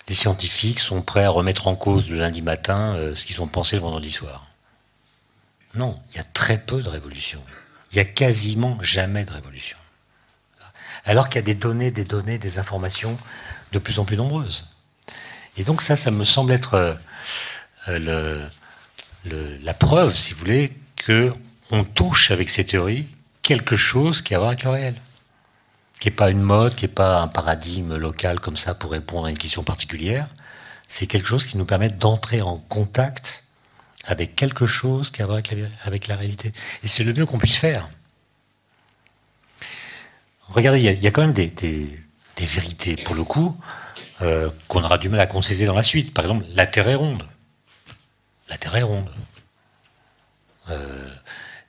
les 0.07 0.15
scientifiques 0.15 0.79
sont 0.79 1.01
prêts 1.01 1.23
à 1.23 1.29
remettre 1.29 1.67
en 1.67 1.75
cause 1.75 2.09
le 2.09 2.17
lundi 2.17 2.41
matin 2.41 2.95
euh, 2.95 3.15
ce 3.15 3.25
qu'ils 3.25 3.41
ont 3.41 3.47
pensé 3.47 3.75
le 3.75 3.81
vendredi 3.81 4.11
soir. 4.11 4.47
Non, 5.75 6.01
il 6.11 6.17
y 6.17 6.19
a 6.19 6.23
très 6.23 6.57
peu 6.57 6.81
de 6.81 6.89
révolutions. 6.89 7.43
Il 7.91 7.95
n'y 7.95 8.01
a 8.01 8.05
quasiment 8.05 8.77
jamais 8.81 9.23
de 9.23 9.31
révolution. 9.31 9.77
Alors 11.05 11.29
qu'il 11.29 11.37
y 11.37 11.39
a 11.39 11.43
des 11.43 11.55
données, 11.55 11.91
des 11.91 12.03
données, 12.03 12.37
des 12.37 12.59
informations 12.59 13.17
de 13.71 13.79
plus 13.79 13.99
en 13.99 14.05
plus 14.05 14.17
nombreuses. 14.17 14.69
Et 15.57 15.63
donc 15.63 15.81
ça, 15.81 15.95
ça 15.95 16.11
me 16.11 16.25
semble 16.25 16.51
être 16.51 16.97
euh, 17.87 18.47
la 19.25 19.73
preuve, 19.73 20.15
si 20.15 20.33
vous 20.33 20.39
voulez, 20.39 20.71
qu'on 21.05 21.83
touche 21.83 22.31
avec 22.31 22.49
ces 22.49 22.65
théories 22.65 23.07
quelque 23.41 23.75
chose 23.75 24.21
qui 24.21 24.33
a 24.33 24.37
à 24.37 24.39
voir 24.39 24.49
avec 24.49 24.63
le 24.63 24.69
réel. 24.69 24.95
Qui 25.99 26.07
n'est 26.07 26.15
pas 26.15 26.29
une 26.29 26.41
mode, 26.41 26.75
qui 26.75 26.85
n'est 26.85 26.93
pas 26.93 27.21
un 27.21 27.27
paradigme 27.27 27.95
local 27.95 28.39
comme 28.39 28.57
ça 28.57 28.73
pour 28.73 28.91
répondre 28.91 29.27
à 29.27 29.29
une 29.29 29.37
question 29.37 29.63
particulière. 29.63 30.27
C'est 30.87 31.07
quelque 31.07 31.27
chose 31.27 31.45
qui 31.45 31.57
nous 31.57 31.65
permet 31.65 31.89
d'entrer 31.89 32.41
en 32.41 32.57
contact 32.57 33.43
avec 34.05 34.35
quelque 34.35 34.65
chose 34.65 35.11
qui 35.11 35.21
a 35.21 35.25
à 35.25 35.27
voir 35.27 35.41
avec 35.83 36.07
la, 36.07 36.15
réalité. 36.15 36.53
Et 36.83 36.87
c'est 36.87 37.03
le 37.03 37.13
mieux 37.13 37.25
qu'on 37.25 37.37
puisse 37.37 37.57
faire. 37.57 37.87
Regardez, 40.47 40.79
il 40.79 41.03
y, 41.03 41.07
a 41.07 41.11
quand 41.11 41.21
même 41.21 41.33
des, 41.33 41.53
vérités, 42.37 42.95
pour 42.97 43.15
le 43.15 43.23
coup, 43.23 43.55
euh, 44.21 44.49
qu'on 44.67 44.83
aura 44.83 44.97
du 44.97 45.07
mal 45.07 45.19
à 45.19 45.27
concéder 45.27 45.65
dans 45.65 45.75
la 45.75 45.83
suite. 45.83 46.13
Par 46.13 46.25
exemple, 46.25 46.45
la 46.53 46.65
Terre 46.65 46.89
est 46.89 46.95
ronde. 46.95 47.23
La 48.51 48.57
Terre 48.57 48.75
est 48.75 48.83
ronde. 48.83 49.09
Euh, 50.69 51.09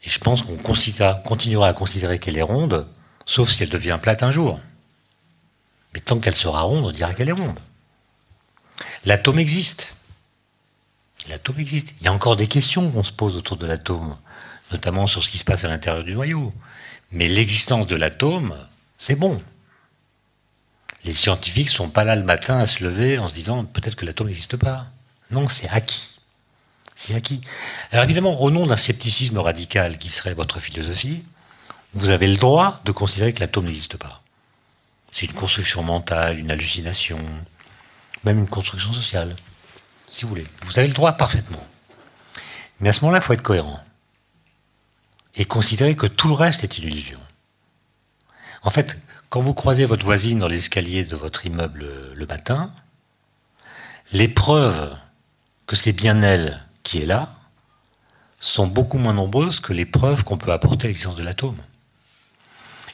et 0.02 0.10
je 0.10 0.18
pense 0.18 0.42
qu'on 0.42 0.56
continuera 0.56 1.68
à 1.68 1.72
considérer 1.72 2.18
qu'elle 2.18 2.36
est 2.36 2.42
ronde, 2.42 2.88
sauf 3.24 3.50
si 3.50 3.62
elle 3.62 3.68
devient 3.68 4.00
plate 4.02 4.24
un 4.24 4.32
jour. 4.32 4.60
Mais 5.94 6.00
tant 6.00 6.18
qu'elle 6.18 6.34
sera 6.34 6.62
ronde, 6.62 6.84
on 6.84 6.90
dira 6.90 7.14
qu'elle 7.14 7.28
est 7.28 7.32
ronde. 7.32 7.58
L'atome 9.04 9.38
existe. 9.38 9.94
L'atome 11.28 11.60
existe. 11.60 11.94
Il 12.00 12.04
y 12.04 12.08
a 12.08 12.12
encore 12.12 12.34
des 12.34 12.48
questions 12.48 12.90
qu'on 12.90 13.04
se 13.04 13.12
pose 13.12 13.36
autour 13.36 13.56
de 13.58 13.66
l'atome, 13.66 14.18
notamment 14.72 15.06
sur 15.06 15.22
ce 15.22 15.30
qui 15.30 15.38
se 15.38 15.44
passe 15.44 15.64
à 15.64 15.68
l'intérieur 15.68 16.02
du 16.02 16.14
noyau. 16.14 16.52
Mais 17.12 17.28
l'existence 17.28 17.86
de 17.86 17.94
l'atome, 17.94 18.56
c'est 18.98 19.16
bon. 19.16 19.40
Les 21.04 21.14
scientifiques 21.14 21.68
ne 21.68 21.72
sont 21.72 21.90
pas 21.90 22.02
là 22.02 22.16
le 22.16 22.24
matin 22.24 22.58
à 22.58 22.66
se 22.66 22.82
lever 22.82 23.18
en 23.18 23.28
se 23.28 23.34
disant 23.34 23.64
peut-être 23.64 23.94
que 23.94 24.04
l'atome 24.04 24.26
n'existe 24.26 24.56
pas. 24.56 24.88
Non, 25.30 25.48
c'est 25.48 25.68
acquis. 25.68 26.11
C'est 27.04 27.16
acquis. 27.16 27.40
Alors 27.90 28.04
évidemment, 28.04 28.40
au 28.40 28.52
nom 28.52 28.64
d'un 28.64 28.76
scepticisme 28.76 29.38
radical 29.38 29.98
qui 29.98 30.08
serait 30.08 30.34
votre 30.34 30.60
philosophie, 30.60 31.24
vous 31.94 32.10
avez 32.10 32.28
le 32.28 32.36
droit 32.36 32.80
de 32.84 32.92
considérer 32.92 33.32
que 33.32 33.40
l'atome 33.40 33.64
n'existe 33.64 33.96
pas. 33.96 34.22
C'est 35.10 35.26
une 35.26 35.32
construction 35.32 35.82
mentale, 35.82 36.38
une 36.38 36.52
hallucination, 36.52 37.18
même 38.22 38.38
une 38.38 38.46
construction 38.46 38.92
sociale, 38.92 39.34
si 40.06 40.22
vous 40.22 40.28
voulez. 40.28 40.46
Vous 40.62 40.78
avez 40.78 40.86
le 40.86 40.94
droit 40.94 41.14
parfaitement. 41.14 41.66
Mais 42.78 42.90
à 42.90 42.92
ce 42.92 43.00
moment-là, 43.00 43.18
il 43.18 43.24
faut 43.24 43.32
être 43.32 43.42
cohérent. 43.42 43.82
Et 45.34 45.44
considérer 45.44 45.96
que 45.96 46.06
tout 46.06 46.28
le 46.28 46.34
reste 46.34 46.62
est 46.62 46.78
une 46.78 46.84
illusion. 46.84 47.18
En 48.62 48.70
fait, 48.70 48.96
quand 49.28 49.42
vous 49.42 49.54
croisez 49.54 49.86
votre 49.86 50.04
voisine 50.04 50.38
dans 50.38 50.46
l'escalier 50.46 51.04
de 51.04 51.16
votre 51.16 51.46
immeuble 51.46 51.84
le 52.14 52.26
matin, 52.26 52.72
les 54.12 54.28
preuves 54.28 54.96
que 55.66 55.74
c'est 55.74 55.92
bien 55.92 56.22
elle 56.22 56.61
qui 56.82 57.02
est 57.02 57.06
là 57.06 57.28
sont 58.40 58.66
beaucoup 58.66 58.98
moins 58.98 59.12
nombreuses 59.12 59.60
que 59.60 59.72
les 59.72 59.84
preuves 59.84 60.24
qu'on 60.24 60.36
peut 60.36 60.52
apporter 60.52 60.86
à 60.86 60.88
l'existence 60.88 61.16
de 61.16 61.22
l'atome. 61.22 61.58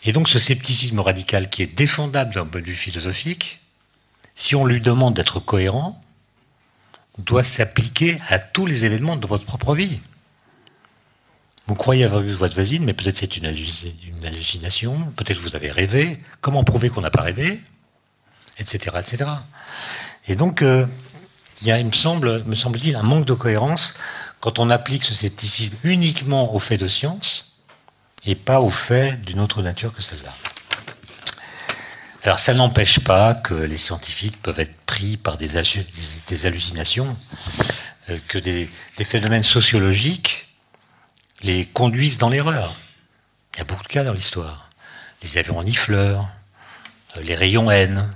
Et 0.05 0.12
donc 0.12 0.28
ce 0.28 0.39
scepticisme 0.39 1.01
radical 1.01 1.49
qui 1.51 1.62
est 1.62 1.66
défendable 1.66 2.34
d'un 2.34 2.47
point 2.47 2.61
de 2.61 2.66
vue 2.66 2.74
philosophique, 2.74 3.61
si 4.34 4.55
on 4.55 4.64
lui 4.64 4.80
demande 4.80 5.14
d'être 5.14 5.41
cohérent, 5.41 6.03
doit 7.18 7.43
s'appliquer 7.43 8.18
à 8.28 8.39
tous 8.39 8.66
les 8.66 8.84
événements 8.84 9.16
de 9.16 9.26
votre 9.26 9.45
propre 9.45 9.74
vie. 9.74 10.01
Vous 11.66 11.74
croyez 11.74 12.05
avoir 12.05 12.22
vu 12.22 12.32
votre 12.32 12.55
voisine, 12.55 12.84
mais 12.84 12.95
peut-être 12.95 13.18
c'est 13.18 13.36
une, 13.36 13.47
hallucination, 14.24 15.12
peut-être 15.16 15.39
vous 15.39 15.57
avez 15.57 15.70
rêvé, 15.70 16.18
comment 16.41 16.62
prouver 16.62 16.89
qu'on 16.89 17.01
n'a 17.01 17.11
pas 17.11 17.22
rêvé, 17.22 17.61
etc., 18.59 18.97
etc. 18.99 19.30
Et 20.28 20.36
donc, 20.36 20.62
euh, 20.62 20.86
il 21.61 21.68
y 21.68 21.72
a, 21.72 21.78
il 21.78 21.86
me 21.86 21.92
semble, 21.92 22.44
me 22.44 22.54
semble-t-il, 22.54 22.96
un 22.96 23.02
manque 23.02 23.24
de 23.24 23.34
cohérence 23.34 23.94
quand 24.40 24.59
on 24.59 24.70
applique 24.70 25.02
ce 25.02 25.14
scepticisme 25.14 25.76
uniquement 25.82 26.54
aux 26.54 26.59
faits 26.59 26.80
de 26.80 26.88
science 26.88 27.59
et 28.24 28.34
pas 28.34 28.61
aux 28.61 28.70
faits 28.70 29.20
d'une 29.22 29.40
autre 29.40 29.62
nature 29.62 29.92
que 29.92 30.02
celle-là. 30.02 30.32
Alors 32.24 32.40
ça 32.40 32.54
n'empêche 32.54 33.00
pas 33.00 33.34
que 33.34 33.54
les 33.54 33.78
scientifiques 33.78 34.40
peuvent 34.42 34.61
être 34.61 34.74
pris 34.86 35.16
par 35.16 35.38
des, 35.38 35.56
hallucinations, 35.56 37.16
euh, 38.11 38.18
que 38.28 38.38
des, 38.38 38.68
phénomènes 39.04 39.44
sociologiques 39.44 40.48
les 41.42 41.64
conduisent 41.66 42.18
dans 42.18 42.28
l'erreur. 42.28 42.74
Il 43.54 43.59
y 43.59 43.61
a 43.62 43.64
beaucoup 43.64 43.84
de 43.84 43.88
cas 43.88 44.04
dans 44.04 44.12
l'histoire. 44.12 44.68
Les 45.22 45.38
avions 45.38 45.62
nifleurs, 45.62 46.28
euh, 47.16 47.22
les 47.22 47.34
rayons 47.34 47.70
N, 47.70 48.12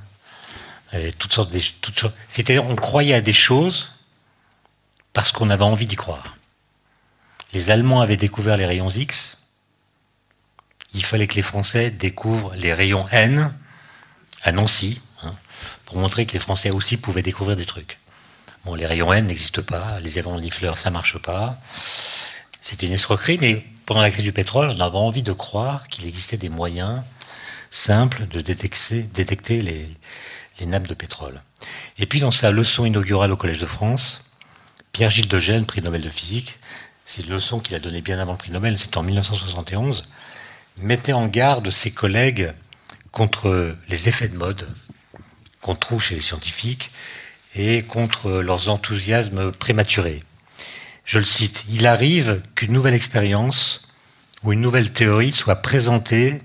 toutes 1.18 1.32
sortes 1.32 1.54
C'était, 2.28 2.58
on 2.58 2.76
croyait 2.76 3.14
à 3.14 3.20
des 3.20 3.32
choses 3.32 3.92
parce 5.12 5.32
qu'on 5.32 5.50
avait 5.50 5.64
envie 5.64 5.86
d'y 5.86 5.96
croire. 5.96 6.36
Les 7.52 7.70
Allemands 7.70 8.00
avaient 8.00 8.16
découvert 8.16 8.56
les 8.56 8.66
rayons 8.66 8.90
X. 8.90 9.38
Il 10.94 11.04
fallait 11.04 11.26
que 11.26 11.34
les 11.34 11.42
Français 11.42 11.90
découvrent 11.90 12.54
les 12.54 12.72
rayons 12.72 13.04
N 13.10 13.54
à 14.42 14.52
Nancy, 14.52 15.00
hein, 15.22 15.34
pour 15.86 15.96
montrer 15.96 16.26
que 16.26 16.32
les 16.32 16.38
Français 16.38 16.70
aussi 16.70 16.96
pouvaient 16.96 17.22
découvrir 17.22 17.56
des 17.56 17.66
trucs. 17.66 17.98
Bon, 18.64 18.74
les 18.74 18.86
rayons 18.86 19.12
N 19.12 19.26
n'existent 19.26 19.62
pas, 19.62 20.00
les 20.00 20.18
avions 20.18 20.38
nifleurs, 20.38 20.78
ça 20.78 20.90
marche 20.90 21.18
pas. 21.18 21.58
C'était 22.60 22.86
une 22.86 22.92
escroquerie, 22.92 23.38
mais 23.40 23.64
pendant 23.86 24.00
la 24.00 24.10
crise 24.10 24.24
du 24.24 24.32
pétrole, 24.32 24.70
on 24.70 24.80
avait 24.80 24.96
envie 24.96 25.22
de 25.22 25.32
croire 25.32 25.88
qu'il 25.88 26.06
existait 26.06 26.36
des 26.36 26.48
moyens 26.48 27.02
simples 27.70 28.26
de 28.28 28.40
détecter 28.40 29.62
les, 29.62 29.88
les 30.60 30.66
nappes 30.66 30.88
de 30.88 30.94
pétrole. 30.94 31.42
Et 31.98 32.06
puis 32.06 32.20
dans 32.20 32.30
sa 32.30 32.50
leçon 32.50 32.84
inaugurale 32.84 33.32
au 33.32 33.36
Collège 33.36 33.58
de 33.58 33.66
France, 33.66 34.24
Pierre-Gilles 34.92 35.28
de 35.28 35.40
Gênes, 35.40 35.66
prix 35.66 35.82
Nobel 35.82 36.02
de 36.02 36.10
physique, 36.10 36.58
c'est 37.04 37.22
une 37.22 37.30
leçon 37.30 37.60
qu'il 37.60 37.74
a 37.74 37.80
donnée 37.80 38.00
bien 38.00 38.18
avant 38.18 38.32
le 38.32 38.38
prix 38.38 38.52
Nobel, 38.52 38.78
c'est 38.78 38.96
en 38.96 39.02
1971, 39.02 40.04
mettait 40.78 41.12
en 41.12 41.26
garde 41.26 41.70
ses 41.70 41.90
collègues 41.90 42.52
contre 43.10 43.76
les 43.88 44.08
effets 44.08 44.28
de 44.28 44.36
mode 44.36 44.68
qu'on 45.60 45.74
trouve 45.74 46.02
chez 46.02 46.14
les 46.14 46.20
scientifiques 46.20 46.90
et 47.54 47.82
contre 47.82 48.40
leurs 48.40 48.68
enthousiasmes 48.68 49.52
prématurés. 49.52 50.24
Je 51.04 51.18
le 51.18 51.24
cite, 51.24 51.64
il 51.68 51.86
arrive 51.86 52.42
qu'une 52.54 52.72
nouvelle 52.72 52.94
expérience 52.94 53.88
ou 54.42 54.52
une 54.52 54.60
nouvelle 54.60 54.92
théorie 54.92 55.32
soit 55.32 55.56
présentée 55.56 56.40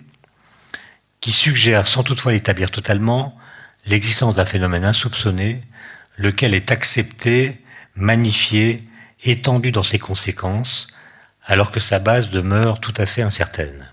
qui 1.21 1.31
suggère, 1.31 1.87
sans 1.87 2.03
toutefois 2.03 2.31
l'établir 2.31 2.69
totalement, 2.71 3.37
l'existence 3.87 4.35
d'un 4.35 4.45
phénomène 4.45 4.85
insoupçonné, 4.85 5.63
lequel 6.17 6.53
est 6.53 6.71
accepté, 6.71 7.61
magnifié, 7.95 8.83
étendu 9.23 9.71
dans 9.71 9.83
ses 9.83 9.99
conséquences, 9.99 10.87
alors 11.45 11.71
que 11.71 11.79
sa 11.79 11.99
base 11.99 12.29
demeure 12.29 12.79
tout 12.79 12.93
à 12.97 13.05
fait 13.05 13.21
incertaine. 13.21 13.91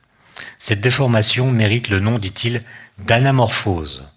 Cette 0.58 0.80
déformation 0.80 1.50
mérite 1.50 1.88
le 1.88 2.00
nom, 2.00 2.18
dit-il, 2.18 2.62
d'anamorphose. 2.98 4.08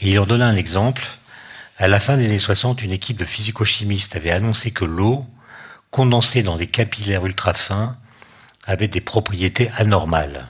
Et 0.00 0.10
il 0.10 0.18
en 0.18 0.26
donna 0.26 0.46
un 0.46 0.56
exemple. 0.56 1.04
À 1.78 1.88
la 1.88 2.00
fin 2.00 2.16
des 2.16 2.26
années 2.26 2.38
60, 2.38 2.82
une 2.82 2.92
équipe 2.92 3.18
de 3.18 3.24
physico-chimistes 3.24 4.16
avait 4.16 4.30
annoncé 4.30 4.70
que 4.70 4.84
l'eau, 4.84 5.26
condensée 5.90 6.42
dans 6.42 6.56
des 6.56 6.66
capillaires 6.66 7.26
ultra 7.26 7.54
fins, 7.54 7.96
avait 8.64 8.88
des 8.88 9.00
propriétés 9.00 9.70
anormales. 9.76 10.48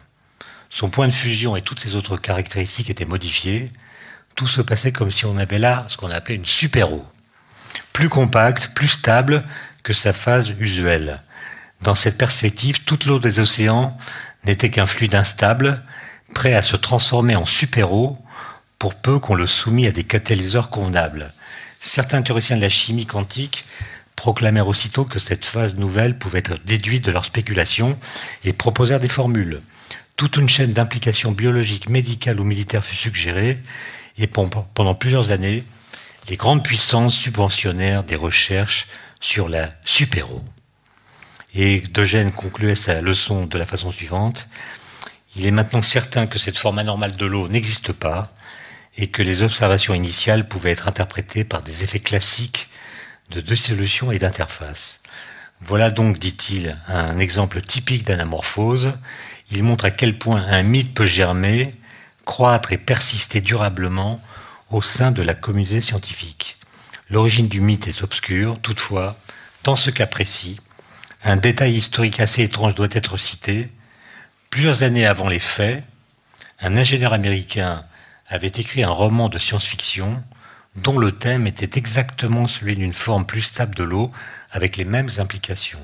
Son 0.70 0.88
point 0.88 1.08
de 1.08 1.12
fusion 1.12 1.56
et 1.56 1.62
toutes 1.62 1.80
ses 1.80 1.94
autres 1.94 2.16
caractéristiques 2.16 2.90
étaient 2.90 3.04
modifiées, 3.04 3.70
tout 4.34 4.46
se 4.46 4.62
passait 4.62 4.92
comme 4.92 5.10
si 5.10 5.26
on 5.26 5.38
avait 5.38 5.58
là 5.58 5.84
ce 5.88 5.96
qu'on 5.96 6.10
appelait 6.10 6.34
une 6.34 6.44
super 6.44 6.92
eau. 6.92 7.06
Plus 7.92 8.08
compacte, 8.08 8.70
plus 8.74 8.88
stable 8.88 9.44
que 9.82 9.92
sa 9.92 10.12
phase 10.12 10.54
usuelle. 10.58 11.22
Dans 11.82 11.94
cette 11.94 12.18
perspective, 12.18 12.84
toute 12.84 13.04
l'eau 13.04 13.18
des 13.18 13.40
océans 13.40 13.96
n'était 14.44 14.70
qu'un 14.70 14.86
fluide 14.86 15.14
instable, 15.14 15.82
prêt 16.34 16.54
à 16.54 16.62
se 16.62 16.76
transformer 16.76 17.36
en 17.36 17.46
super 17.46 17.92
eau 17.92 18.18
pour 18.78 18.94
peu 18.94 19.18
qu'on 19.18 19.34
le 19.34 19.46
soumit 19.46 19.86
à 19.86 19.92
des 19.92 20.04
catalyseurs 20.04 20.70
convenables. 20.70 21.32
Certains 21.80 22.22
théoriciens 22.22 22.56
de 22.56 22.62
la 22.62 22.68
chimie 22.68 23.06
quantique 23.06 23.64
proclamèrent 24.16 24.68
aussitôt 24.68 25.04
que 25.04 25.18
cette 25.18 25.44
phase 25.44 25.74
nouvelle 25.74 26.18
pouvait 26.18 26.38
être 26.38 26.58
déduite 26.64 27.04
de 27.04 27.10
leurs 27.10 27.24
spéculations 27.24 27.98
et 28.44 28.52
proposèrent 28.52 29.00
des 29.00 29.08
formules. 29.08 29.60
Toute 30.16 30.36
une 30.36 30.48
chaîne 30.48 30.72
d'implications 30.72 31.32
biologiques, 31.32 31.88
médicales 31.88 32.40
ou 32.40 32.44
militaires 32.44 32.84
fut 32.84 32.96
suggérée, 32.96 33.60
et 34.18 34.26
pendant 34.26 34.94
plusieurs 34.94 35.30
années, 35.32 35.64
les 36.28 36.36
grandes 36.36 36.64
puissances 36.64 37.14
subventionnèrent 37.14 38.04
des 38.04 38.16
recherches 38.16 38.86
sur 39.20 39.48
la 39.48 39.72
super-eau. 39.84 40.42
Et 41.54 41.82
Eugène 41.96 42.32
concluait 42.32 42.74
sa 42.74 43.00
leçon 43.00 43.46
de 43.46 43.58
la 43.58 43.66
façon 43.66 43.90
suivante. 43.90 44.48
Il 45.36 45.46
est 45.46 45.50
maintenant 45.50 45.82
certain 45.82 46.26
que 46.26 46.38
cette 46.38 46.56
forme 46.56 46.78
anormale 46.78 47.16
de 47.16 47.26
l'eau 47.26 47.48
n'existe 47.48 47.92
pas 47.92 48.32
et 48.96 49.08
que 49.08 49.22
les 49.22 49.42
observations 49.42 49.94
initiales 49.94 50.48
pouvaient 50.48 50.70
être 50.70 50.88
interprétées 50.88 51.44
par 51.44 51.62
des 51.62 51.84
effets 51.84 52.00
classiques 52.00 52.68
de 53.30 53.40
dissolution 53.40 54.12
et 54.12 54.18
d'interface. 54.18 55.00
Voilà 55.60 55.90
donc, 55.90 56.18
dit-il, 56.18 56.76
un 56.88 57.18
exemple 57.18 57.60
typique 57.62 58.04
d'anamorphose. 58.04 58.92
Il 59.50 59.62
montre 59.62 59.86
à 59.86 59.90
quel 59.90 60.18
point 60.18 60.42
un 60.42 60.62
mythe 60.62 60.94
peut 60.94 61.06
germer, 61.06 61.74
croître 62.24 62.72
et 62.72 62.78
persister 62.78 63.40
durablement 63.40 64.20
au 64.70 64.82
sein 64.82 65.10
de 65.10 65.22
la 65.22 65.34
communauté 65.34 65.80
scientifique. 65.80 66.56
L'origine 67.10 67.48
du 67.48 67.60
mythe 67.60 67.86
est 67.86 68.02
obscure, 68.02 68.58
toutefois, 68.60 69.16
dans 69.62 69.76
ce 69.76 69.90
cas 69.90 70.06
précis, 70.06 70.58
un 71.24 71.36
détail 71.36 71.74
historique 71.74 72.20
assez 72.20 72.42
étrange 72.42 72.74
doit 72.74 72.88
être 72.90 73.16
cité. 73.16 73.70
Plusieurs 74.50 74.82
années 74.82 75.06
avant 75.06 75.28
les 75.28 75.38
faits, 75.38 75.84
un 76.60 76.76
ingénieur 76.76 77.12
américain 77.12 77.84
avait 78.28 78.48
écrit 78.48 78.82
un 78.82 78.90
roman 78.90 79.28
de 79.28 79.38
science-fiction 79.38 80.22
dont 80.76 80.98
le 80.98 81.12
thème 81.12 81.46
était 81.46 81.78
exactement 81.78 82.46
celui 82.46 82.74
d'une 82.74 82.92
forme 82.92 83.26
plus 83.26 83.42
stable 83.42 83.74
de 83.74 83.84
l'eau 83.84 84.10
avec 84.50 84.76
les 84.76 84.84
mêmes 84.84 85.10
implications. 85.18 85.80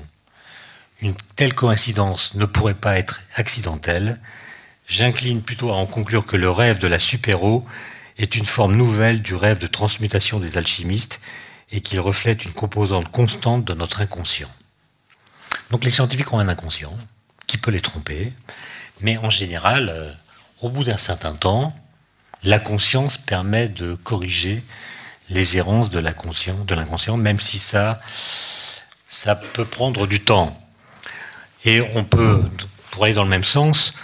Une 1.01 1.15
telle 1.35 1.55
coïncidence 1.55 2.35
ne 2.35 2.45
pourrait 2.45 2.73
pas 2.73 2.97
être 2.97 3.21
accidentelle. 3.35 4.19
J'incline 4.91 5.41
plutôt 5.41 5.71
à 5.71 5.75
en 5.75 5.85
conclure 5.85 6.25
que 6.25 6.35
le 6.35 6.51
rêve 6.51 6.77
de 6.77 6.87
la 6.87 6.99
super-eau 6.99 7.65
est 8.17 8.35
une 8.35 8.43
forme 8.43 8.75
nouvelle 8.75 9.21
du 9.21 9.35
rêve 9.35 9.57
de 9.57 9.67
transmutation 9.67 10.41
des 10.41 10.57
alchimistes 10.57 11.21
et 11.71 11.79
qu'il 11.79 12.01
reflète 12.01 12.43
une 12.43 12.51
composante 12.51 13.09
constante 13.09 13.63
de 13.63 13.73
notre 13.73 14.01
inconscient. 14.01 14.49
Donc 15.69 15.85
les 15.85 15.91
scientifiques 15.91 16.33
ont 16.33 16.39
un 16.39 16.49
inconscient 16.49 16.93
qui 17.47 17.57
peut 17.57 17.71
les 17.71 17.79
tromper, 17.79 18.33
mais 18.99 19.17
en 19.19 19.29
général, 19.29 19.87
euh, 19.87 20.11
au 20.59 20.67
bout 20.67 20.83
d'un 20.83 20.97
certain 20.97 21.35
temps, 21.35 21.73
la 22.43 22.59
conscience 22.59 23.17
permet 23.17 23.69
de 23.69 23.95
corriger 23.95 24.61
les 25.29 25.55
errances 25.55 25.89
de 25.89 25.99
l'inconscient, 25.99 27.15
même 27.15 27.39
si 27.39 27.59
ça, 27.59 28.01
ça 29.07 29.37
peut 29.37 29.63
prendre 29.63 30.05
du 30.05 30.19
temps. 30.19 30.61
Et 31.63 31.79
on 31.95 32.03
peut, 32.03 32.43
pour 32.89 33.05
aller 33.05 33.13
dans 33.13 33.23
le 33.23 33.29
même 33.29 33.45
sens, 33.45 33.95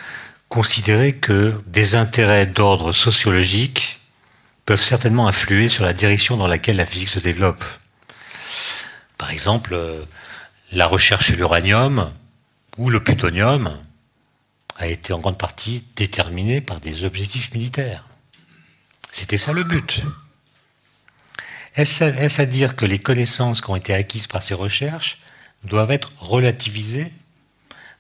considérer 0.50 1.16
que 1.16 1.62
des 1.68 1.96
intérêts 1.96 2.46
d'ordre 2.46 2.92
sociologique 2.92 4.00
peuvent 4.66 4.82
certainement 4.82 5.28
influer 5.28 5.70
sur 5.70 5.84
la 5.84 5.94
direction 5.94 6.38
dans 6.38 6.48
laquelle 6.48 6.78
la 6.78 6.86
physique 6.86 7.10
se 7.10 7.20
développe. 7.20 7.64
Par 9.18 9.32
exemple, 9.32 9.74
euh, 9.74 10.04
la 10.72 10.88
recherche 10.88 11.28
sur 11.28 11.36
l'uranium 11.36 12.12
ou 12.78 12.90
le 12.90 13.04
plutonium 13.04 13.78
a 14.78 14.88
été 14.88 15.14
en 15.14 15.20
grande 15.20 15.38
partie 15.38 15.84
déterminée 15.96 16.62
par 16.62 16.80
des 16.80 17.04
objectifs 17.04 17.54
militaires. 17.54 18.06
C'était 19.12 19.38
ça 19.38 19.54
le 19.54 19.64
but. 19.64 20.02
Est-ce 21.76 22.42
à 22.42 22.46
dire 22.46 22.76
que 22.76 22.86
les 22.86 23.00
connaissances 23.00 23.62
qui 23.62 23.70
ont 23.70 23.76
été 23.76 23.94
acquises 23.94 24.28
par 24.28 24.44
ces 24.44 24.54
recherches 24.54 25.20
doivent 25.64 25.92
être 25.92 26.12
relativisées 26.18 27.12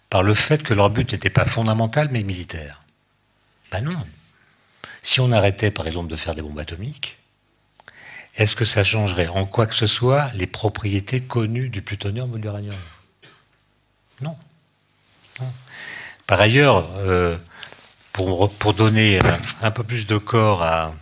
par 0.09 0.23
le 0.23 0.33
fait 0.33 0.63
que 0.63 0.73
leur 0.73 0.89
but 0.89 1.11
n'était 1.11 1.29
pas 1.29 1.45
fondamental 1.45 2.09
mais 2.11 2.23
militaire 2.23 2.81
Ben 3.71 3.81
non. 3.81 4.07
Si 5.01 5.19
on 5.19 5.31
arrêtait 5.31 5.71
par 5.71 5.87
exemple 5.87 6.09
de 6.09 6.15
faire 6.15 6.35
des 6.35 6.41
bombes 6.41 6.59
atomiques, 6.59 7.17
est-ce 8.35 8.55
que 8.55 8.65
ça 8.65 8.83
changerait 8.83 9.27
en 9.27 9.45
quoi 9.45 9.65
que 9.65 9.75
ce 9.75 9.87
soit 9.87 10.31
les 10.33 10.47
propriétés 10.47 11.21
connues 11.21 11.69
du 11.69 11.81
plutonium 11.81 12.31
ou 12.31 12.37
de 12.37 12.43
l'uranium? 12.43 12.75
Non. 14.21 14.37
Par 16.25 16.41
ailleurs, 16.41 16.89
euh, 16.97 17.37
pour, 18.13 18.51
pour, 18.55 18.73
donner 18.73 19.19
un, 19.61 19.71
peu 19.71 19.83
plus 19.83 20.07
de 20.07 20.17
corps 20.17 20.61
à, 20.61 20.93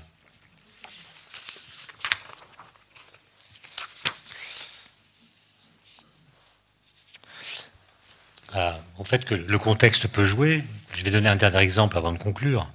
au 8.98 9.04
fait 9.04 9.26
que 9.26 9.36
le 9.36 9.60
contexte 9.60 10.08
peut 10.08 10.26
jouer, 10.26 10.64
je 10.96 11.04
vais 11.04 11.12
donner 11.12 11.30
un 11.30 11.36
dernier 11.36 11.60
exemple 11.60 11.98
avant 11.98 12.12
de 12.12 12.18
conclure. 12.18 12.72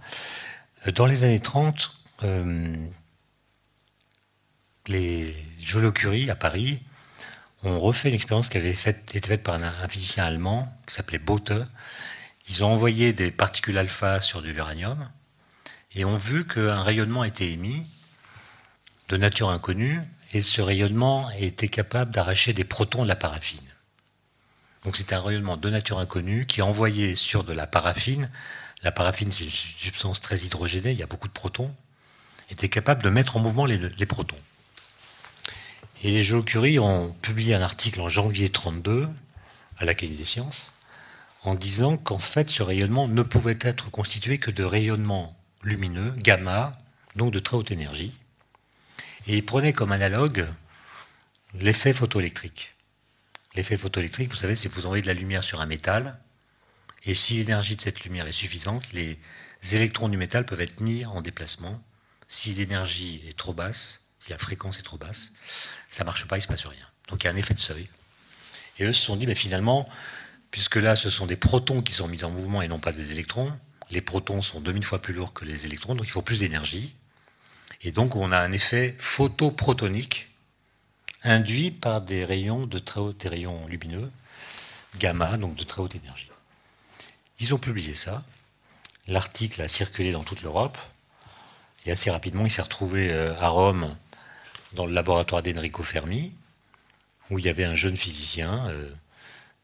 Dans 0.94 1.06
les 1.06 1.24
années 1.24 1.40
30, 1.40 1.90
les 4.86 5.34
Joliot 5.60 5.92
Curie 5.92 6.30
à 6.30 6.36
Paris 6.36 6.82
ont 7.62 7.78
refait 7.78 8.08
une 8.08 8.14
expérience 8.14 8.48
qui 8.48 8.56
avait 8.56 8.70
été 8.70 9.20
faite 9.20 9.42
par 9.42 9.54
un, 9.54 9.88
physicien 9.88 10.24
allemand 10.24 10.68
qui 10.86 10.94
s'appelait 10.94 11.18
Bothe. 11.18 11.52
Ils 12.48 12.64
ont 12.64 12.72
envoyé 12.72 13.12
des 13.12 13.30
particules 13.30 13.78
alpha 13.78 14.20
sur 14.20 14.42
de 14.42 14.48
l'uranium 14.48 15.08
et 15.94 16.04
ont 16.04 16.16
vu 16.16 16.46
qu'un 16.46 16.82
rayonnement 16.82 17.24
était 17.24 17.50
émis 17.50 17.86
de 19.08 19.16
nature 19.16 19.50
inconnue 19.50 20.00
et 20.32 20.42
ce 20.42 20.62
rayonnement 20.62 21.30
était 21.32 21.68
capable 21.68 22.12
d'arracher 22.12 22.52
des 22.52 22.64
protons 22.64 23.02
de 23.02 23.08
la 23.08 23.16
paraffine. 23.16 23.69
Donc 24.84 24.96
c'était 24.96 25.14
un 25.14 25.20
rayonnement 25.20 25.56
de 25.56 25.70
nature 25.70 25.98
inconnue 25.98 26.46
qui 26.46 26.62
envoyé 26.62 27.14
sur 27.14 27.44
de 27.44 27.52
la 27.52 27.66
paraffine. 27.66 28.30
La 28.82 28.92
paraffine, 28.92 29.30
c'est 29.30 29.44
une 29.44 29.50
substance 29.50 30.20
très 30.20 30.38
hydrogénée, 30.38 30.92
il 30.92 30.98
y 30.98 31.02
a 31.02 31.06
beaucoup 31.06 31.28
de 31.28 31.32
protons, 31.32 31.74
était 32.50 32.70
capable 32.70 33.02
de 33.02 33.10
mettre 33.10 33.36
en 33.36 33.40
mouvement 33.40 33.66
les 33.66 34.06
protons. 34.06 34.38
Et 36.02 36.10
les 36.10 36.44
Curie 36.44 36.78
ont 36.78 37.12
publié 37.20 37.54
un 37.54 37.60
article 37.60 38.00
en 38.00 38.08
janvier 38.08 38.48
32 38.48 39.06
à 39.76 39.84
l'Académie 39.84 40.16
des 40.16 40.24
sciences 40.24 40.68
en 41.42 41.54
disant 41.54 41.98
qu'en 41.98 42.18
fait 42.18 42.48
ce 42.48 42.62
rayonnement 42.62 43.06
ne 43.06 43.22
pouvait 43.22 43.58
être 43.60 43.90
constitué 43.90 44.38
que 44.38 44.50
de 44.50 44.64
rayonnements 44.64 45.36
lumineux, 45.62 46.14
gamma, 46.16 46.78
donc 47.16 47.32
de 47.32 47.38
très 47.38 47.56
haute 47.56 47.70
énergie. 47.70 48.14
Et 49.26 49.36
ils 49.36 49.44
prenaient 49.44 49.74
comme 49.74 49.92
analogue 49.92 50.46
l'effet 51.54 51.92
photoélectrique. 51.92 52.74
L'effet 53.54 53.76
photoélectrique, 53.76 54.30
vous 54.30 54.36
savez, 54.36 54.54
c'est 54.54 54.68
que 54.68 54.74
vous 54.74 54.86
envoyez 54.86 55.02
de 55.02 55.08
la 55.08 55.14
lumière 55.14 55.42
sur 55.42 55.60
un 55.60 55.66
métal, 55.66 56.20
et 57.04 57.14
si 57.14 57.34
l'énergie 57.34 57.76
de 57.76 57.80
cette 57.80 58.04
lumière 58.04 58.26
est 58.26 58.32
suffisante, 58.32 58.92
les 58.92 59.18
électrons 59.72 60.08
du 60.08 60.16
métal 60.16 60.44
peuvent 60.44 60.60
être 60.60 60.80
mis 60.80 61.04
en 61.06 61.22
déplacement. 61.22 61.82
Si 62.28 62.52
l'énergie 62.54 63.22
est 63.26 63.36
trop 63.36 63.54
basse, 63.54 64.04
si 64.20 64.30
la 64.30 64.38
fréquence 64.38 64.78
est 64.78 64.82
trop 64.82 64.98
basse, 64.98 65.30
ça 65.88 66.04
marche 66.04 66.26
pas, 66.26 66.38
il 66.38 66.42
se 66.42 66.46
passe 66.46 66.66
rien. 66.66 66.86
Donc 67.08 67.24
il 67.24 67.26
y 67.26 67.28
a 67.28 67.32
un 67.32 67.36
effet 67.36 67.54
de 67.54 67.58
seuil. 67.58 67.88
Et 68.78 68.84
eux 68.84 68.92
se 68.92 69.04
sont 69.04 69.16
dit, 69.16 69.26
mais 69.26 69.34
finalement, 69.34 69.88
puisque 70.50 70.76
là, 70.76 70.94
ce 70.94 71.10
sont 71.10 71.26
des 71.26 71.36
protons 71.36 71.82
qui 71.82 71.92
sont 71.92 72.06
mis 72.06 72.22
en 72.22 72.30
mouvement 72.30 72.62
et 72.62 72.68
non 72.68 72.78
pas 72.78 72.92
des 72.92 73.12
électrons, 73.12 73.52
les 73.90 74.00
protons 74.00 74.42
sont 74.42 74.60
2000 74.60 74.84
fois 74.84 75.02
plus 75.02 75.14
lourds 75.14 75.32
que 75.32 75.44
les 75.44 75.66
électrons, 75.66 75.94
donc 75.94 76.06
il 76.06 76.12
faut 76.12 76.22
plus 76.22 76.40
d'énergie. 76.40 76.94
Et 77.82 77.92
donc 77.92 78.14
on 78.14 78.30
a 78.30 78.38
un 78.38 78.52
effet 78.52 78.94
photoprotonique 78.98 80.29
induit 81.22 81.70
par 81.70 82.00
des 82.00 82.24
rayons 82.24 82.66
de 82.66 82.78
très 82.78 83.00
haute, 83.00 83.18
des 83.18 83.28
rayons 83.28 83.66
lumineux, 83.66 84.10
gamma, 84.98 85.36
donc 85.36 85.56
de 85.56 85.64
très 85.64 85.82
haute 85.82 85.94
énergie. 85.94 86.28
Ils 87.40 87.54
ont 87.54 87.58
publié 87.58 87.94
ça. 87.94 88.22
L'article 89.08 89.62
a 89.62 89.68
circulé 89.68 90.12
dans 90.12 90.24
toute 90.24 90.42
l'Europe. 90.42 90.78
Et 91.86 91.90
assez 91.90 92.10
rapidement, 92.10 92.44
il 92.44 92.52
s'est 92.52 92.62
retrouvé 92.62 93.10
euh, 93.10 93.34
à 93.40 93.48
Rome 93.48 93.96
dans 94.74 94.86
le 94.86 94.92
laboratoire 94.92 95.42
d'Enrico 95.42 95.82
Fermi, 95.82 96.32
où 97.30 97.38
il 97.38 97.44
y 97.46 97.48
avait 97.48 97.64
un 97.64 97.74
jeune 97.74 97.96
physicien 97.96 98.68
euh, 98.68 98.90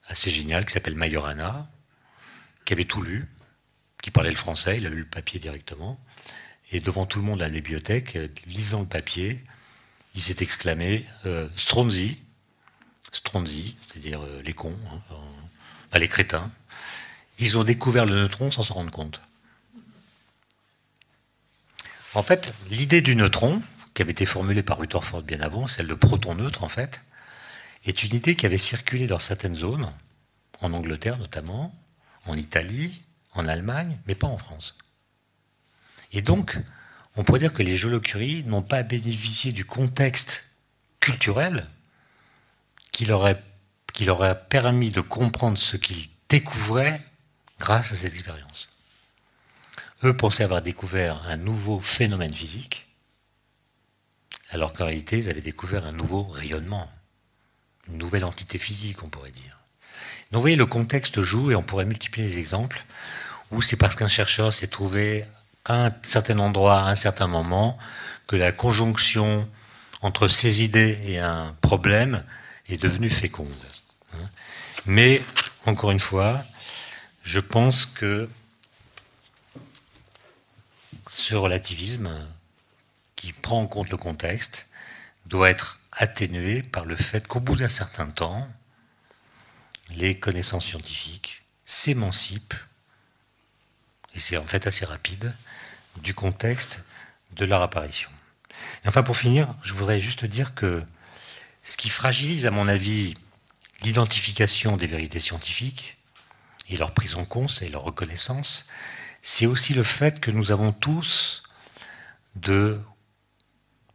assez 0.09 0.31
génial 0.31 0.65
qui 0.65 0.73
s'appelle 0.73 0.97
Majorana, 0.97 1.69
qui 2.65 2.73
avait 2.73 2.85
tout 2.85 3.03
lu, 3.03 3.29
qui 4.03 4.11
parlait 4.11 4.31
le 4.31 4.37
français, 4.37 4.79
il 4.79 4.87
a 4.87 4.91
lu 4.91 5.01
le 5.01 5.07
papier 5.07 5.39
directement, 5.39 6.01
et 6.73 6.81
devant 6.81 7.07
tout 7.07 7.19
le 7.19 7.25
monde 7.25 7.43
à 7.43 7.47
la 7.47 7.53
bibliothèque, 7.53 8.17
euh, 8.17 8.29
lisant 8.47 8.81
le 8.81 8.87
papier, 8.87 9.45
il 10.17 10.23
s'est 10.23 10.43
exclamé 10.43 11.07
euh, 11.27 11.47
Stronzi, 11.57 12.19
Stronzi, 13.13 13.77
c'est-à-dire 13.89 14.23
euh, 14.23 14.43
les 14.43 14.55
cons, 14.55 14.77
hein, 15.13 15.99
les 15.99 16.09
crétins, 16.09 16.51
ils 17.39 17.59
ont 17.59 17.65
découvert 17.65 18.07
le 18.07 18.15
neutron 18.15 18.51
sans 18.51 18.63
s'en 18.63 18.75
rendre 18.75 18.91
compte. 18.91 19.21
En 22.15 22.23
fait, 22.23 22.55
l'idée 22.71 23.03
du 23.03 23.15
neutron, 23.15 23.63
qui 23.95 24.03
avait 24.03 24.13
été 24.13 24.27
formulée 24.27 24.63
par 24.63 24.79
Rutherford 24.79 25.23
bien 25.23 25.41
avant, 25.41 25.69
celle 25.69 25.87
de 25.87 25.95
proton 25.95 26.35
neutre 26.35 26.65
en 26.65 26.69
fait, 26.69 27.03
est 27.85 28.03
une 28.03 28.15
idée 28.15 28.37
qui 28.37 28.47
avait 28.47 28.59
circulé 28.59 29.07
dans 29.07 29.19
certaines 29.19 29.57
zones, 29.57 29.93
en 30.61 30.73
Angleterre 30.73 31.19
notamment, 31.19 31.75
en 32.25 32.37
Italie, 32.37 33.03
en 33.33 33.47
Allemagne, 33.47 33.99
mais 34.07 34.15
pas 34.15 34.27
en 34.27 34.39
France. 34.39 34.79
Et 36.13 36.23
donc, 36.23 36.59
on 37.17 37.25
pourrait 37.25 37.41
dire 37.41 37.53
que 37.53 37.63
les 37.63 37.77
Joliot-Curie 37.77 38.45
n'ont 38.45 38.63
pas 38.63 38.83
bénéficié 38.83 39.53
du 39.53 39.65
contexte 39.65 40.49
culturel 41.01 41.67
qui 42.93 43.07
leur, 43.07 43.35
qui 43.93 44.05
leur 44.05 44.23
a 44.23 44.35
permis 44.35 44.91
de 44.91 45.01
comprendre 45.01 45.59
ce 45.59 45.77
qu'ils 45.77 46.09
découvraient 46.29 47.01
grâce 47.59 47.93
à 47.93 47.97
cette 47.97 48.13
expérience. 48.13 48.69
Eux 50.05 50.17
pensaient 50.17 50.45
avoir 50.45 50.63
découvert 50.63 51.23
un 51.27 51.37
nouveau 51.37 51.81
phénomène 51.81 52.35
physique, 52.35 52.87
alors 54.51 54.73
qu'en 54.73 54.85
réalité, 54.85 55.19
ils 55.19 55.31
avaient 55.31 55.41
découvert 55.41 55.87
un 55.87 55.93
nouveau 55.93 56.25
rayonnement, 56.25 56.91
une 57.89 57.97
nouvelle 57.97 58.25
entité 58.25 58.59
physique, 58.59 59.03
on 59.03 59.09
pourrait 59.09 59.31
dire. 59.31 59.59
Donc 60.31 60.39
vous 60.39 60.43
voyez, 60.43 60.57
le 60.57 60.67
contexte 60.67 61.23
joue 61.23 61.51
et 61.51 61.55
on 61.55 61.63
pourrait 61.63 61.85
multiplier 61.85 62.29
les 62.29 62.39
exemples 62.39 62.85
où 63.51 63.63
c'est 63.63 63.77
parce 63.77 63.95
qu'un 63.95 64.09
chercheur 64.09 64.53
s'est 64.53 64.67
trouvé 64.67 65.25
à 65.67 65.87
un 65.87 65.93
certain 66.03 66.39
endroit, 66.39 66.81
à 66.81 66.91
un 66.91 66.97
certain 66.97 67.27
moment, 67.27 67.79
que 68.27 68.37
la 68.37 68.53
conjonction 68.53 69.49
entre 70.03 70.29
ses 70.29 70.63
idées 70.63 70.99
et 71.05 71.19
un 71.19 71.55
problème 71.61 72.25
est 72.69 72.81
devenue 72.81 73.11
féconde. 73.11 73.49
Mais, 74.87 75.23
encore 75.65 75.91
une 75.91 76.01
fois, 76.01 76.43
je 77.25 77.41
pense 77.41 77.87
que 77.87 78.29
ce 81.09 81.35
relativisme 81.35 82.27
qui 83.17 83.33
prend 83.33 83.61
en 83.61 83.67
compte 83.67 83.91
le 83.91 83.97
contexte 83.97 84.67
doit 85.27 85.51
être 85.51 85.81
atténué 85.93 86.63
par 86.63 86.85
le 86.85 86.95
fait 86.95 87.27
qu'au 87.27 87.41
bout 87.41 87.57
d'un 87.57 87.69
certain 87.69 88.07
temps, 88.07 88.49
les 89.91 90.19
connaissances 90.19 90.67
scientifiques 90.67 91.45
s'émancipent, 91.65 92.55
et 94.15 94.21
c'est 94.21 94.37
en 94.37 94.47
fait 94.47 94.67
assez 94.67 94.85
rapide, 94.85 95.35
du 96.03 96.15
contexte 96.15 96.85
de 97.33 97.45
leur 97.45 97.63
apparition. 97.63 98.11
Enfin, 98.87 99.03
pour 99.03 99.17
finir, 99.17 99.55
je 99.63 99.73
voudrais 99.73 100.01
juste 100.01 100.25
dire 100.25 100.55
que 100.55 100.83
ce 101.63 101.77
qui 101.77 101.89
fragilise, 101.89 102.47
à 102.47 102.51
mon 102.51 102.69
avis, 102.69 103.15
l'identification 103.83 104.77
des 104.77 104.87
vérités 104.87 105.21
scientifiques 105.21 105.99
et 106.69 106.77
leur 106.77 106.93
prise 106.93 107.17
en 107.17 107.25
compte 107.25 107.61
et 107.63 107.69
leur 107.69 107.83
reconnaissance, 107.83 108.67
c'est 109.23 109.47
aussi 109.47 109.75
le 109.75 109.83
fait 109.83 110.21
que 110.21 110.31
nous 110.31 110.51
avons 110.53 110.73
tous 110.73 111.43
de 112.37 112.81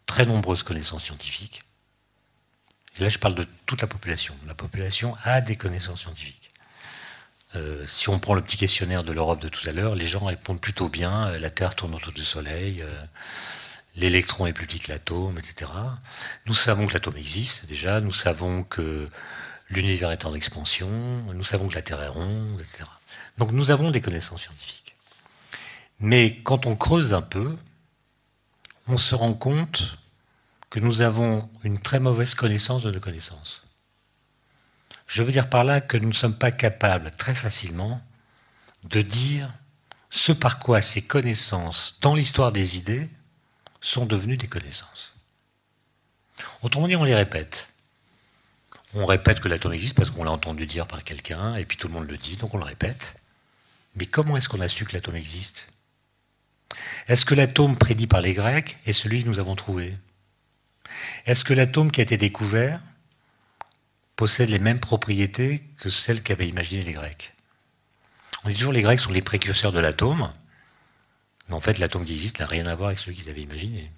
très 0.05 0.25
nombreuses 0.25 0.63
connaissances 0.63 1.05
scientifiques. 1.05 1.61
Et 2.97 3.03
là, 3.03 3.09
je 3.09 3.17
parle 3.19 3.35
de 3.35 3.45
toute 3.65 3.81
la 3.81 3.87
population. 3.87 4.35
La 4.45 4.55
population 4.55 5.15
a 5.23 5.39
des 5.39 5.55
connaissances 5.55 6.01
scientifiques. 6.01 6.40
Euh, 7.55 7.85
si 7.87 8.09
on 8.09 8.19
prend 8.19 8.33
le 8.33 8.41
petit 8.41 8.57
questionnaire 8.57 9.03
de 9.03 9.11
l'Europe 9.11 9.41
de 9.41 9.49
tout 9.49 9.67
à 9.67 9.71
l'heure, 9.71 9.95
les 9.95 10.07
gens 10.07 10.25
répondent 10.25 10.61
plutôt 10.61 10.87
bien. 10.87 11.27
Euh, 11.27 11.39
la 11.39 11.49
Terre 11.49 11.75
tourne 11.75 11.93
autour 11.93 12.13
du 12.13 12.23
Soleil, 12.23 12.81
euh, 12.81 13.03
l'électron 13.95 14.45
est 14.45 14.53
plus 14.53 14.67
petit 14.67 14.79
que 14.79 14.91
l'atome, 14.91 15.37
etc. 15.37 15.69
Nous 16.45 16.53
savons 16.53 16.87
que 16.87 16.93
l'atome 16.93 17.17
existe 17.17 17.65
déjà, 17.65 17.99
nous 17.99 18.13
savons 18.13 18.63
que 18.63 19.05
l'univers 19.69 20.11
est 20.11 20.25
en 20.25 20.33
expansion, 20.33 20.89
nous 21.33 21.43
savons 21.43 21.67
que 21.67 21.75
la 21.75 21.81
Terre 21.81 22.01
est 22.01 22.07
ronde, 22.07 22.61
etc. 22.61 22.85
Donc 23.37 23.51
nous 23.51 23.69
avons 23.69 23.91
des 23.91 24.01
connaissances 24.01 24.43
scientifiques. 24.43 24.95
Mais 25.99 26.37
quand 26.43 26.65
on 26.65 26.75
creuse 26.75 27.13
un 27.13 27.21
peu, 27.21 27.57
on 28.87 28.97
se 28.97 29.13
rend 29.13 29.33
compte 29.33 29.97
que 30.69 30.79
nous 30.79 31.01
avons 31.01 31.49
une 31.63 31.79
très 31.79 31.99
mauvaise 31.99 32.33
connaissance 32.33 32.81
de 32.81 32.91
nos 32.91 32.99
connaissances. 33.01 33.67
Je 35.11 35.23
veux 35.23 35.33
dire 35.33 35.49
par 35.49 35.65
là 35.65 35.81
que 35.81 35.97
nous 35.97 36.07
ne 36.07 36.13
sommes 36.13 36.37
pas 36.37 36.51
capables 36.51 37.11
très 37.11 37.35
facilement 37.35 38.01
de 38.85 39.01
dire 39.01 39.51
ce 40.09 40.31
par 40.31 40.57
quoi 40.57 40.81
ces 40.81 41.01
connaissances 41.01 41.97
dans 41.99 42.15
l'histoire 42.15 42.53
des 42.53 42.77
idées 42.77 43.09
sont 43.81 44.05
devenues 44.05 44.37
des 44.37 44.47
connaissances. 44.47 45.13
Autrement 46.61 46.87
dit, 46.87 46.95
on 46.95 47.03
les 47.03 47.13
répète. 47.13 47.67
On 48.93 49.05
répète 49.05 49.41
que 49.41 49.49
l'atome 49.49 49.73
existe 49.73 49.95
parce 49.95 50.09
qu'on 50.09 50.23
l'a 50.23 50.31
entendu 50.31 50.65
dire 50.65 50.87
par 50.87 51.03
quelqu'un, 51.03 51.55
et 51.55 51.65
puis 51.65 51.75
tout 51.75 51.89
le 51.89 51.93
monde 51.93 52.07
le 52.07 52.17
dit, 52.17 52.37
donc 52.37 52.53
on 52.53 52.57
le 52.57 52.63
répète. 52.63 53.19
Mais 53.97 54.05
comment 54.05 54.37
est-ce 54.37 54.47
qu'on 54.47 54.61
a 54.61 54.69
su 54.69 54.85
que 54.85 54.93
l'atome 54.93 55.17
existe? 55.17 55.67
Est-ce 57.09 57.25
que 57.25 57.35
l'atome 57.35 57.77
prédit 57.77 58.07
par 58.07 58.21
les 58.21 58.33
Grecs 58.33 58.77
est 58.85 58.93
celui 58.93 59.23
que 59.23 59.27
nous 59.27 59.39
avons 59.39 59.57
trouvé? 59.57 59.93
Est-ce 61.25 61.43
que 61.43 61.53
l'atome 61.53 61.91
qui 61.91 61.99
a 61.99 62.03
été 62.03 62.15
découvert 62.15 62.79
possède 64.21 64.49
les 64.49 64.59
mêmes 64.59 64.79
propriétés 64.79 65.63
que 65.79 65.89
celles 65.89 66.21
qu'avaient 66.21 66.47
imaginées 66.47 66.83
les 66.83 66.93
Grecs 66.93 67.33
On 68.43 68.49
dit 68.49 68.53
toujours 68.53 68.71
les 68.71 68.83
Grecs 68.83 68.99
sont 68.99 69.11
les 69.11 69.23
précurseurs 69.23 69.71
de 69.71 69.79
l'atome, 69.79 70.31
mais 71.49 71.55
en 71.55 71.59
fait 71.59 71.79
l'atome 71.79 72.05
qui 72.05 72.13
existe 72.13 72.39
n'a 72.39 72.45
rien 72.45 72.67
à 72.67 72.75
voir 72.75 72.89
avec 72.89 72.99
celui 72.99 73.15
qu'ils 73.15 73.31
avaient 73.31 73.41
imaginé. 73.41 73.91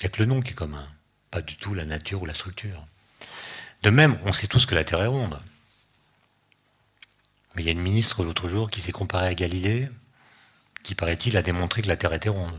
Il 0.00 0.02
n'y 0.02 0.06
a 0.06 0.08
que 0.08 0.18
le 0.18 0.26
nom 0.26 0.42
qui 0.42 0.50
est 0.50 0.54
commun, 0.56 0.88
pas 1.30 1.40
du 1.40 1.54
tout 1.54 1.72
la 1.72 1.84
nature 1.84 2.20
ou 2.20 2.26
la 2.26 2.34
structure. 2.34 2.84
De 3.84 3.90
même, 3.90 4.18
on 4.24 4.32
sait 4.32 4.48
tous 4.48 4.66
que 4.66 4.74
la 4.74 4.82
Terre 4.82 5.02
est 5.02 5.06
ronde. 5.06 5.40
Mais 7.54 7.62
il 7.62 7.66
y 7.66 7.68
a 7.68 7.72
une 7.72 7.78
ministre 7.78 8.24
l'autre 8.24 8.48
jour 8.48 8.72
qui 8.72 8.80
s'est 8.80 8.90
comparée 8.90 9.28
à 9.28 9.34
Galilée, 9.34 9.88
qui 10.82 10.96
paraît-il 10.96 11.36
a 11.36 11.42
démontré 11.42 11.82
que 11.82 11.88
la 11.88 11.96
Terre 11.96 12.12
était 12.12 12.28
ronde. 12.28 12.58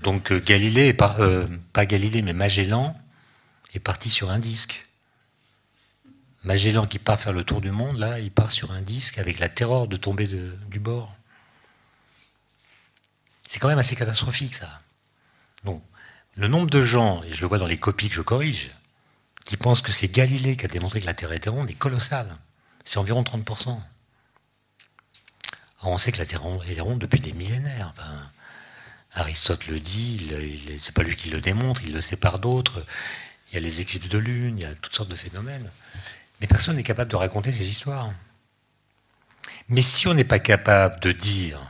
Donc 0.00 0.30
euh, 0.30 0.38
Galilée, 0.38 0.96
euh, 1.18 1.48
pas 1.72 1.86
Galilée, 1.86 2.22
mais 2.22 2.34
Magellan 2.34 2.96
est 3.74 3.80
parti 3.80 4.10
sur 4.10 4.30
un 4.30 4.38
disque. 4.38 4.86
Magellan 6.44 6.86
qui 6.86 6.98
part 6.98 7.20
faire 7.20 7.32
le 7.32 7.44
tour 7.44 7.60
du 7.60 7.70
monde, 7.70 7.98
là, 7.98 8.18
il 8.18 8.30
part 8.30 8.50
sur 8.50 8.72
un 8.72 8.82
disque 8.82 9.18
avec 9.18 9.38
la 9.38 9.48
terreur 9.48 9.86
de 9.86 9.96
tomber 9.96 10.26
du 10.26 10.80
bord. 10.80 11.14
C'est 13.48 13.58
quand 13.60 13.68
même 13.68 13.78
assez 13.78 13.94
catastrophique, 13.94 14.54
ça. 14.54 14.80
Donc, 15.64 15.84
le 16.34 16.48
nombre 16.48 16.70
de 16.70 16.82
gens, 16.82 17.22
et 17.22 17.32
je 17.32 17.42
le 17.42 17.46
vois 17.46 17.58
dans 17.58 17.66
les 17.66 17.78
copies 17.78 18.08
que 18.08 18.14
je 18.14 18.22
corrige, 18.22 18.70
qui 19.44 19.56
pensent 19.56 19.82
que 19.82 19.92
c'est 19.92 20.08
Galilée 20.08 20.56
qui 20.56 20.64
a 20.64 20.68
démontré 20.68 21.00
que 21.00 21.06
la 21.06 21.14
Terre 21.14 21.32
était 21.32 21.50
ronde 21.50 21.68
est 21.68 21.74
colossal. 21.74 22.34
C'est 22.84 22.98
environ 22.98 23.22
30%. 23.22 23.68
Alors 23.68 23.82
on 25.82 25.98
sait 25.98 26.12
que 26.12 26.18
la 26.18 26.26
Terre 26.26 26.42
est 26.68 26.80
ronde 26.80 26.98
depuis 26.98 27.20
des 27.20 27.32
millénaires. 27.32 27.92
Aristote 29.14 29.66
le 29.66 29.78
dit, 29.78 30.32
c'est 30.80 30.94
pas 30.94 31.02
lui 31.02 31.14
qui 31.14 31.28
le 31.28 31.40
démontre, 31.40 31.82
il 31.84 31.92
le 31.92 32.00
sait 32.00 32.16
par 32.16 32.38
d'autres. 32.38 32.84
Il 33.52 33.56
y 33.56 33.58
a 33.58 33.60
les 33.60 33.82
éclipses 33.82 34.08
de 34.08 34.18
lune, 34.18 34.58
il 34.58 34.62
y 34.62 34.64
a 34.64 34.74
toutes 34.74 34.94
sortes 34.94 35.10
de 35.10 35.14
phénomènes. 35.14 35.70
Mais 36.40 36.46
personne 36.46 36.76
n'est 36.76 36.82
capable 36.82 37.10
de 37.10 37.16
raconter 37.16 37.52
ces 37.52 37.68
histoires. 37.68 38.10
Mais 39.68 39.82
si 39.82 40.08
on 40.08 40.14
n'est 40.14 40.24
pas 40.24 40.38
capable 40.38 41.00
de 41.00 41.12
dire 41.12 41.60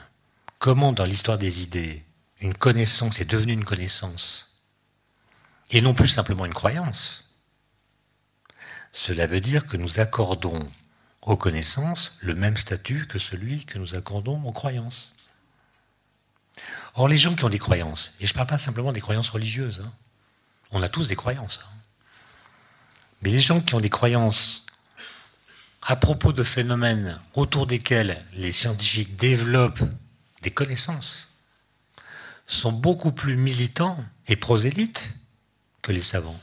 comment 0.61 0.93
dans 0.93 1.05
l'histoire 1.05 1.39
des 1.39 1.63
idées, 1.63 2.05
une 2.41 2.55
connaissance 2.55 3.21
est 3.21 3.25
devenue 3.25 3.53
une 3.53 3.65
connaissance, 3.65 4.61
et 5.71 5.81
non 5.81 5.93
plus 5.93 6.09
simplement 6.09 6.47
une 6.47 6.55
croyance. 6.55 7.35
Cela 8.93 9.27
veut 9.27 9.41
dire 9.41 9.67
que 9.67 9.77
nous 9.77 9.99
accordons 9.99 10.71
aux 11.23 11.37
connaissances 11.37 12.17
le 12.21 12.35
même 12.35 12.57
statut 12.57 13.07
que 13.07 13.19
celui 13.19 13.65
que 13.65 13.79
nous 13.79 13.95
accordons 13.95 14.43
aux 14.45 14.53
croyances. 14.53 15.13
Or, 16.95 17.09
les 17.09 17.17
gens 17.17 17.35
qui 17.35 17.45
ont 17.45 17.49
des 17.49 17.59
croyances, 17.59 18.15
et 18.21 18.27
je 18.27 18.33
ne 18.33 18.37
parle 18.37 18.49
pas 18.49 18.59
simplement 18.59 18.93
des 18.93 19.01
croyances 19.01 19.31
religieuses, 19.31 19.83
hein, 19.85 19.93
on 20.73 20.83
a 20.83 20.89
tous 20.89 21.07
des 21.07 21.17
croyances, 21.17 21.61
mais 23.23 23.31
les 23.31 23.41
gens 23.41 23.61
qui 23.61 23.75
ont 23.75 23.81
des 23.81 23.91
croyances 23.91 24.67
à 25.83 25.97
propos 25.97 26.33
de 26.33 26.43
phénomènes 26.43 27.21
autour 27.35 27.67
desquels 27.67 28.25
les 28.35 28.53
scientifiques 28.53 29.17
développent 29.17 29.83
des 30.43 30.51
connaissances 30.51 31.29
sont 32.47 32.73
beaucoup 32.73 33.13
plus 33.13 33.37
militants 33.37 33.99
et 34.27 34.37
prosélytes 34.37 35.11
que 35.81 35.93
les 35.93 36.03
savants. 36.03 36.41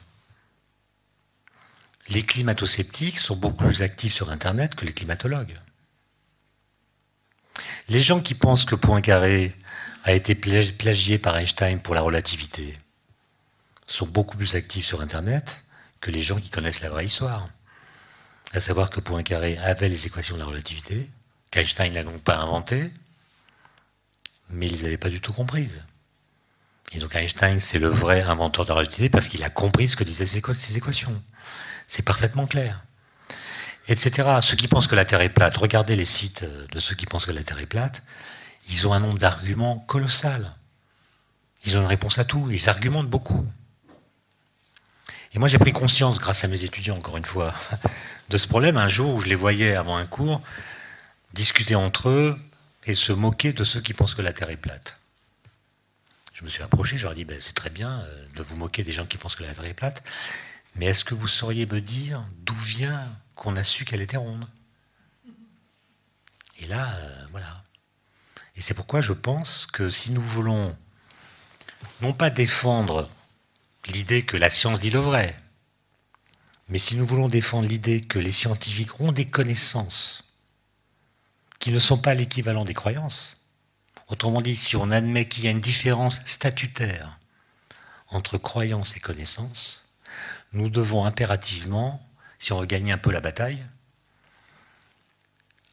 Les 2.10 2.24
climato-sceptiques 2.24 3.20
sont 3.20 3.36
beaucoup 3.36 3.66
plus 3.66 3.82
actifs 3.82 4.14
sur 4.14 4.32
Internet 4.32 4.76
que 4.76 4.86
les 4.86 4.94
climatologues. 4.94 5.56
Les 7.88 8.02
gens 8.02 8.20
qui 8.20 8.36
pensent 8.36 8.66
que 8.66 8.76
Poincaré 8.76 9.56
a 10.04 10.14
été 10.14 10.34
plagié 10.36 11.18
par 11.20 11.38
Einstein 11.38 11.80
pour 11.82 11.94
la 11.94 12.02
relativité 12.02 12.78
sont 13.92 14.08
beaucoup 14.08 14.38
plus 14.38 14.56
actifs 14.56 14.86
sur 14.86 15.02
Internet 15.02 15.64
que 16.02 16.12
les 16.12 16.22
gens 16.22 16.40
qui 16.40 16.50
connaissent 16.50 16.82
la 16.82 16.90
vraie 16.90 17.06
histoire. 17.06 17.48
À 18.54 18.60
savoir 18.60 18.90
que 18.90 19.00
Poincaré 19.00 19.58
avait 19.58 19.90
les 19.90 20.06
équations 20.06 20.36
de 20.36 20.40
la 20.40 20.46
relativité, 20.46 21.10
qu'Einstein 21.52 21.94
n'a 21.94 22.04
donc 22.04 22.22
pas 22.22 22.38
inventées, 22.38 22.92
mais 24.50 24.68
ils 24.68 24.74
ne 24.74 24.78
les 24.78 24.86
avait 24.86 24.98
pas 24.98 25.10
du 25.10 25.22
tout 25.22 25.34
comprises. 25.34 25.82
Et 26.92 27.00
donc 27.00 27.16
Einstein, 27.16 27.60
c'est 27.60 27.78
le 27.78 27.90
vrai 27.90 28.22
inventeur 28.22 28.66
de 28.66 28.70
la 28.70 28.76
relativité 28.76 29.10
parce 29.10 29.28
qu'il 29.28 29.44
a 29.44 29.50
compris 29.50 29.90
ce 29.90 29.96
que 29.96 30.04
disaient 30.04 30.26
ces 30.26 30.78
équations. 30.78 31.22
C'est 31.88 32.04
parfaitement 32.04 32.48
clair. 32.48 32.84
Etc. 33.88 34.28
Ceux 34.42 34.56
qui 34.56 34.68
pensent 34.68 34.88
que 34.88 34.96
la 34.96 35.06
Terre 35.06 35.22
est 35.22 35.30
plate, 35.30 35.58
regardez 35.58 35.96
les 35.96 36.06
sites 36.06 36.44
de 36.44 36.80
ceux 36.80 36.96
qui 36.96 37.06
pensent 37.06 37.26
que 37.26 37.32
la 37.32 37.44
Terre 37.44 37.60
est 37.60 37.66
plate, 37.66 38.02
ils 38.70 38.88
ont 38.88 38.94
un 38.94 39.00
nombre 39.00 39.18
d'arguments 39.18 39.80
colossal. 39.80 40.56
Ils 41.66 41.78
ont 41.78 41.82
une 41.82 41.88
réponse 41.88 42.20
à 42.20 42.24
tout, 42.24 42.48
ils 42.52 42.70
argumentent 42.70 43.10
beaucoup. 43.10 43.46
Et 45.34 45.40
moi 45.40 45.48
j'ai 45.48 45.60
pris 45.60 45.72
conscience, 45.72 46.20
grâce 46.20 46.44
à 46.44 46.48
mes 46.48 46.64
étudiants 46.64 46.98
encore 46.98 47.18
une 47.18 47.26
fois, 47.26 47.54
de 48.30 48.38
ce 48.38 48.48
problème. 48.48 48.78
Un 48.78 48.90
jour 48.90 49.16
où 49.16 49.22
je 49.22 49.28
les 49.28 49.36
voyais 49.36 49.76
avant 49.76 49.98
un 49.98 50.06
cours 50.06 50.42
discuter 51.34 51.76
entre 51.76 52.10
eux 52.10 52.40
et 52.86 52.96
se 52.96 53.12
moquer 53.12 53.54
de 53.54 53.64
ceux 53.64 53.82
qui 53.82 53.94
pensent 53.94 54.16
que 54.16 54.22
la 54.22 54.34
Terre 54.34 54.50
est 54.50 54.58
plate. 54.58 55.00
Je 56.34 56.44
me 56.44 56.50
suis 56.50 56.64
approché, 56.64 56.98
je 56.98 57.04
leur 57.04 57.12
ai 57.12 57.16
dit, 57.16 57.26
ben, 57.26 57.38
c'est 57.40 57.54
très 57.54 57.70
bien 57.70 58.00
euh, 58.00 58.26
de 58.36 58.42
vous 58.42 58.56
moquer 58.56 58.84
des 58.84 58.94
gens 58.94 59.06
qui 59.06 59.18
pensent 59.18 59.36
que 59.36 59.44
la 59.44 59.54
Terre 59.54 59.66
est 59.66 59.74
plate, 59.74 60.04
mais 60.76 60.86
est-ce 60.86 61.04
que 61.04 61.14
vous 61.14 61.28
sauriez 61.28 61.66
me 61.66 61.82
dire 61.82 62.26
d'où 62.46 62.56
vient 62.56 63.06
qu'on 63.36 63.58
a 63.58 63.64
su 63.64 63.86
qu'elle 63.86 64.02
était 64.02 64.18
ronde? 64.18 64.48
Et 66.60 66.68
là, 66.68 66.90
euh, 66.96 67.26
voilà. 67.32 67.64
Et 68.56 68.62
c'est 68.62 68.74
pourquoi 68.74 69.02
je 69.02 69.14
pense 69.14 69.66
que 69.66 69.90
si 69.90 70.12
nous 70.12 70.22
voulons 70.22 70.78
non 72.02 72.14
pas 72.14 72.30
défendre 72.30 73.10
l'idée 73.88 74.24
que 74.24 74.38
la 74.38 74.50
science 74.50 74.80
dit 74.80 74.90
le 74.90 75.00
vrai, 75.00 75.38
mais 76.68 76.80
si 76.80 76.96
nous 76.96 77.06
voulons 77.06 77.30
défendre 77.30 77.68
l'idée 77.68 78.02
que 78.02 78.20
les 78.20 78.32
scientifiques 78.32 79.00
ont 79.00 79.12
des 79.12 79.26
connaissances 79.26 80.24
qui 81.60 81.72
ne 81.72 81.80
sont 81.80 81.98
pas 81.98 82.14
l'équivalent 82.14 82.64
des 82.64 82.74
croyances, 82.74 83.40
Autrement 84.10 84.42
dit, 84.42 84.56
si 84.56 84.76
on 84.76 84.90
admet 84.90 85.28
qu'il 85.28 85.46
y 85.46 85.48
a 85.48 85.52
une 85.52 85.62
différence 85.62 86.22
statutaire 86.26 87.20
entre 88.10 88.40
croyance 88.40 88.96
et 88.98 89.00
connaissance, 89.00 89.88
nous 90.52 90.70
devons 90.70 91.06
impérativement, 91.06 92.04
si 92.40 92.52
on 92.52 92.60
veut 92.60 92.66
gagner 92.66 92.92
un 92.92 92.98
peu 92.98 93.12
la 93.12 93.22
bataille, 93.22 93.64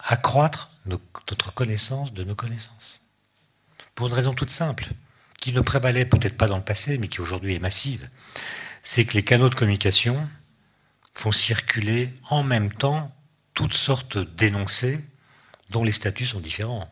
accroître 0.00 0.70
notre 0.84 1.52
connaissance 1.54 2.12
de 2.12 2.24
nos 2.24 2.34
connaissances. 2.34 3.00
Pour 3.94 4.08
une 4.08 4.12
raison 4.12 4.34
toute 4.34 4.50
simple, 4.50 4.86
qui 5.40 5.52
ne 5.52 5.60
prévalait 5.60 6.06
peut-être 6.06 6.36
pas 6.36 6.48
dans 6.48 6.56
le 6.56 6.64
passé, 6.64 6.98
mais 6.98 7.08
qui 7.08 7.20
aujourd'hui 7.20 7.54
est 7.54 7.60
massive, 7.60 8.08
c'est 8.82 9.04
que 9.04 9.14
les 9.14 9.24
canaux 9.24 9.48
de 9.48 9.54
communication 9.54 10.28
font 11.14 11.32
circuler 11.32 12.12
en 12.30 12.42
même 12.42 12.70
temps 12.70 13.14
toutes 13.54 13.74
sortes 13.74 14.18
d'énoncés 14.18 15.00
dont 15.70 15.82
les 15.82 15.92
statuts 15.92 16.26
sont 16.26 16.40
différents. 16.40 16.88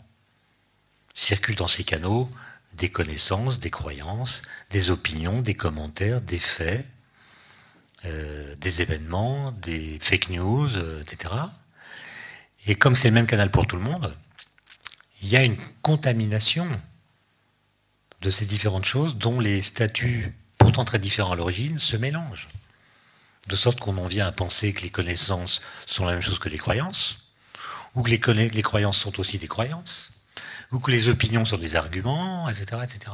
Circulent 1.13 1.57
dans 1.57 1.69
ces 1.69 1.85
canaux 1.85 2.31
des 2.75 2.89
connaissances, 2.89 3.61
des 3.61 3.71
croyances, 3.71 4.43
des 4.71 4.91
opinions, 4.91 5.41
des 5.41 5.55
commentaires, 5.55 6.21
des 6.21 6.39
faits, 6.39 6.85
euh, 8.05 8.55
des 8.57 8.83
événements, 8.83 9.53
des 9.53 9.99
fake 10.01 10.31
news, 10.31 10.77
euh, 10.77 11.03
etc. 11.03 11.35
Et 12.67 12.75
comme 12.75 12.97
c'est 12.97 13.09
le 13.09 13.15
même 13.15 13.27
canal 13.27 13.51
pour 13.51 13.67
tout 13.67 13.77
le 13.77 13.83
monde, 13.83 14.17
il 15.23 15.29
y 15.29 15.37
a 15.37 15.45
une 15.45 15.57
contamination 15.83 16.67
de 18.25 18.31
ces 18.31 18.47
différentes 18.47 18.87
choses 18.87 19.17
dont 19.17 19.39
les 19.39 19.61
statuts, 19.61 20.35
pourtant 20.57 20.85
très 20.87 20.99
différents 20.99 21.33
à 21.33 21.37
l'origine, 21.37 21.79
se 21.79 21.97
mélangent. 21.97 22.49
De 23.49 23.55
sorte 23.55 23.79
qu'on 23.79 23.99
en 23.99 24.07
vient 24.07 24.27
à 24.27 24.33
penser 24.33 24.73
que 24.73 24.81
les 24.81 24.91
connaissances 24.91 25.61
sont 25.85 26.07
la 26.07 26.13
même 26.13 26.23
chose 26.23 26.39
que 26.39 26.49
les 26.49 26.57
croyances, 26.57 27.29
ou 27.95 28.03
que 28.03 28.31
les, 28.31 28.49
les 28.49 28.63
croyances 28.63 28.97
sont 28.97 29.21
aussi 29.21 29.37
des 29.37 29.47
croyances, 29.47 30.11
ou 30.73 30.79
que 30.79 30.91
les 30.91 31.09
opinions 31.09 31.45
sont 31.45 31.59
des 31.59 31.77
arguments, 31.77 32.49
etc. 32.49 32.81
etc. 32.83 33.13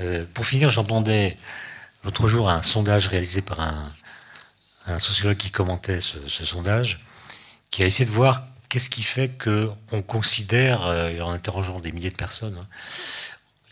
Euh, 0.00 0.24
pour 0.32 0.46
finir, 0.46 0.70
j'entendais 0.70 1.36
l'autre 2.02 2.26
jour 2.26 2.48
un 2.48 2.62
sondage 2.62 3.06
réalisé 3.06 3.42
par 3.42 3.60
un, 3.60 3.92
sociologue 4.98 5.36
qui 5.36 5.50
commentait 5.50 6.00
ce, 6.00 6.44
sondage, 6.44 6.98
qui 7.70 7.84
a 7.84 7.86
essayé 7.86 8.06
de 8.06 8.10
voir 8.10 8.44
qu'est-ce 8.68 8.90
qui 8.90 9.04
fait 9.04 9.30
qu'on 9.38 10.02
considère, 10.02 10.84
euh, 10.84 11.20
en 11.20 11.30
interrogeant 11.30 11.78
des 11.78 11.92
milliers 11.92 12.10
de 12.10 12.16
personnes, 12.16 12.56
hein, 12.60 12.66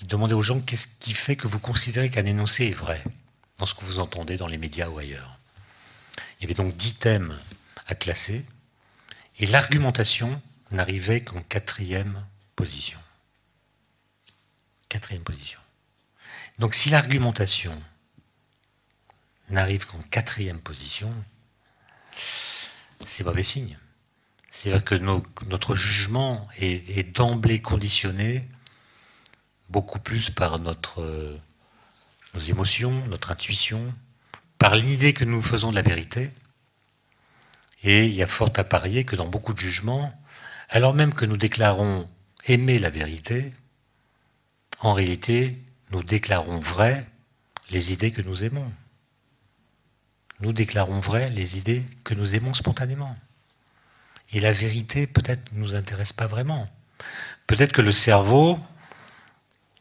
il 0.01 0.07
demandait 0.07 0.34
aux 0.34 0.42
gens 0.42 0.61
qu'est-ce 0.61 0.86
qui 1.01 1.12
fait 1.12 1.36
que 1.36 1.49
vous 1.49 1.59
considérez 1.59 2.11
qu'un 2.11 2.26
énoncé 2.26 2.66
est 2.66 2.72
vrai 2.72 3.03
dans 3.59 3.66
ce 3.66 3.74
que 3.74 3.84
vous 3.84 3.99
entendez 3.99 4.36
dans 4.36 4.46
les 4.46 4.59
médias 4.59 4.88
ou 4.88 4.99
ailleurs? 4.99 5.38
Il 6.38 6.42
y 6.42 6.44
avait 6.44 6.55
donc 6.55 6.76
dix 6.76 6.94
thèmes 6.94 7.36
à 7.86 7.94
classer, 7.94 8.44
et 9.38 9.46
l'argumentation 9.46 10.40
n'arrivait 10.70 11.22
qu'en 11.22 11.40
quatrième 11.42 12.24
position. 12.55 12.99
Quatrième 14.88 15.22
position. 15.22 15.61
Donc 16.59 16.74
si 16.74 16.90
l'argumentation 16.90 17.80
n'arrive 19.49 19.86
qu'en 19.86 20.03
quatrième 20.11 20.61
position, 20.61 21.12
c'est 23.05 23.24
mauvais 23.24 23.42
signe. 23.42 23.78
C'est-à-dire 24.51 24.84
que 24.84 24.94
notre 25.44 25.76
jugement 25.76 26.49
est, 26.59 27.14
d'emblée 27.14 27.61
conditionné 27.61 28.49
beaucoup 29.68 29.98
plus 29.98 30.30
par 30.30 30.58
notre, 30.58 31.38
nos 32.34 32.40
émotions, 32.40 33.06
notre 33.06 33.30
intuition, 33.30 33.94
par 34.58 34.74
l'idée 34.74 35.12
que 35.12 35.24
nous 35.24 35.42
faisons 35.42 35.70
de 35.70 35.76
la 35.76 35.82
vérité. 35.82 36.30
Et 37.82 38.06
il 38.06 38.14
y 38.14 38.22
a 38.22 38.26
fort 38.26 38.50
à 38.56 38.64
parier 38.64 39.04
que 39.04 39.16
dans 39.16 39.28
beaucoup 39.28 39.52
de 39.52 39.58
jugements, 39.58 40.12
alors 40.68 40.94
même 40.94 41.14
que 41.14 41.24
nous 41.24 41.36
déclarons 41.36 42.08
aimer 42.46 42.78
la 42.78 42.90
vérité, 42.90 43.52
en 44.80 44.92
réalité, 44.92 45.58
nous 45.90 46.02
déclarons 46.02 46.58
vrai 46.58 47.06
les 47.70 47.92
idées 47.92 48.10
que 48.10 48.22
nous 48.22 48.44
aimons. 48.44 48.70
Nous 50.40 50.52
déclarons 50.52 51.00
vrai 51.00 51.30
les 51.30 51.58
idées 51.58 51.84
que 52.04 52.14
nous 52.14 52.34
aimons 52.34 52.54
spontanément. 52.54 53.16
Et 54.32 54.40
la 54.40 54.52
vérité, 54.52 55.06
peut-être, 55.06 55.52
ne 55.52 55.58
nous 55.58 55.74
intéresse 55.74 56.12
pas 56.12 56.26
vraiment. 56.26 56.68
Peut-être 57.46 57.72
que 57.72 57.82
le 57.82 57.92
cerveau, 57.92 58.58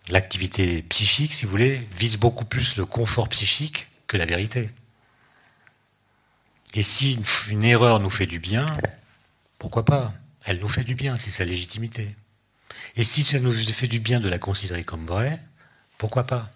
l'activité 0.09 0.81
psychique, 0.83 1.33
si 1.33 1.45
vous 1.45 1.51
voulez, 1.51 1.87
vise 1.97 2.17
beaucoup 2.17 2.45
plus 2.45 2.77
le 2.77 2.85
confort 2.85 3.29
psychique 3.29 3.87
que 4.07 4.17
la 4.17 4.25
vérité. 4.25 4.69
Et 6.73 6.83
si 6.83 7.19
une 7.49 7.63
erreur 7.63 7.99
nous 7.99 8.09
fait 8.09 8.27
du 8.27 8.39
bien, 8.39 8.65
pourquoi 9.57 9.85
pas? 9.85 10.13
Elle 10.45 10.59
nous 10.59 10.67
fait 10.69 10.83
du 10.83 10.95
bien, 10.95 11.17
c'est 11.17 11.31
sa 11.31 11.45
légitimité. 11.45 12.15
Et 12.95 13.03
si 13.03 13.23
ça 13.23 13.39
nous 13.39 13.51
fait 13.51 13.87
du 13.87 13.99
bien 13.99 14.19
de 14.19 14.29
la 14.29 14.39
considérer 14.39 14.83
comme 14.83 15.05
vraie, 15.05 15.39
pourquoi 15.97 16.25
pas? 16.25 16.51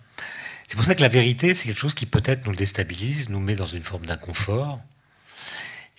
C'est 0.68 0.76
pour 0.76 0.86
ça 0.86 0.96
que 0.96 1.02
la 1.02 1.10
vérité, 1.10 1.54
c'est 1.54 1.66
quelque 1.68 1.78
chose 1.78 1.94
qui 1.94 2.06
peut-être 2.06 2.46
nous 2.46 2.56
déstabilise, 2.56 3.30
nous 3.30 3.40
met 3.40 3.56
dans 3.56 3.66
une 3.66 3.84
forme 3.84 4.06
d'inconfort, 4.06 4.80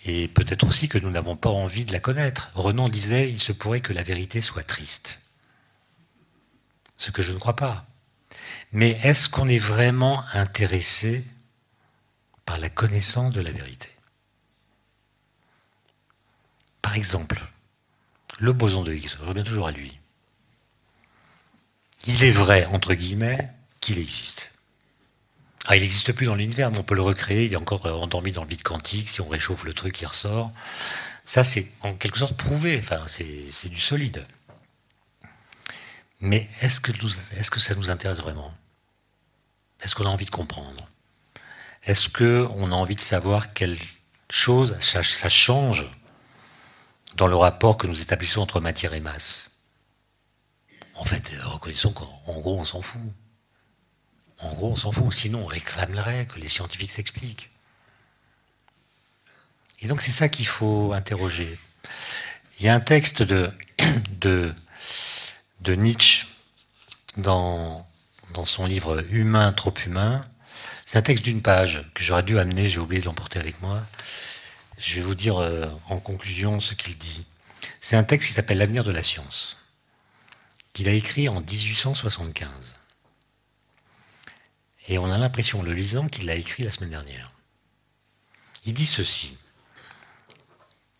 et 0.05 0.27
peut-être 0.27 0.65
aussi 0.67 0.89
que 0.89 0.97
nous 0.97 1.09
n'avons 1.09 1.35
pas 1.35 1.49
envie 1.49 1.85
de 1.85 1.93
la 1.93 1.99
connaître. 1.99 2.51
Renan 2.55 2.89
disait, 2.89 3.29
il 3.29 3.39
se 3.39 3.51
pourrait 3.51 3.81
que 3.81 3.93
la 3.93 4.03
vérité 4.03 4.41
soit 4.41 4.63
triste. 4.63 5.19
Ce 7.03 7.11
que 7.11 7.21
je 7.21 7.33
ne 7.33 7.37
crois 7.37 7.55
pas. 7.55 7.85
Mais 8.71 8.91
est-ce 9.03 9.27
qu'on 9.27 9.47
est 9.47 9.59
vraiment 9.59 10.23
intéressé 10.33 11.25
par 12.45 12.57
la 12.59 12.69
connaissance 12.69 13.33
de 13.33 13.41
la 13.41 13.51
vérité? 13.51 13.89
Par 16.81 16.95
exemple, 16.95 17.41
le 18.39 18.53
boson 18.53 18.83
de 18.83 18.93
Higgs, 18.93 19.15
je 19.19 19.25
reviens 19.25 19.43
toujours 19.43 19.67
à 19.67 19.71
lui 19.71 19.99
il 22.05 22.23
est 22.23 22.31
vrai, 22.31 22.65
entre 22.65 22.93
guillemets, 22.93 23.49
qu'il 23.79 23.97
existe. 23.97 24.49
Ah, 25.67 25.77
il 25.77 25.81
n'existe 25.81 26.11
plus 26.11 26.25
dans 26.25 26.35
l'univers, 26.35 26.71
mais 26.71 26.79
on 26.79 26.83
peut 26.83 26.95
le 26.95 27.01
recréer, 27.01 27.45
il 27.45 27.53
est 27.53 27.57
encore 27.57 27.85
euh, 27.85 27.93
endormi 27.93 28.33
dans 28.33 28.43
le 28.43 28.49
vide 28.49 28.63
quantique, 28.63 29.07
si 29.07 29.21
on 29.21 29.27
réchauffe 29.29 29.63
le 29.63 29.73
truc, 29.73 30.01
il 30.01 30.05
ressort. 30.05 30.51
Ça, 31.23 31.45
c'est 31.45 31.71
en 31.81 31.93
quelque 31.93 32.17
sorte 32.17 32.35
prouvé, 32.35 32.77
enfin, 32.79 32.99
c'est 33.07 33.69
du 33.69 33.79
solide. 33.79 34.25
Mais 36.23 36.47
est-ce 36.61 36.79
que, 36.79 37.59
ça 37.59 37.75
nous 37.75 37.89
intéresse 37.89 38.19
vraiment? 38.19 38.55
Est-ce 39.81 39.93
qu'on 39.93 40.05
a 40.05 40.09
envie 40.09 40.25
de 40.25 40.31
comprendre? 40.31 40.87
Est-ce 41.83 42.07
qu'on 42.07 42.71
a 42.71 42.75
envie 42.75 42.95
de 42.95 43.01
savoir 43.01 43.51
quelle 43.51 43.77
chose 44.29 44.79
ça 44.79 45.29
change 45.29 45.85
dans 47.17 47.27
le 47.27 47.35
rapport 47.35 47.75
que 47.75 47.87
nous 47.87 47.99
établissons 47.99 48.39
entre 48.39 48.61
matière 48.61 48.93
et 48.93 49.01
masse? 49.01 49.51
En 50.95 51.03
fait, 51.03 51.35
reconnaissons 51.43 51.91
qu'en 51.91 52.39
gros, 52.39 52.57
on 52.57 52.63
s'en 52.63 52.81
fout. 52.81 53.01
En 54.39 54.53
gros, 54.53 54.71
on 54.71 54.77
s'en 54.77 54.93
fout. 54.93 55.11
Sinon, 55.11 55.43
on 55.43 55.45
réclamerait 55.45 56.25
que 56.25 56.39
les 56.39 56.47
scientifiques 56.47 56.91
s'expliquent. 56.91 57.49
Et 59.81 59.87
donc, 59.87 60.01
c'est 60.01 60.11
ça 60.11 60.29
qu'il 60.29 60.47
faut 60.47 60.93
interroger. 60.93 61.59
Il 62.59 62.65
y 62.65 62.69
a 62.69 62.75
un 62.75 62.79
texte 62.79 63.23
de, 63.23 63.51
de, 64.21 64.55
de 65.63 65.73
Nietzsche 65.75 66.27
dans, 67.17 67.87
dans 68.33 68.45
son 68.45 68.65
livre 68.65 69.03
Humain, 69.09 69.51
trop 69.53 69.73
humain. 69.85 70.25
C'est 70.85 70.97
un 70.97 71.01
texte 71.01 71.23
d'une 71.23 71.41
page 71.41 71.85
que 71.93 72.03
j'aurais 72.03 72.23
dû 72.23 72.37
amener, 72.37 72.69
j'ai 72.69 72.79
oublié 72.79 73.01
de 73.01 73.05
l'emporter 73.05 73.39
avec 73.39 73.61
moi. 73.61 73.81
Je 74.77 74.95
vais 74.95 75.01
vous 75.01 75.15
dire 75.15 75.37
euh, 75.37 75.65
en 75.89 75.99
conclusion 75.99 76.59
ce 76.59 76.75
qu'il 76.75 76.97
dit. 76.97 77.25
C'est 77.79 77.95
un 77.95 78.03
texte 78.03 78.27
qui 78.27 78.33
s'appelle 78.33 78.57
L'avenir 78.57 78.83
de 78.83 78.91
la 78.91 79.03
science 79.03 79.57
qu'il 80.73 80.89
a 80.89 80.91
écrit 80.91 81.29
en 81.29 81.39
1875. 81.39 82.49
Et 84.87 84.97
on 84.97 85.09
a 85.11 85.17
l'impression, 85.17 85.61
le 85.61 85.71
lisant, 85.71 86.07
qu'il 86.07 86.25
l'a 86.25 86.35
écrit 86.35 86.63
la 86.63 86.71
semaine 86.71 86.89
dernière. 86.89 87.31
Il 88.65 88.73
dit 88.73 88.87
ceci. 88.87 89.37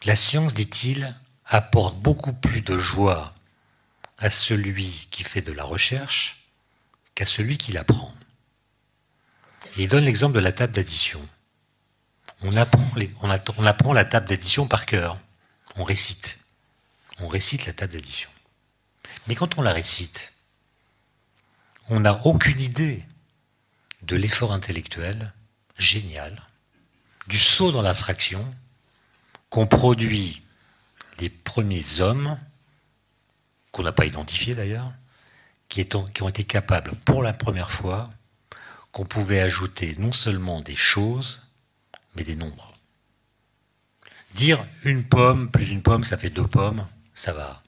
La 0.06 0.15
science, 0.15 0.53
dit-il, 0.53 1.15
apporte 1.45 1.98
beaucoup 1.98 2.34
plus 2.34 2.61
de 2.61 2.77
joie 2.77 3.34
à 4.24 4.30
celui 4.30 5.08
qui 5.12 5.24
fait 5.24 5.41
de 5.41 5.52
la 5.52 5.66
recherche 5.66 6.48
qu'à 7.14 7.26
celui 7.26 7.58
qui 7.58 7.74
l'apprend. 7.74 8.16
Il 9.76 9.90
donne 9.90 10.06
l'exemple 10.06 10.34
de 10.34 10.40
la 10.40 10.54
table 10.54 10.72
d'addition. 10.72 11.20
On 12.41 12.56
apprend, 12.56 12.90
on 13.22 13.66
apprend 13.66 13.91
la 13.91 14.06
table 14.06 14.30
d'addition 14.30 14.66
par 14.66 14.86
cœur. 14.86 15.20
On 15.76 15.84
récite. 15.84 16.38
On 17.20 17.28
récite 17.28 17.66
la 17.66 17.74
table 17.74 17.94
d'addition. 17.94 18.30
Mais 19.28 19.36
quand 19.36 19.58
on 19.58 19.62
la 19.62 19.74
récite, 19.74 20.32
on 21.90 22.00
n'a 22.00 22.26
aucune 22.26 22.62
idée 22.62 23.04
de 24.04 24.16
l'effort 24.16 24.54
intellectuel 24.54 25.34
génial, 25.78 26.41
du 27.28 27.38
saut 27.38 27.74
dans 27.74 27.82
l'abstraction 27.82 28.56
qu'ont 29.50 29.68
produit 29.68 30.44
les 31.20 31.30
premiers 31.30 32.00
hommes, 32.00 32.40
qu'on 33.74 33.84
n'a 33.84 33.91
pas 33.91 34.06
identifiés 34.06 34.56
d'ailleurs, 34.56 34.94
qui, 35.68 35.86
qui 35.86 36.24
ont 36.24 36.30
été 36.30 36.45
capables 36.45 36.94
pour 37.04 37.24
la 37.24 37.34
première 37.34 37.72
fois 37.72 38.10
qu'on 38.94 39.06
pouvait 39.06 39.41
ajouter 39.41 39.95
non 39.98 40.14
seulement 40.14 40.62
des 40.62 40.76
choses, 40.76 41.41
mais 42.16 42.24
des 42.24 42.36
nombres. 42.36 42.72
Dire 44.36 44.64
une 44.84 45.04
pomme 45.04 45.50
plus 45.50 45.70
une 45.70 45.82
pomme, 45.82 46.04
ça 46.04 46.18
fait 46.18 46.30
deux 46.30 46.48
pommes, 46.48 46.88
ça 47.16 47.34
va. 47.34 47.64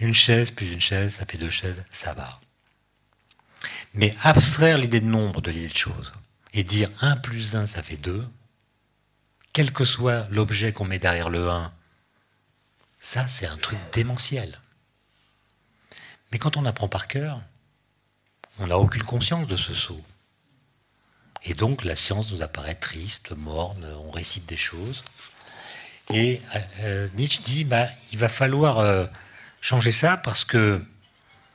Une 0.00 0.14
chaise 0.14 0.50
plus 0.50 0.72
une 0.72 0.80
chaise, 0.80 1.14
ça 1.14 1.26
fait 1.26 1.38
deux 1.38 1.50
chaises, 1.50 1.84
ça 1.90 2.12
va. 2.12 2.40
Mais 3.94 4.14
abstraire 4.22 4.78
l'idée 4.78 5.00
de 5.00 5.06
nombre 5.06 5.40
de 5.40 5.52
l'idée 5.52 5.68
de 5.68 5.76
chose, 5.76 6.12
et 6.52 6.64
dire 6.64 6.90
1 7.00 7.16
plus 7.18 7.54
1, 7.54 7.68
ça 7.68 7.84
fait 7.84 7.96
2, 7.96 8.26
quel 9.52 9.72
que 9.72 9.84
soit 9.84 10.26
l'objet 10.30 10.72
qu'on 10.72 10.84
met 10.84 10.98
derrière 10.98 11.30
le 11.30 11.48
1, 11.48 11.72
ça 12.98 13.28
c'est 13.28 13.46
un 13.46 13.56
truc 13.56 13.78
démentiel. 13.92 14.60
Mais 16.30 16.38
quand 16.38 16.56
on 16.56 16.64
apprend 16.64 16.88
par 16.88 17.08
cœur, 17.08 17.40
on 18.58 18.66
n'a 18.68 18.78
aucune 18.78 19.02
conscience 19.02 19.46
de 19.46 19.56
ce 19.56 19.74
saut. 19.74 20.04
Et 21.44 21.54
donc 21.54 21.84
la 21.84 21.96
science 21.96 22.32
nous 22.32 22.42
apparaît 22.42 22.74
triste, 22.74 23.32
morne, 23.32 23.84
on 24.04 24.10
récite 24.10 24.46
des 24.46 24.56
choses. 24.56 25.02
Et 26.12 26.40
euh, 26.80 27.08
Nietzsche 27.16 27.40
dit, 27.42 27.64
bah, 27.64 27.86
il 28.12 28.18
va 28.18 28.28
falloir 28.28 28.78
euh, 28.78 29.06
changer 29.60 29.92
ça 29.92 30.16
parce 30.16 30.44
que 30.44 30.84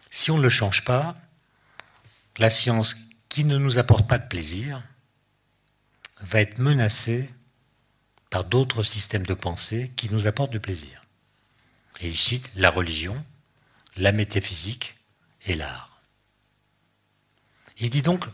si 0.09 0.31
on 0.31 0.37
ne 0.37 0.43
le 0.43 0.49
change 0.49 0.83
pas, 0.85 1.15
la 2.37 2.49
science 2.49 2.95
qui 3.29 3.43
ne 3.43 3.57
nous 3.57 3.77
apporte 3.77 4.07
pas 4.07 4.17
de 4.17 4.27
plaisir 4.27 4.81
va 6.21 6.41
être 6.41 6.57
menacée 6.57 7.29
par 8.29 8.43
d'autres 8.43 8.83
systèmes 8.83 9.25
de 9.25 9.33
pensée 9.33 9.91
qui 9.95 10.09
nous 10.09 10.27
apportent 10.27 10.51
du 10.51 10.59
plaisir. 10.59 11.03
Et 12.01 12.07
il 12.07 12.17
cite 12.17 12.49
la 12.55 12.69
religion, 12.69 13.23
la 13.97 14.11
métaphysique 14.11 14.95
et 15.45 15.55
l'art. 15.55 16.01
Il 17.77 17.89
dit 17.89 18.01
donc, 18.01 18.25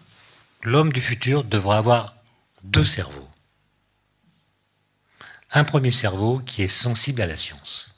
l'homme 0.64 0.94
du 0.94 1.02
futur 1.02 1.44
devra 1.44 1.78
avoir 1.78 2.16
deux 2.64 2.86
cerveaux. 2.86 3.30
Un 5.52 5.64
premier 5.64 5.92
cerveau 5.92 6.40
qui 6.40 6.62
est 6.62 6.68
sensible 6.68 7.22
à 7.22 7.28
la 7.28 7.36
science. 7.36 7.90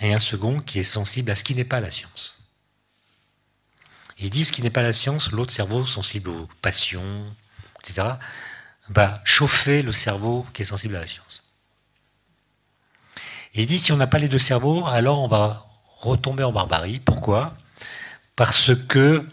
Et 0.00 0.12
un 0.12 0.18
second 0.18 0.60
qui 0.60 0.78
est 0.78 0.84
sensible 0.84 1.30
à 1.30 1.34
ce 1.34 1.44
qui 1.44 1.54
n'est 1.54 1.64
pas 1.64 1.80
la 1.80 1.90
science. 1.90 2.38
Il 4.18 4.30
dit 4.30 4.44
ce 4.44 4.52
qui 4.52 4.62
n'est 4.62 4.70
pas 4.70 4.82
la 4.82 4.92
science, 4.92 5.30
l'autre 5.30 5.52
cerveau 5.52 5.86
sensible 5.86 6.30
aux 6.30 6.48
passions, 6.60 7.24
etc., 7.80 8.08
va 8.88 9.22
chauffer 9.24 9.82
le 9.82 9.92
cerveau 9.92 10.44
qui 10.52 10.62
est 10.62 10.66
sensible 10.66 10.96
à 10.96 11.00
la 11.00 11.06
science. 11.06 11.44
Il 13.54 13.66
dit 13.66 13.78
si 13.78 13.92
on 13.92 13.96
n'a 13.96 14.06
pas 14.06 14.18
les 14.18 14.28
deux 14.28 14.38
cerveaux, 14.38 14.86
alors 14.86 15.20
on 15.20 15.28
va 15.28 15.69
retomber 16.00 16.44
en 16.44 16.52
barbarie. 16.52 17.00
Pourquoi? 17.00 17.56
Parce 18.36 18.74
que 18.74 19.26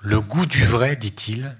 le 0.00 0.20
goût 0.20 0.46
du 0.46 0.64
vrai, 0.64 0.96
dit-il, 0.96 1.56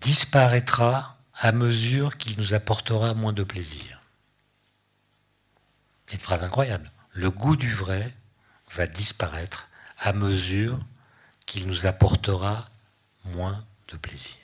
disparaîtra 0.00 1.16
à 1.34 1.52
mesure 1.52 2.16
qu'il 2.16 2.38
nous 2.38 2.54
apportera 2.54 3.14
moins 3.14 3.32
de 3.32 3.42
plaisir. 3.42 4.00
C'est 6.06 6.14
une 6.14 6.20
phrase 6.20 6.42
incroyable. 6.42 6.90
Le 7.12 7.30
goût 7.30 7.56
du 7.56 7.72
vrai 7.72 8.14
va 8.74 8.86
disparaître 8.86 9.68
à 9.98 10.12
mesure 10.12 10.78
qu'il 11.46 11.66
nous 11.66 11.86
apportera 11.86 12.68
moins 13.24 13.64
de 13.88 13.96
plaisir. 13.96 14.34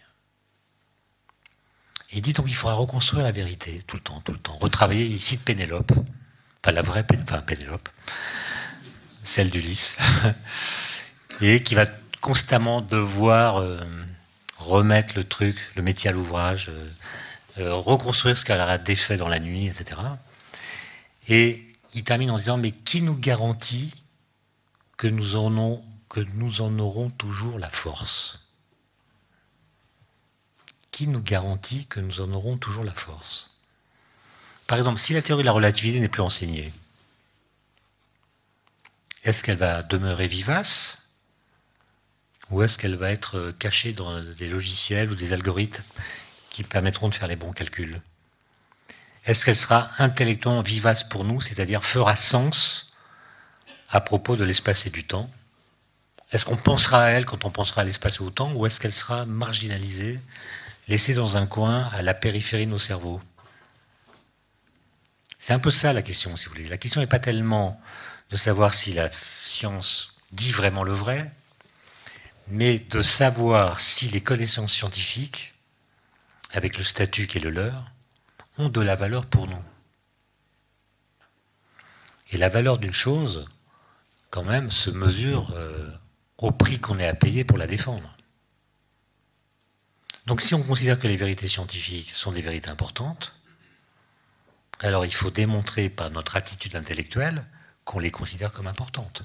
Il 2.12 2.20
dit 2.20 2.32
donc 2.32 2.46
qu'il 2.46 2.54
faudra 2.54 2.74
reconstruire 2.74 3.22
la 3.22 3.32
vérité 3.32 3.82
tout 3.86 3.96
le 3.96 4.02
temps, 4.02 4.20
tout 4.20 4.32
le 4.32 4.38
temps. 4.38 4.56
Retravailler, 4.56 5.06
ici 5.06 5.38
de 5.38 5.42
Pénélope, 5.42 5.92
pas 6.60 6.72
la 6.72 6.82
vraie 6.82 7.04
Pénélope, 7.04 7.88
celle 9.22 9.50
d'Ulysse, 9.50 9.96
et 11.40 11.62
qui 11.62 11.74
va 11.74 11.86
constamment 12.20 12.80
devoir 12.80 13.58
euh, 13.58 13.80
remettre 14.58 15.14
le 15.16 15.24
truc, 15.24 15.56
le 15.74 15.82
métier 15.82 16.10
à 16.10 16.12
l'ouvrage, 16.12 16.68
euh, 16.68 16.86
euh, 17.58 17.74
reconstruire 17.74 18.38
ce 18.38 18.44
qu'elle 18.44 18.60
a 18.60 18.78
défait 18.78 19.16
dans 19.16 19.28
la 19.28 19.38
nuit, 19.38 19.66
etc. 19.66 20.00
Et 21.28 21.66
il 21.94 22.04
termine 22.04 22.30
en 22.30 22.38
disant, 22.38 22.56
mais 22.56 22.70
qui 22.70 23.02
nous 23.02 23.16
garantit 23.16 23.92
que 24.96 25.06
nous 25.06 25.36
en, 25.36 25.84
que 26.08 26.20
nous 26.34 26.60
en 26.60 26.78
aurons 26.78 27.10
toujours 27.10 27.58
la 27.58 27.68
force? 27.68 28.38
Qui 30.90 31.08
nous 31.08 31.20
garantit 31.20 31.86
que 31.86 32.00
nous 32.00 32.20
en 32.20 32.32
aurons 32.32 32.56
toujours 32.56 32.84
la 32.84 32.94
force? 32.94 33.50
Par 34.66 34.78
exemple, 34.78 35.00
si 35.00 35.12
la 35.12 35.22
théorie 35.22 35.42
de 35.42 35.46
la 35.46 35.52
relativité 35.52 36.00
n'est 36.00 36.08
plus 36.08 36.22
enseignée, 36.22 36.72
est-ce 39.22 39.42
qu'elle 39.42 39.56
va 39.56 39.82
demeurer 39.82 40.28
vivace 40.28 40.98
ou 42.50 42.62
est-ce 42.62 42.76
qu'elle 42.76 42.96
va 42.96 43.10
être 43.10 43.38
euh, 43.38 43.52
cachée 43.58 43.92
dans 43.92 44.20
des 44.20 44.48
logiciels 44.48 45.10
ou 45.10 45.14
des 45.14 45.32
algorithmes 45.32 45.84
qui 46.50 46.64
permettront 46.64 47.08
de 47.08 47.14
faire 47.14 47.28
les 47.28 47.36
bons 47.36 47.52
calculs? 47.52 48.00
Est-ce 49.24 49.44
qu'elle 49.44 49.56
sera 49.56 49.90
intellectuellement 49.98 50.62
vivace 50.62 51.04
pour 51.04 51.24
nous, 51.24 51.40
c'est-à-dire 51.40 51.84
fera 51.84 52.16
sens 52.16 52.92
à 53.88 54.00
propos 54.00 54.36
de 54.36 54.44
l'espace 54.44 54.86
et 54.86 54.90
du 54.90 55.04
temps? 55.04 55.30
Est-ce 56.32 56.44
qu'on 56.44 56.56
pensera 56.56 57.04
à 57.04 57.08
elle 57.10 57.24
quand 57.24 57.44
on 57.44 57.50
pensera 57.50 57.82
à 57.82 57.84
l'espace 57.84 58.16
et 58.16 58.22
au 58.22 58.30
temps, 58.30 58.52
ou 58.52 58.66
est-ce 58.66 58.80
qu'elle 58.80 58.92
sera 58.92 59.24
marginalisée, 59.24 60.20
laissée 60.88 61.14
dans 61.14 61.36
un 61.36 61.46
coin 61.46 61.88
à 61.92 62.02
la 62.02 62.14
périphérie 62.14 62.66
de 62.66 62.70
nos 62.70 62.78
cerveaux? 62.78 63.20
C'est 65.38 65.52
un 65.52 65.58
peu 65.58 65.70
ça 65.70 65.92
la 65.92 66.02
question, 66.02 66.36
si 66.36 66.46
vous 66.46 66.52
voulez. 66.52 66.68
La 66.68 66.78
question 66.78 67.00
n'est 67.00 67.06
pas 67.06 67.18
tellement 67.18 67.80
de 68.32 68.38
savoir 68.38 68.72
si 68.72 68.94
la 68.94 69.10
science 69.44 70.14
dit 70.32 70.52
vraiment 70.52 70.84
le 70.84 70.94
vrai, 70.94 71.30
mais 72.48 72.78
de 72.78 73.02
savoir 73.02 73.82
si 73.82 74.08
les 74.08 74.22
connaissances 74.22 74.72
scientifiques, 74.72 75.52
avec 76.50 76.78
le 76.78 76.84
statut 76.84 77.26
qui 77.26 77.38
est 77.38 77.42
le 77.42 77.50
leur, 77.50 77.90
ont 78.56 78.70
de 78.70 78.80
la 78.80 78.96
valeur 78.96 79.26
pour 79.26 79.46
nous. 79.46 79.64
Et 82.30 82.38
la 82.38 82.48
valeur 82.48 82.78
d'une 82.78 82.94
chose, 82.94 83.46
quand 84.30 84.44
même, 84.44 84.70
se 84.70 84.88
mesure 84.88 85.52
euh, 85.54 85.90
au 86.38 86.52
prix 86.52 86.80
qu'on 86.80 86.98
est 86.98 87.06
à 87.06 87.14
payer 87.14 87.44
pour 87.44 87.58
la 87.58 87.66
défendre. 87.66 88.16
Donc 90.24 90.40
si 90.40 90.54
on 90.54 90.62
considère 90.62 90.98
que 90.98 91.06
les 91.06 91.16
vérités 91.16 91.48
scientifiques 91.48 92.10
sont 92.10 92.32
des 92.32 92.40
vérités 92.40 92.70
importantes, 92.70 93.38
alors 94.80 95.04
il 95.04 95.14
faut 95.14 95.30
démontrer 95.30 95.90
par 95.90 96.10
notre 96.10 96.36
attitude 96.36 96.76
intellectuelle 96.76 97.46
qu'on 97.84 97.98
les 97.98 98.10
considère 98.10 98.52
comme 98.52 98.66
importantes. 98.66 99.22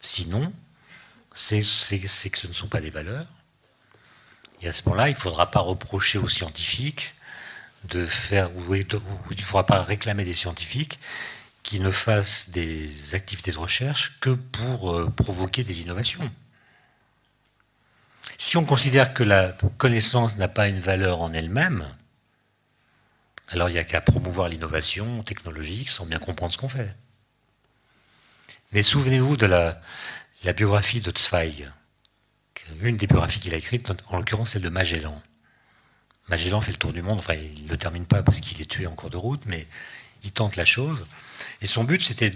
Sinon, 0.00 0.52
c'est 1.34 1.62
que 1.62 2.08
ce 2.38 2.46
ne 2.46 2.52
sont 2.52 2.68
pas 2.68 2.80
des 2.80 2.90
valeurs. 2.90 3.26
Et 4.60 4.68
à 4.68 4.72
ce 4.72 4.82
moment-là, 4.84 5.08
il 5.08 5.14
ne 5.14 5.18
faudra 5.18 5.50
pas 5.50 5.60
reprocher 5.60 6.18
aux 6.18 6.28
scientifiques 6.28 7.14
de 7.84 8.06
faire, 8.06 8.54
ou 8.56 8.74
il 8.74 8.86
ne 8.86 9.42
faudra 9.42 9.66
pas 9.66 9.82
réclamer 9.82 10.24
des 10.24 10.32
scientifiques 10.32 10.98
qui 11.62 11.80
ne 11.80 11.90
fassent 11.90 12.50
des 12.50 13.14
activités 13.14 13.52
de 13.52 13.58
recherche 13.58 14.18
que 14.20 14.30
pour 14.30 14.92
euh, 14.92 15.10
provoquer 15.10 15.64
des 15.64 15.82
innovations. 15.82 16.30
Si 18.38 18.56
on 18.56 18.64
considère 18.64 19.14
que 19.14 19.22
la 19.22 19.56
connaissance 19.78 20.36
n'a 20.36 20.48
pas 20.48 20.68
une 20.68 20.80
valeur 20.80 21.20
en 21.20 21.32
elle-même, 21.32 21.86
alors 23.48 23.68
il 23.68 23.72
n'y 23.72 23.78
a 23.78 23.84
qu'à 23.84 24.00
promouvoir 24.00 24.48
l'innovation 24.48 25.22
technologique 25.22 25.88
sans 25.88 26.06
bien 26.06 26.18
comprendre 26.18 26.52
ce 26.52 26.58
qu'on 26.58 26.68
fait. 26.68 26.96
Mais 28.72 28.82
souvenez-vous 28.82 29.36
de 29.36 29.44
la, 29.44 29.82
biographie 30.56 31.02
de 31.02 31.12
Zweig, 31.14 31.70
une 32.80 32.96
des 32.96 33.06
biographies 33.06 33.38
qu'il 33.38 33.52
a 33.52 33.58
écrites, 33.58 33.92
en 34.08 34.16
l'occurrence 34.16 34.50
celle 34.50 34.62
de 34.62 34.70
Magellan. 34.70 35.22
Magellan 36.28 36.62
fait 36.62 36.72
le 36.72 36.78
tour 36.78 36.94
du 36.94 37.02
monde, 37.02 37.18
enfin 37.18 37.34
il 37.34 37.66
ne 37.66 37.68
le 37.68 37.76
termine 37.76 38.06
pas 38.06 38.22
parce 38.22 38.40
qu'il 38.40 38.60
est 38.62 38.70
tué 38.70 38.86
en 38.86 38.94
cours 38.94 39.10
de 39.10 39.18
route, 39.18 39.42
mais 39.44 39.66
il 40.22 40.32
tente 40.32 40.56
la 40.56 40.64
chose. 40.64 41.06
Et 41.60 41.66
son 41.66 41.84
but 41.84 42.02
c'était 42.02 42.32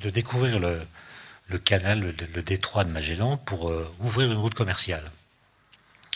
de 0.00 0.10
découvrir 0.10 0.60
le, 0.60 1.58
canal, 1.58 2.00
le, 2.00 2.42
détroit 2.42 2.84
de 2.84 2.90
Magellan 2.90 3.36
pour 3.36 3.70
euh, 3.70 3.92
ouvrir 3.98 4.30
une 4.30 4.38
route 4.38 4.54
commerciale. 4.54 5.10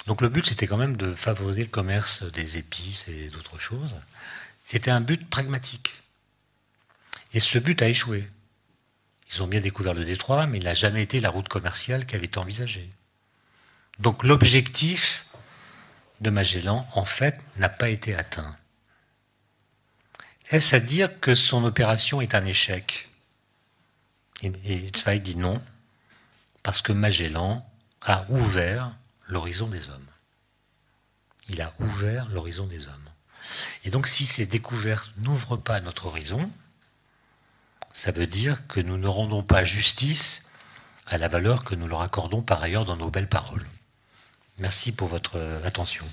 Donc 0.06 0.20
le 0.20 0.28
but 0.28 0.46
c'était 0.46 0.68
quand 0.68 0.76
même 0.76 0.96
de 0.96 1.14
favoriser 1.14 1.62
le 1.62 1.68
commerce 1.68 2.22
des 2.22 2.58
épices 2.58 3.08
et 3.08 3.28
d'autres 3.30 3.58
choses. 3.58 3.96
C'était 4.64 4.92
un 4.92 5.00
but 5.00 5.28
pragmatique. 5.28 5.94
Et 7.32 7.40
ce 7.40 7.58
but 7.58 7.82
a 7.82 7.88
échoué. 7.88 8.28
Ils 9.30 9.42
ont 9.42 9.46
bien 9.46 9.60
découvert 9.60 9.94
le 9.94 10.04
détroit, 10.04 10.46
mais 10.46 10.58
il 10.58 10.64
n'a 10.64 10.74
jamais 10.74 11.02
été 11.02 11.20
la 11.20 11.30
route 11.30 11.48
commerciale 11.48 12.06
qui 12.06 12.16
avait 12.16 12.38
envisagée. 12.38 12.88
Donc 13.98 14.24
l'objectif 14.24 15.26
de 16.20 16.30
Magellan, 16.30 16.86
en 16.94 17.04
fait, 17.04 17.40
n'a 17.56 17.68
pas 17.68 17.88
été 17.88 18.14
atteint. 18.14 18.56
Est-ce 20.50 20.76
à 20.76 20.80
dire 20.80 21.20
que 21.20 21.34
son 21.34 21.64
opération 21.64 22.20
est 22.20 22.34
un 22.34 22.44
échec? 22.44 23.08
Et 24.42 24.90
Zweig 24.94 25.20
dit 25.20 25.36
non, 25.36 25.62
parce 26.62 26.82
que 26.82 26.92
Magellan 26.92 27.66
a 28.02 28.26
ouvert 28.28 28.94
l'horizon 29.28 29.68
des 29.68 29.88
hommes. 29.88 30.06
Il 31.48 31.62
a 31.62 31.72
ouvert 31.78 32.28
l'horizon 32.28 32.66
des 32.66 32.86
hommes. 32.86 33.10
Et 33.84 33.90
donc 33.90 34.06
si 34.06 34.26
ces 34.26 34.46
découvertes 34.46 35.10
n'ouvrent 35.18 35.56
pas 35.56 35.80
notre 35.80 36.06
horizon, 36.06 36.50
ça 37.94 38.10
veut 38.10 38.26
dire 38.26 38.66
que 38.66 38.80
nous 38.80 38.98
ne 38.98 39.06
rendons 39.06 39.42
pas 39.42 39.64
justice 39.64 40.50
à 41.06 41.16
la 41.16 41.28
valeur 41.28 41.64
que 41.64 41.74
nous 41.74 41.86
leur 41.86 42.02
accordons 42.02 42.42
par 42.42 42.62
ailleurs 42.62 42.84
dans 42.84 42.96
nos 42.96 43.08
belles 43.08 43.28
paroles. 43.28 43.66
Merci 44.58 44.92
pour 44.92 45.08
votre 45.08 45.38
attention. 45.64 46.04